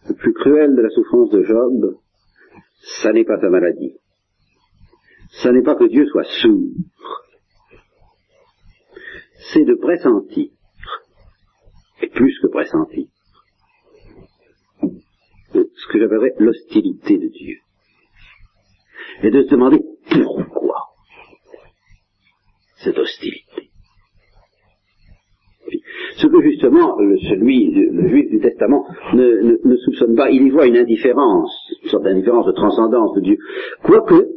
Le 0.08 0.14
plus 0.14 0.32
cruel 0.32 0.74
de 0.74 0.82
la 0.82 0.90
souffrance 0.90 1.30
de 1.30 1.42
Job, 1.42 1.96
ça 3.02 3.12
n'est 3.12 3.24
pas 3.24 3.40
sa 3.40 3.50
maladie. 3.50 3.94
Ça 5.42 5.52
n'est 5.52 5.62
pas 5.62 5.76
que 5.76 5.84
Dieu 5.84 6.06
soit 6.06 6.24
sourd. 6.42 6.72
C'est 9.52 9.64
de 9.64 9.74
pressentir, 9.74 10.50
et 12.02 12.08
plus 12.08 12.38
que 12.40 12.48
pressentir, 12.48 13.06
ce 15.52 15.92
que 15.92 15.98
j'appellerais 15.98 16.34
l'hostilité 16.38 17.18
de 17.18 17.28
Dieu. 17.28 17.56
Et 19.22 19.30
de 19.30 19.42
se 19.42 19.48
demander 19.48 19.80
pourquoi 20.10 20.76
cette 22.76 22.98
hostilité. 22.98 23.70
Ce 26.16 26.26
que 26.26 26.42
justement 26.42 26.96
celui, 27.28 27.72
le 27.72 28.08
juif 28.08 28.30
du 28.30 28.40
testament 28.40 28.86
ne, 29.14 29.22
ne, 29.22 29.56
ne, 29.64 29.76
soupçonne 29.76 30.16
pas, 30.16 30.30
il 30.30 30.42
y 30.42 30.50
voit 30.50 30.66
une 30.66 30.76
indifférence, 30.76 31.52
une 31.82 31.90
sorte 31.90 32.04
d'indifférence 32.04 32.46
de 32.46 32.52
transcendance 32.52 33.14
de 33.14 33.20
Dieu. 33.20 33.38
Quoique, 33.84 34.28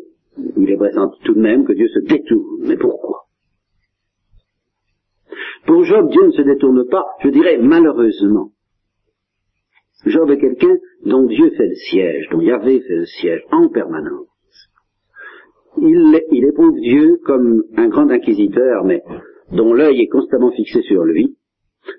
il 0.57 0.69
est 0.69 0.77
pressenti 0.77 1.19
tout 1.23 1.33
de 1.33 1.41
même 1.41 1.65
que 1.65 1.73
Dieu 1.73 1.87
se 1.87 1.99
détourne. 1.99 2.67
Mais 2.67 2.77
pourquoi? 2.77 3.25
Pour 5.65 5.83
Job, 5.83 6.09
Dieu 6.09 6.25
ne 6.25 6.31
se 6.31 6.41
détourne 6.41 6.87
pas, 6.89 7.05
je 7.23 7.29
dirais 7.29 7.57
malheureusement. 7.57 8.51
Job 10.05 10.31
est 10.31 10.39
quelqu'un 10.39 10.77
dont 11.05 11.25
Dieu 11.27 11.51
fait 11.51 11.67
le 11.67 11.75
siège, 11.75 12.27
dont 12.31 12.41
Yahvé 12.41 12.81
fait 12.81 12.95
le 12.95 13.05
siège 13.05 13.43
en 13.51 13.69
permanence. 13.69 14.27
Il, 15.77 16.19
il 16.31 16.45
éprouve 16.45 16.79
Dieu 16.79 17.19
comme 17.23 17.63
un 17.77 17.87
grand 17.87 18.09
inquisiteur, 18.09 18.83
mais 18.83 19.03
dont 19.51 19.73
l'œil 19.73 20.01
est 20.01 20.07
constamment 20.07 20.51
fixé 20.51 20.81
sur 20.81 21.03
lui, 21.03 21.37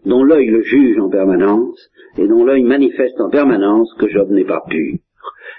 dont 0.04 0.24
l'œil 0.24 0.46
le 0.46 0.62
juge 0.62 0.98
en 0.98 1.08
permanence, 1.08 1.90
et 2.18 2.26
dont 2.26 2.44
l'œil 2.44 2.64
manifeste 2.64 3.20
en 3.20 3.30
permanence 3.30 3.92
que 3.98 4.08
Job 4.08 4.30
n'est 4.30 4.44
pas 4.44 4.62
pur. 4.68 4.98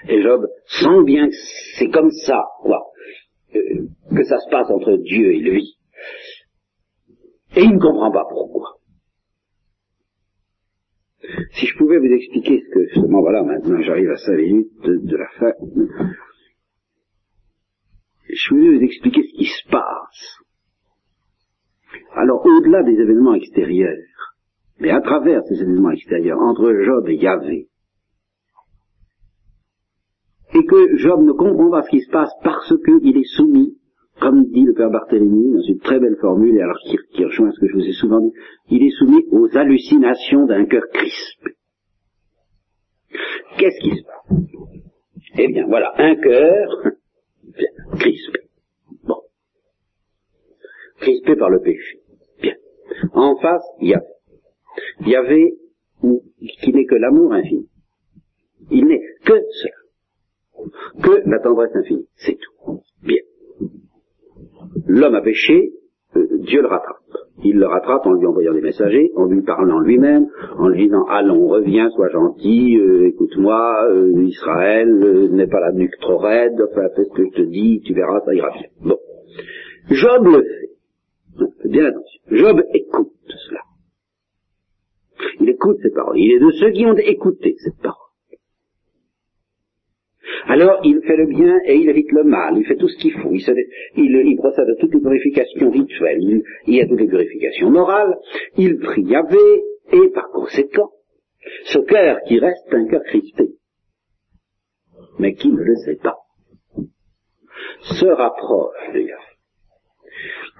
Et 0.08 0.22
Job 0.22 0.46
sent 0.66 1.02
bien 1.04 1.28
que 1.28 1.34
c'est 1.78 1.90
comme 1.90 2.10
ça, 2.10 2.44
quoi, 2.62 2.82
euh, 3.54 3.86
que 4.14 4.24
ça 4.24 4.38
se 4.38 4.50
passe 4.50 4.70
entre 4.70 4.96
Dieu 4.96 5.32
et 5.32 5.38
lui. 5.38 5.76
Et 7.56 7.62
il 7.62 7.74
ne 7.74 7.78
comprend 7.78 8.10
pas 8.10 8.24
pourquoi. 8.28 8.78
Si 11.52 11.66
je 11.66 11.76
pouvais 11.78 11.98
vous 11.98 12.12
expliquer 12.12 12.60
ce 12.60 12.74
que, 12.74 12.86
justement, 12.88 13.20
voilà, 13.20 13.42
maintenant 13.42 13.80
j'arrive 13.80 14.10
à 14.10 14.16
cinq 14.16 14.36
minutes 14.36 14.82
de, 14.82 15.16
la 15.16 15.28
fin, 15.38 15.52
je 18.28 18.54
voulais 18.54 18.76
vous 18.76 18.84
expliquer 18.84 19.22
ce 19.22 19.36
qui 19.38 19.46
se 19.46 19.68
passe. 19.70 20.38
Alors, 22.14 22.44
au-delà 22.44 22.82
des 22.82 22.92
événements 22.92 23.34
extérieurs, 23.34 23.96
mais 24.80 24.90
à 24.90 25.00
travers 25.00 25.42
ces 25.44 25.62
événements 25.62 25.92
extérieurs, 25.92 26.40
entre 26.40 26.74
Job 26.84 27.08
et 27.08 27.16
Yahvé, 27.16 27.68
et 30.54 30.64
que 30.66 30.96
Job 30.96 31.20
ne 31.22 31.32
comprend 31.32 31.70
pas 31.70 31.82
ce 31.82 31.90
qui 31.90 32.00
se 32.00 32.10
passe 32.10 32.32
parce 32.42 32.72
qu'il 32.84 33.16
est 33.16 33.36
soumis, 33.36 33.78
comme 34.20 34.44
dit 34.46 34.64
le 34.64 34.74
père 34.74 34.90
Barthélemy 34.90 35.52
dans 35.52 35.62
une 35.62 35.78
très 35.80 35.98
belle 35.98 36.16
formule, 36.20 36.56
et 36.56 36.62
alors 36.62 36.78
qui, 36.78 37.24
rejoint 37.24 37.50
ce 37.50 37.60
que 37.60 37.68
je 37.68 37.74
vous 37.74 37.84
ai 37.84 37.92
souvent 37.92 38.20
dit, 38.20 38.32
il 38.70 38.86
est 38.86 38.90
soumis 38.90 39.24
aux 39.30 39.48
hallucinations 39.56 40.46
d'un 40.46 40.64
cœur 40.66 40.84
crispé. 40.92 41.50
Qu'est-ce 43.58 43.80
qui 43.80 43.96
se 43.96 44.02
passe? 44.04 44.38
Eh 45.38 45.48
bien, 45.48 45.66
voilà, 45.66 45.92
un 45.96 46.14
cœur 46.16 46.68
crispé. 47.98 48.40
Bon. 49.04 49.20
Crispé 51.00 51.36
par 51.36 51.50
le 51.50 51.60
péché. 51.60 52.00
Bien. 52.40 52.54
En 53.12 53.36
face, 53.36 53.64
il 53.80 53.88
y 53.88 53.94
avait. 53.94 54.06
Il 55.00 55.08
y 55.08 55.16
avait, 55.16 55.54
qui 56.60 56.72
n'est 56.72 56.86
que 56.86 56.94
l'amour 56.94 57.32
infini. 57.32 57.68
Il 58.70 58.86
n'est 58.86 59.02
que 59.24 59.34
cela 59.62 59.84
que 61.02 61.28
la 61.28 61.38
tendresse 61.40 61.74
infinie. 61.74 62.08
C'est 62.16 62.34
tout. 62.34 62.53
L'homme 64.86 65.14
a 65.14 65.22
péché, 65.22 65.72
euh, 66.16 66.26
Dieu 66.40 66.60
le 66.60 66.68
rattrape. 66.68 66.98
Il 67.42 67.56
le 67.56 67.66
rattrape 67.66 68.06
en 68.06 68.12
lui 68.12 68.26
envoyant 68.26 68.52
des 68.52 68.60
messagers, 68.60 69.10
en 69.16 69.26
lui 69.26 69.42
parlant 69.42 69.80
lui-même, 69.80 70.26
en 70.56 70.68
lui 70.68 70.84
disant 70.84 71.04
allons, 71.08 71.48
reviens, 71.48 71.90
sois 71.90 72.10
gentil, 72.10 72.78
euh, 72.78 73.08
écoute-moi, 73.08 73.88
euh, 73.90 74.22
Israël 74.22 75.28
n'est 75.32 75.46
pas 75.46 75.60
la 75.60 75.72
nuque 75.72 75.98
trop 76.00 76.18
raide, 76.18 76.56
fais 76.74 77.04
ce 77.04 77.14
que 77.14 77.24
je 77.24 77.30
te 77.30 77.42
dis, 77.42 77.82
tu 77.84 77.94
verras, 77.94 78.20
ça 78.20 78.34
ira 78.34 78.50
bien. 78.50 78.68
Bon. 78.82 78.98
Job 79.90 80.26
le 80.26 80.42
fait. 80.42 81.68
Bien 81.68 81.86
attention. 81.86 82.20
Job 82.30 82.62
écoute 82.72 83.12
cela. 83.48 83.60
Il 85.40 85.48
écoute 85.48 85.78
ces 85.82 85.90
paroles. 85.90 86.18
Il 86.18 86.32
est 86.32 86.40
de 86.40 86.50
ceux 86.52 86.70
qui 86.70 86.86
ont 86.86 86.96
écouté 86.96 87.56
cette 87.58 87.80
parole. 87.82 88.03
Alors 90.46 90.80
il 90.84 91.00
fait 91.02 91.16
le 91.16 91.26
bien 91.26 91.58
et 91.64 91.76
il 91.76 91.88
évite 91.88 92.12
le 92.12 92.24
mal, 92.24 92.56
il 92.58 92.66
fait 92.66 92.76
tout 92.76 92.88
ce 92.88 92.98
qu'il 92.98 93.12
faut, 93.12 93.30
il, 93.32 93.40
se, 93.40 93.50
il, 93.96 94.22
il, 94.26 94.36
procède 94.36 94.68
à 94.68 94.74
toutes 94.78 94.92
les 94.92 95.00
purifications 95.00 95.70
rituelles, 95.70 96.42
y 96.66 96.80
a 96.80 96.86
toutes 96.86 97.00
les 97.00 97.08
purifications 97.08 97.70
morales, 97.70 98.14
il 98.58 98.78
prie 98.78 99.04
Yahvé, 99.04 99.38
et 99.92 100.08
par 100.10 100.28
conséquent, 100.30 100.90
ce 101.64 101.78
cœur 101.78 102.18
qui 102.26 102.38
reste 102.38 102.72
un 102.72 102.86
cœur 102.86 103.02
crispé, 103.04 103.44
mais 105.18 105.34
qui 105.34 105.50
ne 105.50 105.62
le 105.62 105.76
sait 105.76 105.96
pas, 106.02 106.18
se 107.80 108.06
rapproche 108.06 108.92
de 108.92 109.00
Yahvé. 109.00 109.34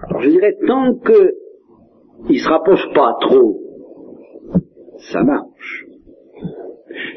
Alors 0.09 0.21
je 0.21 0.29
dirais, 0.29 0.55
tant 0.65 0.95
que 0.95 1.35
il 2.29 2.39
se 2.39 2.49
rapproche 2.49 2.91
pas 2.93 3.13
trop, 3.21 3.59
ça 5.11 5.21
marche. 5.23 5.84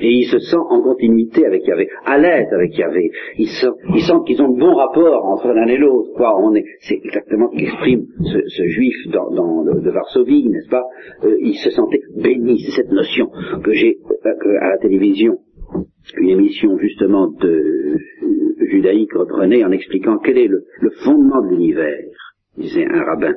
Et 0.01 0.11
il 0.11 0.25
se 0.25 0.39
sent 0.39 0.57
en 0.57 0.81
continuité 0.83 1.47
avec 1.47 1.67
Yahvé, 1.67 1.89
à 2.05 2.19
l'aise 2.19 2.49
avec 2.53 2.77
Yahvé. 2.77 3.11
Il 3.39 3.49
sent, 3.49 3.71
il 3.95 4.01
sent 4.01 4.19
qu'ils 4.27 4.43
ont 4.43 4.51
de 4.51 4.59
bons 4.59 4.75
rapports 4.75 5.25
entre 5.27 5.49
l'un 5.49 5.67
et 5.67 5.77
l'autre. 5.77 6.11
Quoi, 6.17 6.39
on 6.41 6.55
est, 6.55 6.65
c'est 6.81 7.01
exactement 7.03 7.51
ce 7.53 7.59
qu'exprime 7.59 8.07
ce, 8.23 8.67
juif 8.67 8.97
de 9.09 9.91
Varsovie, 9.91 10.49
n'est-ce 10.49 10.69
pas? 10.69 10.85
Euh, 11.25 11.37
Il 11.41 11.55
se 11.55 11.71
sentait 11.71 12.01
béni. 12.17 12.61
C'est 12.61 12.83
cette 12.83 12.93
notion 12.93 13.31
que 13.63 13.73
j'ai 13.73 13.99
euh, 14.27 14.59
à 14.61 14.71
la 14.71 14.79
télévision, 14.79 15.39
une 16.17 16.31
émission 16.31 16.79
justement 16.79 17.29
de 17.29 17.49
euh, 17.49 17.99
judaïque 18.71 19.13
reprenait 19.15 19.65
en 19.65 19.73
expliquant 19.73 20.19
quel 20.19 20.39
est 20.39 20.49
le, 20.49 20.65
le 20.81 20.91
fondement 21.05 21.43
de 21.43 21.51
l'univers, 21.51 21.99
disait 22.57 22.87
un 22.87 23.03
rabbin. 23.03 23.35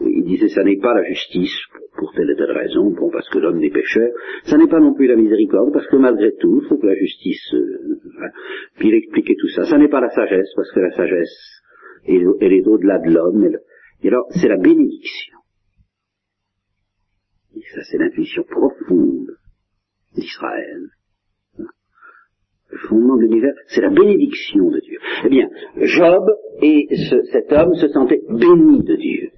Il 0.00 0.24
disait, 0.24 0.48
ça 0.48 0.64
n'est 0.64 0.78
pas 0.78 0.94
la 0.94 1.04
justice, 1.04 1.56
pour 1.96 2.12
telle 2.12 2.30
et 2.30 2.36
telle 2.36 2.52
raison, 2.52 2.90
bon, 2.90 3.10
parce 3.10 3.28
que 3.28 3.38
l'homme 3.38 3.62
est 3.62 3.70
pécheur, 3.70 4.10
ça 4.44 4.56
n'est 4.56 4.68
pas 4.68 4.80
non 4.80 4.94
plus 4.94 5.06
la 5.06 5.16
miséricorde, 5.16 5.72
parce 5.72 5.86
que 5.86 5.96
malgré 5.96 6.34
tout, 6.36 6.60
il 6.62 6.68
faut 6.68 6.78
que 6.78 6.86
la 6.86 6.94
justice... 6.94 7.54
Euh, 7.54 7.96
Puis 8.76 8.88
il 8.88 8.94
expliquait 8.94 9.36
tout 9.38 9.48
ça. 9.48 9.64
Ça 9.64 9.78
n'est 9.78 9.88
pas 9.88 10.00
la 10.00 10.10
sagesse, 10.10 10.52
parce 10.56 10.70
que 10.72 10.80
la 10.80 10.90
sagesse, 10.92 11.62
elle, 12.06 12.52
est 12.52 12.66
au-delà 12.66 12.98
de 12.98 13.10
l'homme. 13.10 13.56
Et 14.02 14.08
alors, 14.08 14.26
c'est 14.30 14.48
la 14.48 14.56
bénédiction. 14.56 15.38
Et 17.56 17.62
ça, 17.74 17.82
c'est 17.84 17.98
l'intuition 17.98 18.42
profonde 18.44 19.28
d'Israël. 20.14 20.88
Le 22.70 22.78
fondement 22.88 23.16
de 23.16 23.22
l'univers, 23.22 23.54
c'est 23.68 23.82
la 23.82 23.90
bénédiction 23.90 24.68
de 24.68 24.80
Dieu. 24.80 24.98
Eh 25.24 25.28
bien, 25.28 25.48
Job 25.76 26.24
et 26.60 26.88
ce, 26.90 27.22
cet 27.30 27.52
homme 27.52 27.74
se 27.74 27.88
sentaient 27.88 28.22
bénis 28.28 28.82
de 28.82 28.96
Dieu. 28.96 29.30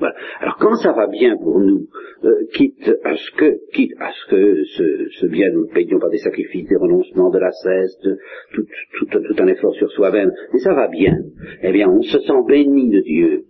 Voilà. 0.00 0.14
Alors 0.40 0.56
quand 0.56 0.74
ça 0.76 0.92
va 0.92 1.06
bien 1.06 1.36
pour 1.36 1.60
nous, 1.60 1.86
euh, 2.24 2.46
quitte 2.54 2.90
à 3.04 3.14
ce 3.14 3.30
que, 3.36 3.58
quitte 3.72 3.92
à 4.00 4.10
ce 4.10 4.30
que 4.30 4.64
ce, 4.64 5.08
ce 5.20 5.26
bien 5.26 5.48
nous 5.52 5.66
payions 5.68 5.98
par 5.98 6.08
des 6.08 6.18
sacrifices, 6.18 6.68
des 6.68 6.76
renoncements, 6.76 7.30
de 7.30 7.38
la 7.38 7.52
cesse, 7.52 7.98
tout, 8.00 8.64
tout, 8.98 9.06
tout, 9.06 9.42
un 9.42 9.46
effort 9.46 9.74
sur 9.74 9.90
soi-même, 9.92 10.32
et 10.54 10.58
ça 10.58 10.72
va 10.74 10.88
bien, 10.88 11.18
eh 11.62 11.70
bien 11.70 11.88
on 11.88 12.00
se 12.00 12.18
sent 12.18 12.42
béni 12.48 12.90
de 12.90 13.00
Dieu, 13.00 13.44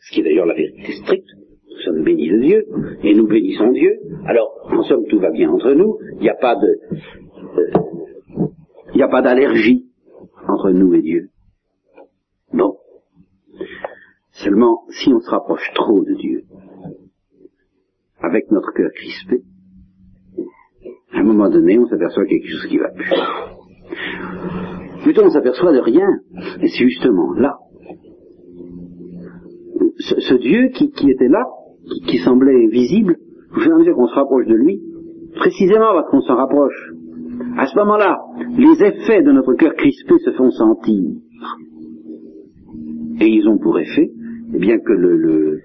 ce 0.00 0.14
qui 0.14 0.20
est 0.20 0.24
d'ailleurs 0.24 0.46
la 0.46 0.54
vérité 0.54 0.92
stricte. 0.92 1.28
Nous 1.68 1.80
sommes 1.80 2.04
bénis 2.04 2.30
de 2.30 2.38
Dieu, 2.38 2.64
et 3.02 3.14
nous 3.14 3.26
bénissons 3.26 3.72
Dieu. 3.72 3.98
Alors, 4.26 4.64
en 4.70 4.82
somme, 4.84 5.06
tout 5.08 5.18
va 5.18 5.30
bien 5.30 5.50
entre 5.50 5.72
nous. 5.72 5.98
Il 6.18 6.20
n'y 6.20 6.28
a 6.28 6.36
pas 6.36 6.54
de, 6.54 6.68
euh, 7.58 7.84
il 8.94 8.96
n'y 8.98 9.02
a 9.02 9.08
pas 9.08 9.22
d'allergie 9.22 9.84
entre 10.46 10.70
nous 10.70 10.94
et 10.94 11.02
Dieu. 11.02 11.30
Bon. 12.52 12.76
Seulement, 14.34 14.82
si 14.88 15.12
on 15.12 15.20
se 15.20 15.30
rapproche 15.30 15.70
trop 15.74 16.02
de 16.02 16.14
Dieu, 16.14 16.42
avec 18.20 18.50
notre 18.50 18.72
cœur 18.72 18.90
crispé, 18.92 19.42
à 21.12 21.20
un 21.20 21.22
moment 21.22 21.48
donné, 21.48 21.78
on 21.78 21.86
s'aperçoit 21.86 22.24
quelque 22.26 22.48
chose 22.48 22.66
qui 22.68 22.78
va 22.78 22.88
plus. 22.90 23.10
Plutôt, 25.04 25.22
on 25.22 25.30
s'aperçoit 25.30 25.72
de 25.72 25.78
rien. 25.78 26.08
Et 26.60 26.66
c'est 26.66 26.84
justement 26.84 27.32
là. 27.34 27.58
Ce, 29.98 30.34
Dieu 30.34 30.70
qui, 30.74 30.90
était 31.08 31.28
là, 31.28 31.44
qui, 32.08 32.18
semblait 32.18 32.66
visible, 32.66 33.16
au 33.56 33.60
fur 33.60 33.70
et 33.70 33.74
à 33.74 33.78
mesure 33.78 33.94
qu'on 33.94 34.08
se 34.08 34.14
rapproche 34.14 34.46
de 34.46 34.54
lui, 34.54 34.80
précisément 35.36 35.92
parce 35.92 36.10
qu'on 36.10 36.22
s'en 36.22 36.34
rapproche, 36.34 36.92
à 37.56 37.66
ce 37.66 37.76
moment-là, 37.78 38.18
les 38.58 38.82
effets 38.82 39.22
de 39.22 39.30
notre 39.30 39.54
cœur 39.54 39.74
crispé 39.74 40.14
se 40.18 40.32
font 40.32 40.50
sentir. 40.50 41.10
Et 43.20 43.28
ils 43.28 43.48
ont 43.48 43.58
pour 43.58 43.78
effet 43.78 44.10
et 44.10 44.23
bien 44.58 44.78
que 44.78 44.92
le, 44.92 45.16
le 45.16 45.60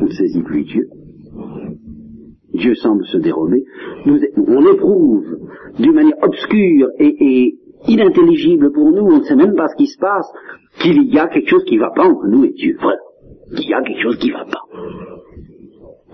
on 0.00 0.04
ne 0.04 0.10
saisit 0.10 0.42
plus 0.42 0.64
Dieu, 0.64 0.88
Dieu 2.54 2.74
semble 2.74 3.04
se 3.06 3.18
dérober, 3.18 3.64
on 4.06 4.72
éprouve 4.72 5.38
d'une 5.78 5.92
manière 5.92 6.16
obscure 6.22 6.88
et, 6.98 7.16
et, 7.20 7.58
inintelligible 7.86 8.72
pour 8.72 8.90
nous, 8.90 9.04
on 9.04 9.18
ne 9.18 9.24
sait 9.24 9.36
même 9.36 9.54
pas 9.54 9.68
ce 9.68 9.76
qui 9.76 9.86
se 9.86 9.98
passe, 9.98 10.26
qu'il 10.80 11.04
y 11.12 11.18
a 11.18 11.28
quelque 11.28 11.48
chose 11.48 11.64
qui 11.64 11.76
ne 11.76 11.80
va 11.80 11.90
pas 11.90 12.08
entre 12.08 12.26
nous 12.26 12.44
et 12.44 12.50
Dieu. 12.50 12.76
Voilà. 12.80 12.98
Qu'il 13.56 13.68
y 13.68 13.74
a 13.74 13.82
quelque 13.82 14.02
chose 14.02 14.18
qui 14.18 14.28
ne 14.28 14.34
va 14.34 14.44
pas. 14.44 14.62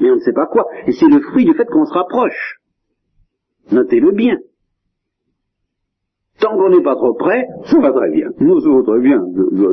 Mais 0.00 0.10
on 0.10 0.16
ne 0.16 0.20
sait 0.20 0.32
pas 0.32 0.46
quoi. 0.46 0.66
Et 0.86 0.92
c'est 0.92 1.08
le 1.08 1.20
fruit 1.20 1.44
du 1.44 1.54
fait 1.54 1.64
qu'on 1.64 1.86
se 1.86 1.94
rapproche. 1.94 2.60
Notez-le 3.72 4.12
bien. 4.12 4.36
Tant 6.44 6.58
qu'on 6.58 6.68
n'est 6.68 6.82
pas 6.82 6.94
trop 6.94 7.14
près, 7.14 7.46
ça 7.64 7.80
va 7.80 7.90
très 7.90 8.10
bien. 8.10 8.28
Nous, 8.38 8.60
va 8.60 8.82
très 8.82 9.00
bien. 9.00 9.18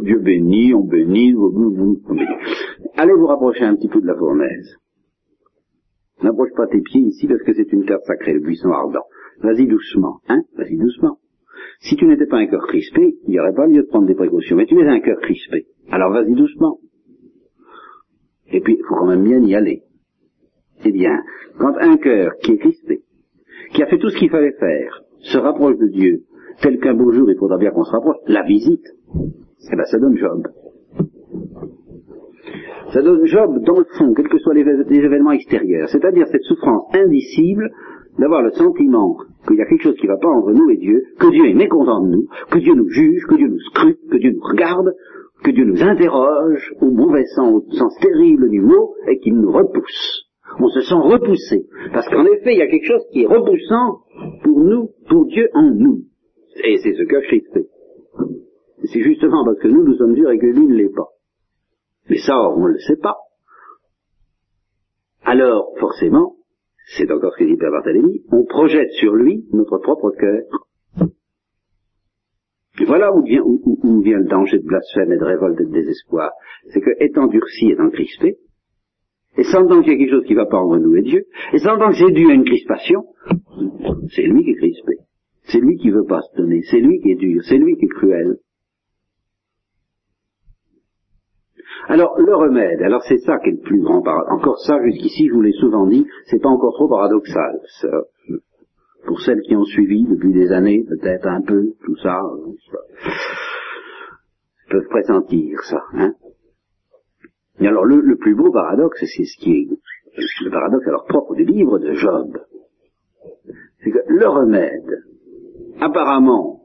Dieu 0.04 0.20
bénit, 0.20 0.74
on 0.74 0.86
bénit, 0.86 1.36
on 1.36 1.50
bénit. 1.50 2.26
Allez 2.96 3.12
vous 3.12 3.28
rapprocher 3.28 3.66
un 3.66 3.76
petit 3.76 3.90
peu 3.90 4.00
de 4.00 4.08
la 4.08 4.16
fournaise. 4.16 4.78
N'approche 6.24 6.54
pas 6.56 6.68
tes 6.68 6.80
pieds 6.80 7.02
ici 7.02 7.28
parce 7.28 7.42
que 7.44 7.54
c'est 7.56 7.74
une 7.74 7.84
terre 7.84 8.00
sacrée, 8.06 8.36
le 8.36 8.40
buisson 8.40 8.70
ardent. 8.70 9.04
Vas-y 9.42 9.68
doucement, 9.68 10.20
hein 10.30 10.44
Vas-y 10.56 10.78
doucement. 10.78 11.18
Si 11.82 11.98
tu 11.98 12.06
n'étais 12.06 12.26
pas 12.26 12.38
un 12.38 12.48
cœur 12.48 12.66
crispé, 12.68 13.18
il 13.28 13.32
n'y 13.32 13.40
aurait 13.42 13.54
pas 13.54 13.68
lieu 13.68 13.82
de 13.82 13.88
prendre 13.88 14.08
des 14.08 14.16
précautions. 14.16 14.56
Mais 14.56 14.66
tu 14.66 14.80
es 14.80 14.88
un 14.88 15.02
cœur 15.02 15.20
crispé. 15.20 15.66
Alors 15.90 16.14
vas-y 16.14 16.36
doucement. 16.36 16.78
Et 18.50 18.62
puis, 18.62 18.78
il 18.80 18.86
faut 18.88 18.96
quand 18.96 19.08
même 19.08 19.24
bien 19.24 19.42
y 19.42 19.56
aller. 19.56 19.82
Eh 20.86 20.92
bien, 20.94 21.22
quand 21.60 21.76
un 21.82 21.98
cœur 21.98 22.32
qui 22.42 22.54
est 22.54 22.60
crispé, 22.60 23.02
qui 23.74 23.84
a 23.84 23.88
fait 23.88 23.98
tout 23.98 24.10
ce 24.10 24.18
qu'il 24.18 24.30
fallait 24.30 24.56
faire, 24.58 25.02
se 25.20 25.38
rapproche 25.38 25.78
de 25.78 25.88
Dieu, 25.88 26.24
tel 26.62 26.80
qu'un 26.80 26.94
beau 26.94 27.12
jour 27.12 27.30
il 27.30 27.38
faudra 27.38 27.58
bien 27.58 27.72
qu'on 27.72 27.84
se 27.84 27.92
rapproche, 27.92 28.18
la 28.28 28.44
visite, 28.44 28.86
eh 29.16 29.76
ben 29.76 29.86
ça 29.86 30.00
donne 30.00 30.18
Job. 30.18 30.48
Ça 32.94 33.02
donne 33.02 33.26
Job 33.26 33.64
dans 33.64 33.80
le 33.80 33.86
fond, 33.98 34.14
quels 34.14 34.28
que 34.28 34.38
soient 34.40 34.54
les, 34.54 34.66
événements 34.90 35.32
extérieurs, 35.32 35.88
c'est-à-dire 35.90 36.28
cette 36.28 36.44
souffrance 36.44 36.94
indicible 36.94 37.72
d'avoir 38.20 38.42
le 38.42 38.52
sentiment 38.52 39.18
qu'il 39.48 39.58
y 39.58 39.62
a 39.62 39.66
quelque 39.66 39.84
chose 39.84 39.96
qui 39.96 40.08
ne 40.08 40.12
va 40.12 40.18
pas 40.18 40.28
entre 40.28 40.52
nous 40.52 40.70
et 40.70 40.78
Dieu, 40.78 41.04
que 41.18 41.32
Dieu 41.32 41.46
est 41.46 41.54
mécontent 41.54 42.02
de 42.04 42.10
nous, 42.10 42.28
que 42.52 42.60
Dieu 42.60 42.74
nous 42.76 42.90
juge, 42.90 43.24
que 43.30 43.36
Dieu 43.36 43.48
nous 43.48 43.60
scrute, 43.72 44.00
que 44.12 44.18
Dieu 44.18 44.32
nous 44.32 44.44
regarde, 44.44 44.94
que 45.44 45.52
Dieu 45.52 45.66
nous 45.66 45.82
interroge 45.82 46.74
au 46.82 46.92
mauvais 46.92 47.26
sens, 47.36 47.64
au 47.68 47.72
sens 47.72 47.98
terrible 48.00 48.50
du 48.50 48.62
mot, 48.62 48.94
et 49.08 49.20
qu'il 49.20 49.36
nous 49.36 49.52
repousse. 49.52 50.28
On 50.60 50.68
se 50.68 50.82
sent 50.82 50.96
repoussé. 50.96 51.66
Parce 51.94 52.08
qu'en 52.10 52.26
effet, 52.26 52.54
il 52.54 52.60
y 52.60 52.62
a 52.62 52.68
quelque 52.68 52.88
chose 52.88 53.06
qui 53.12 53.24
est 53.24 53.28
repoussant 53.28 54.00
pour 54.44 54.60
nous, 54.60 54.90
pour 55.10 55.26
Dieu 55.28 55.48
en 55.54 55.72
nous. 55.72 56.02
Et 56.64 56.78
c'est 56.78 56.94
ce 56.94 57.04
que 57.04 57.28
Christ 57.28 57.48
fait. 57.54 57.68
C'est 58.86 59.02
justement 59.02 59.46
parce 59.46 59.60
que 59.60 59.68
nous, 59.68 59.84
nous 59.84 59.96
sommes 59.96 60.16
durs 60.16 60.32
et 60.32 60.40
que 60.40 60.48
lui 60.48 60.68
ne 60.68 60.76
l'est 60.76 60.94
pas. 60.94 61.10
Mais 62.10 62.18
ça, 62.18 62.50
on 62.50 62.62
ne 62.62 62.74
le 62.74 62.80
sait 62.80 62.98
pas. 62.98 63.18
Alors, 65.24 65.74
forcément, 65.80 66.36
c'est 66.98 67.10
encore 67.12 67.34
ce 67.34 67.40
que 67.40 67.50
dit 67.50 67.58
Père 67.58 67.72
Barthélemy, 67.72 68.24
on 68.32 68.44
projette 68.46 68.92
sur 68.92 69.16
lui 69.16 69.46
notre 69.54 69.78
propre 69.78 70.12
cœur. 70.12 70.44
Et 72.80 72.86
voilà 72.86 73.14
où 73.14 73.22
vient, 73.24 73.44
où, 73.44 74.02
vient 74.02 74.18
le 74.18 74.28
danger 74.28 74.58
de 74.58 74.66
blasphème 74.66 75.12
et 75.12 75.18
de 75.18 75.24
révolte 75.24 75.60
et 75.62 75.66
de 75.66 75.72
désespoir. 75.72 76.32
C'est 76.70 76.82
que, 76.82 76.90
étant 77.00 77.28
durci, 77.28 77.70
étant 77.72 77.90
crispé, 77.90 78.38
et 79.38 79.44
sentant 79.44 79.82
qu'il 79.82 79.94
y 79.94 79.96
a 79.96 80.00
quelque 80.00 80.12
chose 80.12 80.26
qui 80.26 80.34
va 80.34 80.46
pas 80.46 80.58
entre 80.58 80.80
nous 80.80 80.96
et 80.96 81.02
Dieu, 81.02 81.26
et 81.54 81.60
sentant 81.60 81.90
que 81.90 81.98
c'est 81.98 82.12
dû 82.12 82.30
à 82.30 82.34
une 82.34 82.44
crispation, 82.44 83.06
c'est 84.10 84.24
lui 84.24 84.44
qui 84.44 84.52
est 84.52 84.56
crispé. 84.56 84.94
C'est 85.44 85.60
lui 85.60 85.78
qui 85.78 85.90
veut 85.90 86.06
pas 86.06 86.22
se 86.22 86.38
donner, 86.38 86.62
c'est 86.70 86.80
lui 86.80 87.00
qui 87.02 87.12
est 87.12 87.16
dur, 87.16 87.42
c'est 87.44 87.58
lui 87.58 87.76
qui 87.78 87.86
est 87.86 87.96
cruel. 87.96 88.38
Alors, 91.88 92.20
le 92.20 92.36
remède, 92.36 92.82
alors 92.84 93.02
c'est 93.04 93.18
ça 93.18 93.40
qui 93.40 93.50
est 93.50 93.54
le 93.54 93.60
plus 93.60 93.82
grand 93.82 94.02
paradoxe. 94.02 94.32
Encore 94.32 94.60
ça, 94.60 94.82
jusqu'ici, 94.84 95.28
je 95.28 95.34
vous 95.34 95.42
l'ai 95.42 95.52
souvent 95.54 95.88
dit, 95.88 96.06
c'est 96.26 96.42
pas 96.42 96.50
encore 96.50 96.74
trop 96.74 96.88
paradoxal. 96.88 97.60
pour 99.06 99.20
celles 99.22 99.42
qui 99.42 99.56
ont 99.56 99.66
suivi 99.66 100.06
depuis 100.06 100.32
des 100.32 100.52
années, 100.52 100.86
peut-être 100.88 101.28
un 101.28 101.42
peu, 101.42 101.74
tout 101.84 101.98
ça, 101.98 102.22
peuvent 104.70 104.88
pressentir 104.90 105.60
ça. 105.64 105.82
Hein 105.94 106.14
Et 107.60 107.68
alors, 107.68 107.86
le, 107.86 108.00
le 108.00 108.16
plus 108.18 108.36
beau 108.36 108.52
paradoxe, 108.52 109.04
c'est 109.16 109.26
ce 109.26 109.38
qui 109.38 109.52
est 109.52 109.68
le 110.44 110.52
paradoxe 110.52 110.88
alors 110.88 111.06
propre 111.06 111.36
du 111.36 111.46
livre 111.46 111.80
de 111.80 111.94
Job. 111.94 112.38
C'est 113.84 113.92
que 113.92 114.00
le 114.08 114.28
remède, 114.28 115.04
apparemment, 115.82 116.62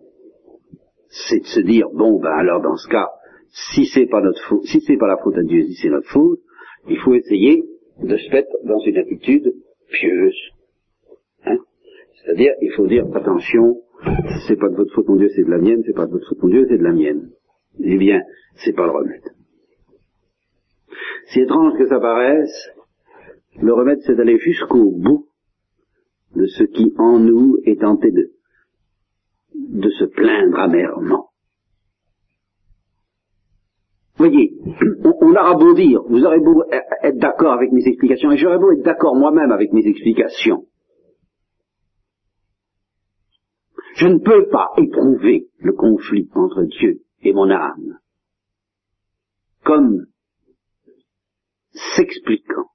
c'est 1.08 1.40
de 1.40 1.46
se 1.46 1.60
dire, 1.60 1.88
bon, 1.92 2.20
ben 2.20 2.30
alors 2.30 2.60
dans 2.60 2.76
ce 2.76 2.88
cas, 2.88 3.08
si 3.48 3.86
c'est 3.86 4.06
pas 4.06 4.20
notre 4.20 4.42
faute, 4.48 4.64
si 4.64 4.80
c'est 4.80 4.98
pas 4.98 5.08
la 5.08 5.16
faute 5.16 5.36
à 5.38 5.42
Dieu, 5.42 5.64
si 5.64 5.74
c'est 5.74 5.88
notre 5.88 6.08
faute, 6.08 6.40
il 6.88 6.98
faut 6.98 7.14
essayer 7.14 7.64
de 8.02 8.16
se 8.16 8.30
mettre 8.30 8.50
dans 8.64 8.78
une 8.80 8.98
attitude 8.98 9.54
pieuse. 9.90 10.38
Hein? 11.46 11.56
C'est-à-dire, 12.16 12.52
il 12.60 12.70
faut 12.72 12.86
dire, 12.86 13.06
attention, 13.14 13.80
c'est 14.46 14.56
pas 14.56 14.68
de 14.68 14.76
votre 14.76 14.94
faute, 14.94 15.08
mon 15.08 15.16
Dieu, 15.16 15.30
c'est 15.34 15.44
de 15.44 15.50
la 15.50 15.58
mienne, 15.58 15.82
c'est 15.86 15.94
pas 15.94 16.06
de 16.06 16.12
votre 16.12 16.28
faute, 16.28 16.42
mon 16.42 16.50
Dieu, 16.50 16.66
c'est 16.68 16.78
de 16.78 16.84
la 16.84 16.92
mienne. 16.92 17.30
Eh 17.80 17.96
bien, 17.96 18.20
c'est 18.56 18.74
pas 18.74 18.84
le 18.84 18.92
remède. 18.92 19.32
Si 21.28 21.40
étrange 21.40 21.78
que 21.78 21.88
ça 21.88 21.98
paraisse, 21.98 22.70
le 23.60 23.72
remède, 23.72 24.00
c'est 24.02 24.14
d'aller 24.14 24.38
jusqu'au 24.38 24.90
bout 24.90 25.28
de 26.34 26.46
ce 26.46 26.64
qui 26.64 26.92
en 26.98 27.18
nous 27.18 27.56
est 27.64 27.80
tenté 27.80 28.10
de 28.10 28.35
de 29.68 29.90
se 29.90 30.04
plaindre 30.04 30.58
amèrement. 30.58 31.30
Voyez, 34.16 34.54
on, 35.04 35.14
on 35.20 35.30
aura 35.32 35.54
beau 35.54 35.74
dire, 35.74 36.02
vous 36.08 36.24
aurez 36.24 36.40
beau 36.40 36.64
être 36.70 37.18
d'accord 37.18 37.52
avec 37.52 37.70
mes 37.72 37.86
explications, 37.86 38.32
et 38.32 38.38
j'aurais 38.38 38.58
beau 38.58 38.72
être 38.72 38.84
d'accord 38.84 39.14
moi-même 39.14 39.52
avec 39.52 39.72
mes 39.72 39.86
explications. 39.86 40.66
Je 43.96 44.06
ne 44.08 44.18
peux 44.18 44.48
pas 44.48 44.70
éprouver 44.76 45.48
le 45.58 45.72
conflit 45.72 46.28
entre 46.34 46.64
Dieu 46.64 47.00
et 47.22 47.32
mon 47.32 47.50
âme 47.50 47.98
comme 49.66 50.06
s'expliquant 51.96 52.70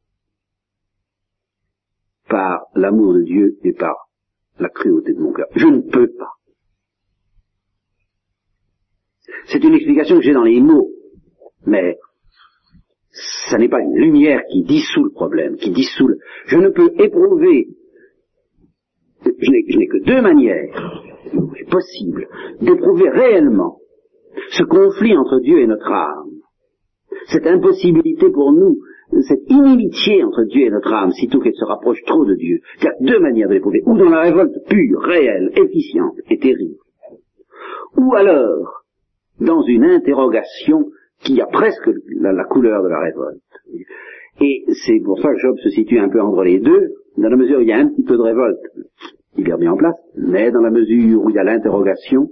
par 2.27 2.65
l'amour 2.75 3.13
de 3.13 3.23
Dieu 3.23 3.57
et 3.63 3.73
par 3.73 4.09
la 4.59 4.69
cruauté 4.69 5.13
de 5.13 5.19
mon 5.19 5.32
cœur. 5.32 5.47
Je 5.55 5.67
ne 5.67 5.82
peux 5.82 6.11
pas. 6.17 6.34
C'est 9.45 9.63
une 9.63 9.73
explication 9.73 10.17
que 10.17 10.23
j'ai 10.23 10.34
dans 10.34 10.43
les 10.43 10.61
mots, 10.61 10.89
mais 11.65 11.97
ça 13.49 13.57
n'est 13.57 13.69
pas 13.69 13.82
une 13.82 13.95
lumière 13.95 14.41
qui 14.51 14.63
dissout 14.63 15.03
le 15.03 15.11
problème, 15.11 15.57
qui 15.57 15.71
dissout. 15.71 16.09
Je 16.47 16.57
ne 16.57 16.69
peux 16.69 16.91
éprouver, 16.99 17.67
je 19.23 19.51
n'ai 19.51 19.88
que 19.88 20.03
deux 20.05 20.21
manières 20.21 21.03
possibles 21.69 22.27
d'éprouver 22.61 23.09
réellement 23.09 23.77
ce 24.51 24.63
conflit 24.63 25.15
entre 25.17 25.39
Dieu 25.39 25.59
et 25.59 25.67
notre 25.67 25.91
âme 25.91 26.41
cette 27.27 27.47
impossibilité 27.47 28.29
pour 28.29 28.51
nous, 28.51 28.79
cette 29.21 29.49
inimitié 29.49 30.23
entre 30.23 30.43
Dieu 30.43 30.67
et 30.67 30.69
notre 30.69 30.91
âme, 30.91 31.11
sitôt 31.11 31.39
qu'elle 31.39 31.55
se 31.55 31.65
rapproche 31.65 32.01
trop 32.05 32.25
de 32.25 32.36
Dieu. 32.36 32.59
Il 32.79 32.86
y 32.86 32.88
a 32.88 32.95
deux 33.01 33.19
manières 33.19 33.49
de 33.49 33.55
l'éprouver, 33.55 33.82
ou 33.86 33.97
dans 33.97 34.09
la 34.09 34.21
révolte 34.21 34.55
pure, 34.69 35.01
réelle, 35.01 35.51
efficiente 35.55 36.15
et 36.29 36.38
terrible, 36.38 36.77
ou 37.97 38.13
alors 38.15 38.80
dans 39.41 39.61
une 39.63 39.83
interrogation 39.83 40.85
qui 41.19 41.41
a 41.41 41.45
presque 41.47 41.89
la, 42.19 42.43
couleur 42.45 42.83
de 42.83 42.87
la 42.87 42.99
révolte. 42.99 43.41
Et 44.39 44.63
c'est 44.85 44.99
pour 45.03 45.19
ça 45.19 45.29
que 45.33 45.39
Job 45.39 45.55
se 45.63 45.69
situe 45.69 45.99
un 45.99 46.09
peu 46.09 46.21
entre 46.21 46.43
les 46.43 46.59
deux, 46.59 46.93
dans 47.17 47.29
la 47.29 47.35
mesure 47.35 47.59
où 47.59 47.61
il 47.61 47.67
y 47.67 47.73
a 47.73 47.77
un 47.77 47.87
petit 47.87 48.03
peu 48.03 48.17
de 48.17 48.21
révolte, 48.21 48.59
il 49.37 49.49
est 49.49 49.57
bien 49.57 49.71
en 49.71 49.77
place, 49.77 49.95
mais 50.15 50.51
dans 50.51 50.61
la 50.61 50.71
mesure 50.71 51.21
où 51.21 51.29
il 51.29 51.35
y 51.35 51.39
a 51.39 51.43
l'interrogation, 51.43 52.29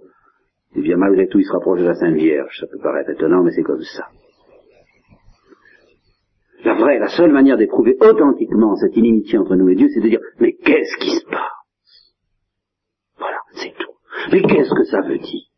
eh 0.76 0.82
bien 0.82 0.98
malgré 0.98 1.28
tout 1.28 1.40
il 1.40 1.46
se 1.46 1.52
rapproche 1.52 1.82
de 1.82 1.86
la 1.86 1.96
Sainte 1.96 2.16
Vierge. 2.16 2.56
Ça 2.60 2.68
peut 2.68 2.80
paraître 2.82 3.10
étonnant, 3.10 3.44
mais 3.44 3.52
c'est 3.52 3.64
comme 3.64 3.82
ça. 3.82 4.06
La 6.64 6.76
vraie, 6.76 7.00
la 7.00 7.08
seule 7.08 7.32
manière 7.32 7.58
d'éprouver 7.58 7.98
authentiquement 8.02 8.76
cette 8.76 8.96
inimitié 8.96 9.40
entre 9.40 9.56
nous 9.56 9.70
et 9.70 9.76
Dieu, 9.76 9.88
c'est 9.94 10.02
de 10.02 10.10
dire, 10.10 10.20
mais 10.40 10.54
qu'est-ce 10.54 10.98
qui 11.00 11.12
se 11.12 11.26
passe? 11.26 12.14
Voilà, 13.18 13.38
c'est 13.54 13.74
tout. 13.78 13.94
Mais 14.32 14.42
qu'est-ce 14.42 14.74
que 14.74 14.84
ça 14.84 15.02
veut 15.02 15.20
dire? 15.20 15.49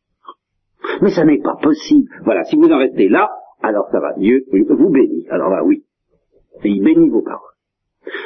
Mais 1.01 1.11
ça 1.11 1.25
n'est 1.25 1.41
pas 1.41 1.55
possible. 1.61 2.09
Voilà, 2.23 2.43
si 2.43 2.55
vous 2.55 2.69
en 2.69 2.77
restez 2.77 3.09
là, 3.09 3.29
alors 3.61 3.87
ça 3.91 3.99
va. 3.99 4.13
Dieu 4.17 4.45
vous 4.51 4.89
bénit. 4.89 5.27
Alors 5.29 5.49
là, 5.49 5.63
oui. 5.63 5.83
Et 6.63 6.69
il 6.69 6.83
bénit 6.83 7.09
vos 7.09 7.21
paroles. 7.21 7.39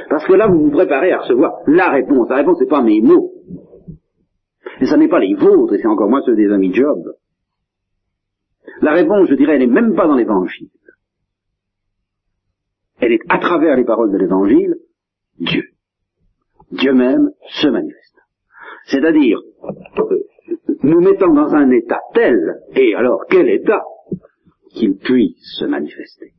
Parce 0.09 0.25
que 0.25 0.33
là, 0.33 0.47
vous 0.47 0.65
vous 0.65 0.71
préparez 0.71 1.11
à 1.11 1.19
recevoir 1.19 1.59
la 1.67 1.89
réponse. 1.89 2.29
La 2.29 2.37
réponse, 2.37 2.57
c'est 2.59 2.69
pas 2.69 2.81
mes 2.81 3.01
mots. 3.01 3.31
Et 4.81 4.85
ça 4.85 4.97
n'est 4.97 5.07
pas 5.07 5.19
les 5.19 5.35
vôtres, 5.35 5.73
et 5.73 5.77
c'est 5.77 5.87
encore 5.87 6.09
moins 6.09 6.21
ceux 6.25 6.35
des 6.35 6.51
amis 6.51 6.73
Job. 6.73 6.99
La 8.81 8.93
réponse, 8.93 9.29
je 9.29 9.35
dirais, 9.35 9.53
elle 9.53 9.59
n'est 9.59 9.81
même 9.81 9.95
pas 9.95 10.07
dans 10.07 10.15
l'évangile 10.15 10.69
elle 12.99 13.13
est 13.13 13.21
à 13.29 13.39
travers 13.39 13.75
les 13.75 13.85
paroles 13.85 14.11
de 14.11 14.17
l'évangile, 14.17 14.75
Dieu. 15.39 15.63
Dieu 16.71 16.93
même 16.93 17.29
se 17.49 17.67
manifeste. 17.67 18.14
C'est-à-dire, 18.87 19.39
euh, 19.99 20.19
nous 20.83 21.01
mettons 21.01 21.33
dans 21.33 21.53
un 21.53 21.69
état 21.71 21.99
tel, 22.13 22.61
et 22.75 22.93
alors 22.95 23.25
quel 23.29 23.49
état, 23.49 23.83
qu'il 24.75 24.97
puisse 24.97 25.57
se 25.57 25.65
manifester. 25.65 26.33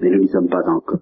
Mais 0.00 0.10
nous 0.10 0.20
n'y 0.20 0.28
sommes 0.28 0.48
pas 0.48 0.62
encore. 0.68 1.00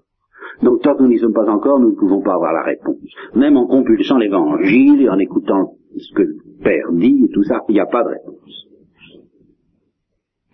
Donc 0.61 0.81
tant 0.81 0.95
que 0.95 1.03
nous 1.03 1.09
n'y 1.09 1.19
sommes 1.19 1.33
pas 1.33 1.49
encore, 1.49 1.79
nous 1.79 1.91
ne 1.91 1.95
pouvons 1.95 2.21
pas 2.21 2.33
avoir 2.33 2.53
la 2.53 2.63
réponse. 2.63 2.97
Même 3.35 3.57
en 3.57 3.67
compulsant 3.67 4.17
l'évangile 4.17 5.01
et 5.01 5.09
en 5.09 5.17
écoutant 5.17 5.75
ce 5.97 6.13
que 6.13 6.21
le 6.21 6.37
Père 6.61 6.91
dit 6.91 7.25
et 7.25 7.33
tout 7.33 7.43
ça, 7.43 7.61
il 7.69 7.73
n'y 7.73 7.79
a 7.79 7.85
pas 7.85 8.03
de 8.03 8.09
réponse. 8.09 8.65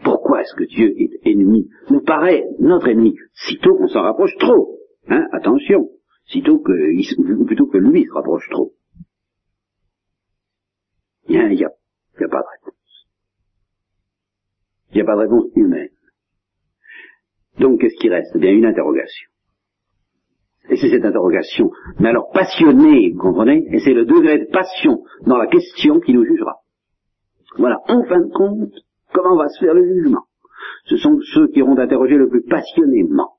Pourquoi 0.04 0.42
est-ce 0.42 0.56
que 0.56 0.66
Dieu 0.66 0.94
est 0.98 1.28
ennemi 1.28 1.68
Nous 1.90 2.02
paraît 2.02 2.44
notre 2.60 2.88
ennemi, 2.88 3.16
sitôt 3.34 3.76
qu'on 3.76 3.88
s'en 3.88 4.04
rapproche 4.04 4.36
trop. 4.38 4.78
Hein, 5.08 5.26
attention, 5.32 5.90
sitôt 6.28 6.60
que, 6.60 7.46
plutôt 7.46 7.66
que 7.66 7.80
lui 7.80 8.06
se 8.06 8.14
rapproche 8.14 8.48
trop. 8.52 8.74
Il 11.28 11.38
n'y 11.38 11.64
a, 11.64 11.68
a, 11.68 12.28
pas 12.30 12.40
de 12.42 12.46
réponse. 12.60 13.08
Il 14.92 14.96
n'y 14.96 15.02
a 15.02 15.06
pas 15.06 15.16
de 15.16 15.22
réponse 15.22 15.46
humaine. 15.56 15.90
Donc 17.60 17.82
qu'est-ce 17.82 17.98
qui 18.00 18.10
reste? 18.10 18.32
Eh 18.36 18.40
bien 18.40 18.52
une 18.52 18.66
interrogation. 18.66 19.30
Et 20.70 20.78
c'est 20.78 20.90
cette 20.90 21.06
interrogation, 21.06 21.72
mais 22.00 22.10
alors 22.10 22.32
passionnée, 22.32 23.12
vous 23.12 23.20
comprenez? 23.22 23.68
Et 23.72 23.80
c'est 23.80 23.94
le 23.94 24.06
degré 24.06 24.40
de 24.40 24.46
passion 24.52 25.04
dans 25.26 25.38
la 25.38 25.48
question 25.48 26.00
qui 26.00 26.14
nous 26.14 26.26
jugera. 26.26 26.56
Voilà, 27.58 27.80
en 27.88 28.04
fin 28.04 28.20
de 28.20 28.32
compte, 28.32 28.72
Comment 29.16 29.38
va 29.38 29.48
se 29.48 29.60
faire 29.64 29.74
le 29.74 29.86
jugement? 29.86 30.24
Ce 30.86 30.98
sont 30.98 31.18
ceux 31.34 31.48
qui 31.48 31.62
auront 31.62 31.78
interrogé 31.78 32.16
le 32.16 32.28
plus 32.28 32.44
passionnément, 32.44 33.36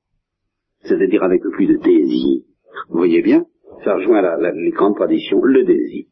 c'est-à-dire 0.84 1.22
avec 1.22 1.44
le 1.44 1.50
plus 1.50 1.66
de 1.66 1.76
désir. 1.76 2.42
Vous 2.88 2.96
voyez 2.96 3.20
bien 3.20 3.44
Ça 3.84 3.94
rejoint 3.94 4.22
la, 4.22 4.52
les 4.52 4.70
grandes 4.70 4.96
traditions, 4.96 5.42
le 5.42 5.64
désir. 5.64 6.06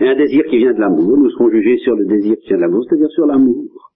Et 0.00 0.08
un 0.08 0.16
désir 0.16 0.44
qui 0.46 0.58
vient 0.58 0.72
de 0.72 0.80
l'amour, 0.80 1.16
nous 1.16 1.30
serons 1.30 1.50
jugés 1.50 1.78
sur 1.78 1.94
le 1.94 2.06
désir 2.06 2.36
qui 2.40 2.48
vient 2.48 2.56
de 2.56 2.62
l'amour, 2.62 2.84
c'est-à-dire 2.88 3.10
sur 3.10 3.26
l'amour. 3.26 3.92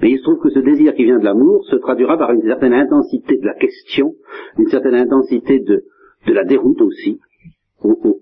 Mais 0.00 0.10
il 0.10 0.18
se 0.18 0.22
trouve 0.22 0.40
que 0.40 0.50
ce 0.50 0.58
désir 0.58 0.94
qui 0.94 1.04
vient 1.04 1.18
de 1.18 1.24
l'amour 1.24 1.64
se 1.66 1.76
traduira 1.76 2.18
par 2.18 2.32
une 2.32 2.42
certaine 2.42 2.74
intensité 2.74 3.38
de 3.38 3.46
la 3.46 3.54
question, 3.54 4.14
une 4.58 4.68
certaine 4.68 4.94
intensité 4.94 5.60
de, 5.60 5.84
de 6.26 6.32
la 6.32 6.44
déroute 6.44 6.80
aussi, 6.80 7.20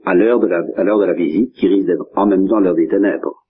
à 0.05 0.15
l'heure 0.15 0.41
de, 0.41 0.49
de 0.49 1.07
la 1.07 1.15
visite, 1.15 1.53
qui 1.55 1.69
risque 1.69 1.87
d'être 1.87 2.07
en 2.17 2.27
même 2.27 2.47
temps 2.49 2.61
l'heure 2.61 2.75
des 2.75 2.89
ténèbres. 2.89 3.43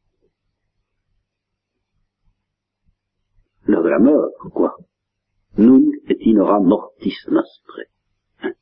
l'heure 3.67 3.83
de 3.83 3.89
la 3.89 3.99
mort, 3.99 4.31
quoi. 4.53 4.77
Nunc 5.59 5.95
et 6.09 6.29
inora 6.29 6.61
mortis 6.61 7.17
nostre. 7.29 7.81
Hein 8.43 8.53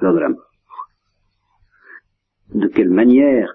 l'heure 0.00 0.14
de 0.14 0.18
la 0.18 0.28
mort. 0.30 0.51
De 2.54 2.68
quelle 2.68 2.90
manière, 2.90 3.54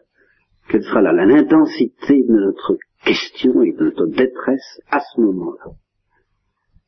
quelle 0.69 0.83
sera 0.83 1.01
l'intensité 1.01 2.23
de 2.23 2.33
notre 2.33 2.77
question 3.05 3.61
et 3.61 3.73
de 3.73 3.85
notre 3.85 4.07
détresse 4.07 4.81
à 4.89 4.99
ce 4.99 5.21
moment-là? 5.21 5.71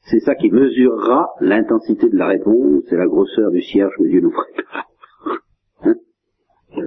C'est 0.09 0.19
ça 0.21 0.35
qui 0.35 0.49
mesurera 0.49 1.29
l'intensité 1.39 2.09
de 2.09 2.17
la 2.17 2.27
réponse 2.27 2.91
et 2.91 2.95
la 2.95 3.05
grosseur 3.05 3.51
du 3.51 3.61
cierge 3.61 3.93
que 3.97 4.07
Dieu 4.07 4.21
nous 4.21 4.31
prépare. 4.31 4.89
Hein 5.83 5.95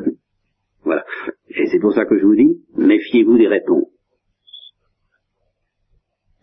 voilà. 0.82 1.04
Et 1.50 1.66
c'est 1.66 1.78
pour 1.78 1.92
ça 1.92 2.04
que 2.04 2.18
je 2.18 2.24
vous 2.24 2.34
dis, 2.34 2.64
méfiez-vous 2.76 3.38
des 3.38 3.48
réponses 3.48 3.92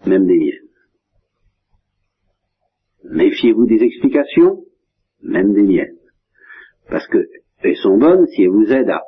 même 0.06 0.26
des 0.26 0.38
miennes. 0.38 0.68
Méfiez-vous 3.04 3.66
des 3.66 3.82
explications, 3.84 4.64
même 5.22 5.54
des 5.54 5.64
miennes. 5.64 5.98
Parce 6.90 7.08
que 7.08 7.18
elles 7.64 7.76
sont 7.78 7.98
bonnes 7.98 8.26
si 8.28 8.44
elles 8.44 8.50
vous 8.50 8.72
aident 8.72 8.90
à 8.90 9.04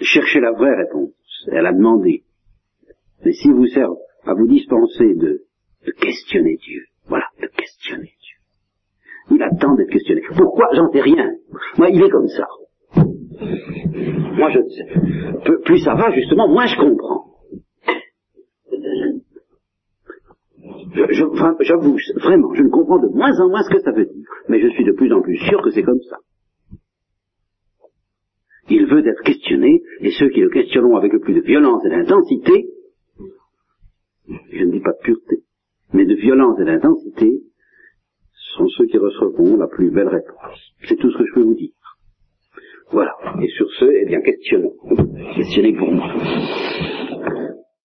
chercher 0.00 0.40
la 0.40 0.52
vraie 0.52 0.74
réponse, 0.76 1.12
et 1.52 1.56
à 1.56 1.62
la 1.62 1.72
demander. 1.72 2.24
Mais 3.24 3.32
si 3.32 3.48
vous 3.50 3.66
servent 3.66 3.96
à 4.24 4.34
vous 4.34 4.46
dispenser 4.46 5.14
de, 5.14 5.42
de 5.86 5.92
questionner 5.92 6.56
Dieu, 6.56 6.82
voilà, 7.06 7.26
de 7.40 7.46
questionner 7.46 8.12
Dieu. 8.20 9.36
Il 9.36 9.42
attend 9.42 9.74
d'être 9.74 9.90
questionné. 9.90 10.22
Pourquoi 10.36 10.68
J'en 10.74 10.90
sais 10.90 11.00
rien? 11.00 11.30
Moi, 11.78 11.88
il 11.90 12.02
est 12.02 12.10
comme 12.10 12.28
ça. 12.28 12.46
Moi, 12.96 14.50
je 14.50 14.60
sais. 14.60 15.60
Plus 15.64 15.78
ça 15.78 15.94
va, 15.94 16.10
justement, 16.10 16.48
moins 16.48 16.66
je 16.66 16.76
comprends. 16.76 17.24
j'avoue, 21.60 21.96
vraiment, 22.16 22.54
je 22.54 22.62
ne 22.62 22.68
comprends 22.68 22.98
de 22.98 23.08
moins 23.08 23.38
en 23.40 23.48
moins 23.48 23.62
ce 23.62 23.70
que 23.70 23.80
ça 23.80 23.90
veut 23.90 24.04
dire, 24.06 24.28
mais 24.48 24.60
je 24.60 24.68
suis 24.68 24.84
de 24.84 24.92
plus 24.92 25.12
en 25.12 25.20
plus 25.20 25.36
sûr 25.38 25.60
que 25.62 25.70
c'est 25.70 25.82
comme 25.82 26.00
ça. 26.08 26.16
Il 28.68 28.86
veut 28.86 29.06
être 29.06 29.22
questionné, 29.22 29.82
et 30.00 30.10
ceux 30.12 30.28
qui 30.30 30.40
le 30.40 30.50
questionneront 30.50 30.96
avec 30.96 31.12
le 31.12 31.20
plus 31.20 31.34
de 31.34 31.40
violence 31.40 31.84
et 31.84 31.90
d'intensité, 31.90 32.68
je 34.50 34.64
ne 34.64 34.72
dis 34.72 34.80
pas 34.80 34.92
de 34.92 35.02
pureté, 35.02 35.42
mais 35.92 36.06
de 36.06 36.14
violence 36.14 36.58
et 36.60 36.64
d'intensité, 36.64 37.42
sont 38.56 38.68
ceux 38.68 38.86
qui 38.86 38.98
recevront 38.98 39.56
la 39.56 39.66
plus 39.66 39.90
belle 39.90 40.08
réponse. 40.08 40.74
C'est 40.88 40.96
tout 40.96 41.10
ce 41.10 41.18
que 41.18 41.24
je 41.26 41.34
peux 41.34 41.42
vous 41.42 41.54
dire. 41.54 41.72
Voilà. 42.90 43.12
Et 43.42 43.48
sur 43.48 43.68
ce, 43.72 43.86
eh 43.86 44.06
bien, 44.06 44.20
questionnons. 44.20 44.74
Questionnez 45.34 45.74
pour 45.74 45.90
moi. 45.90 46.14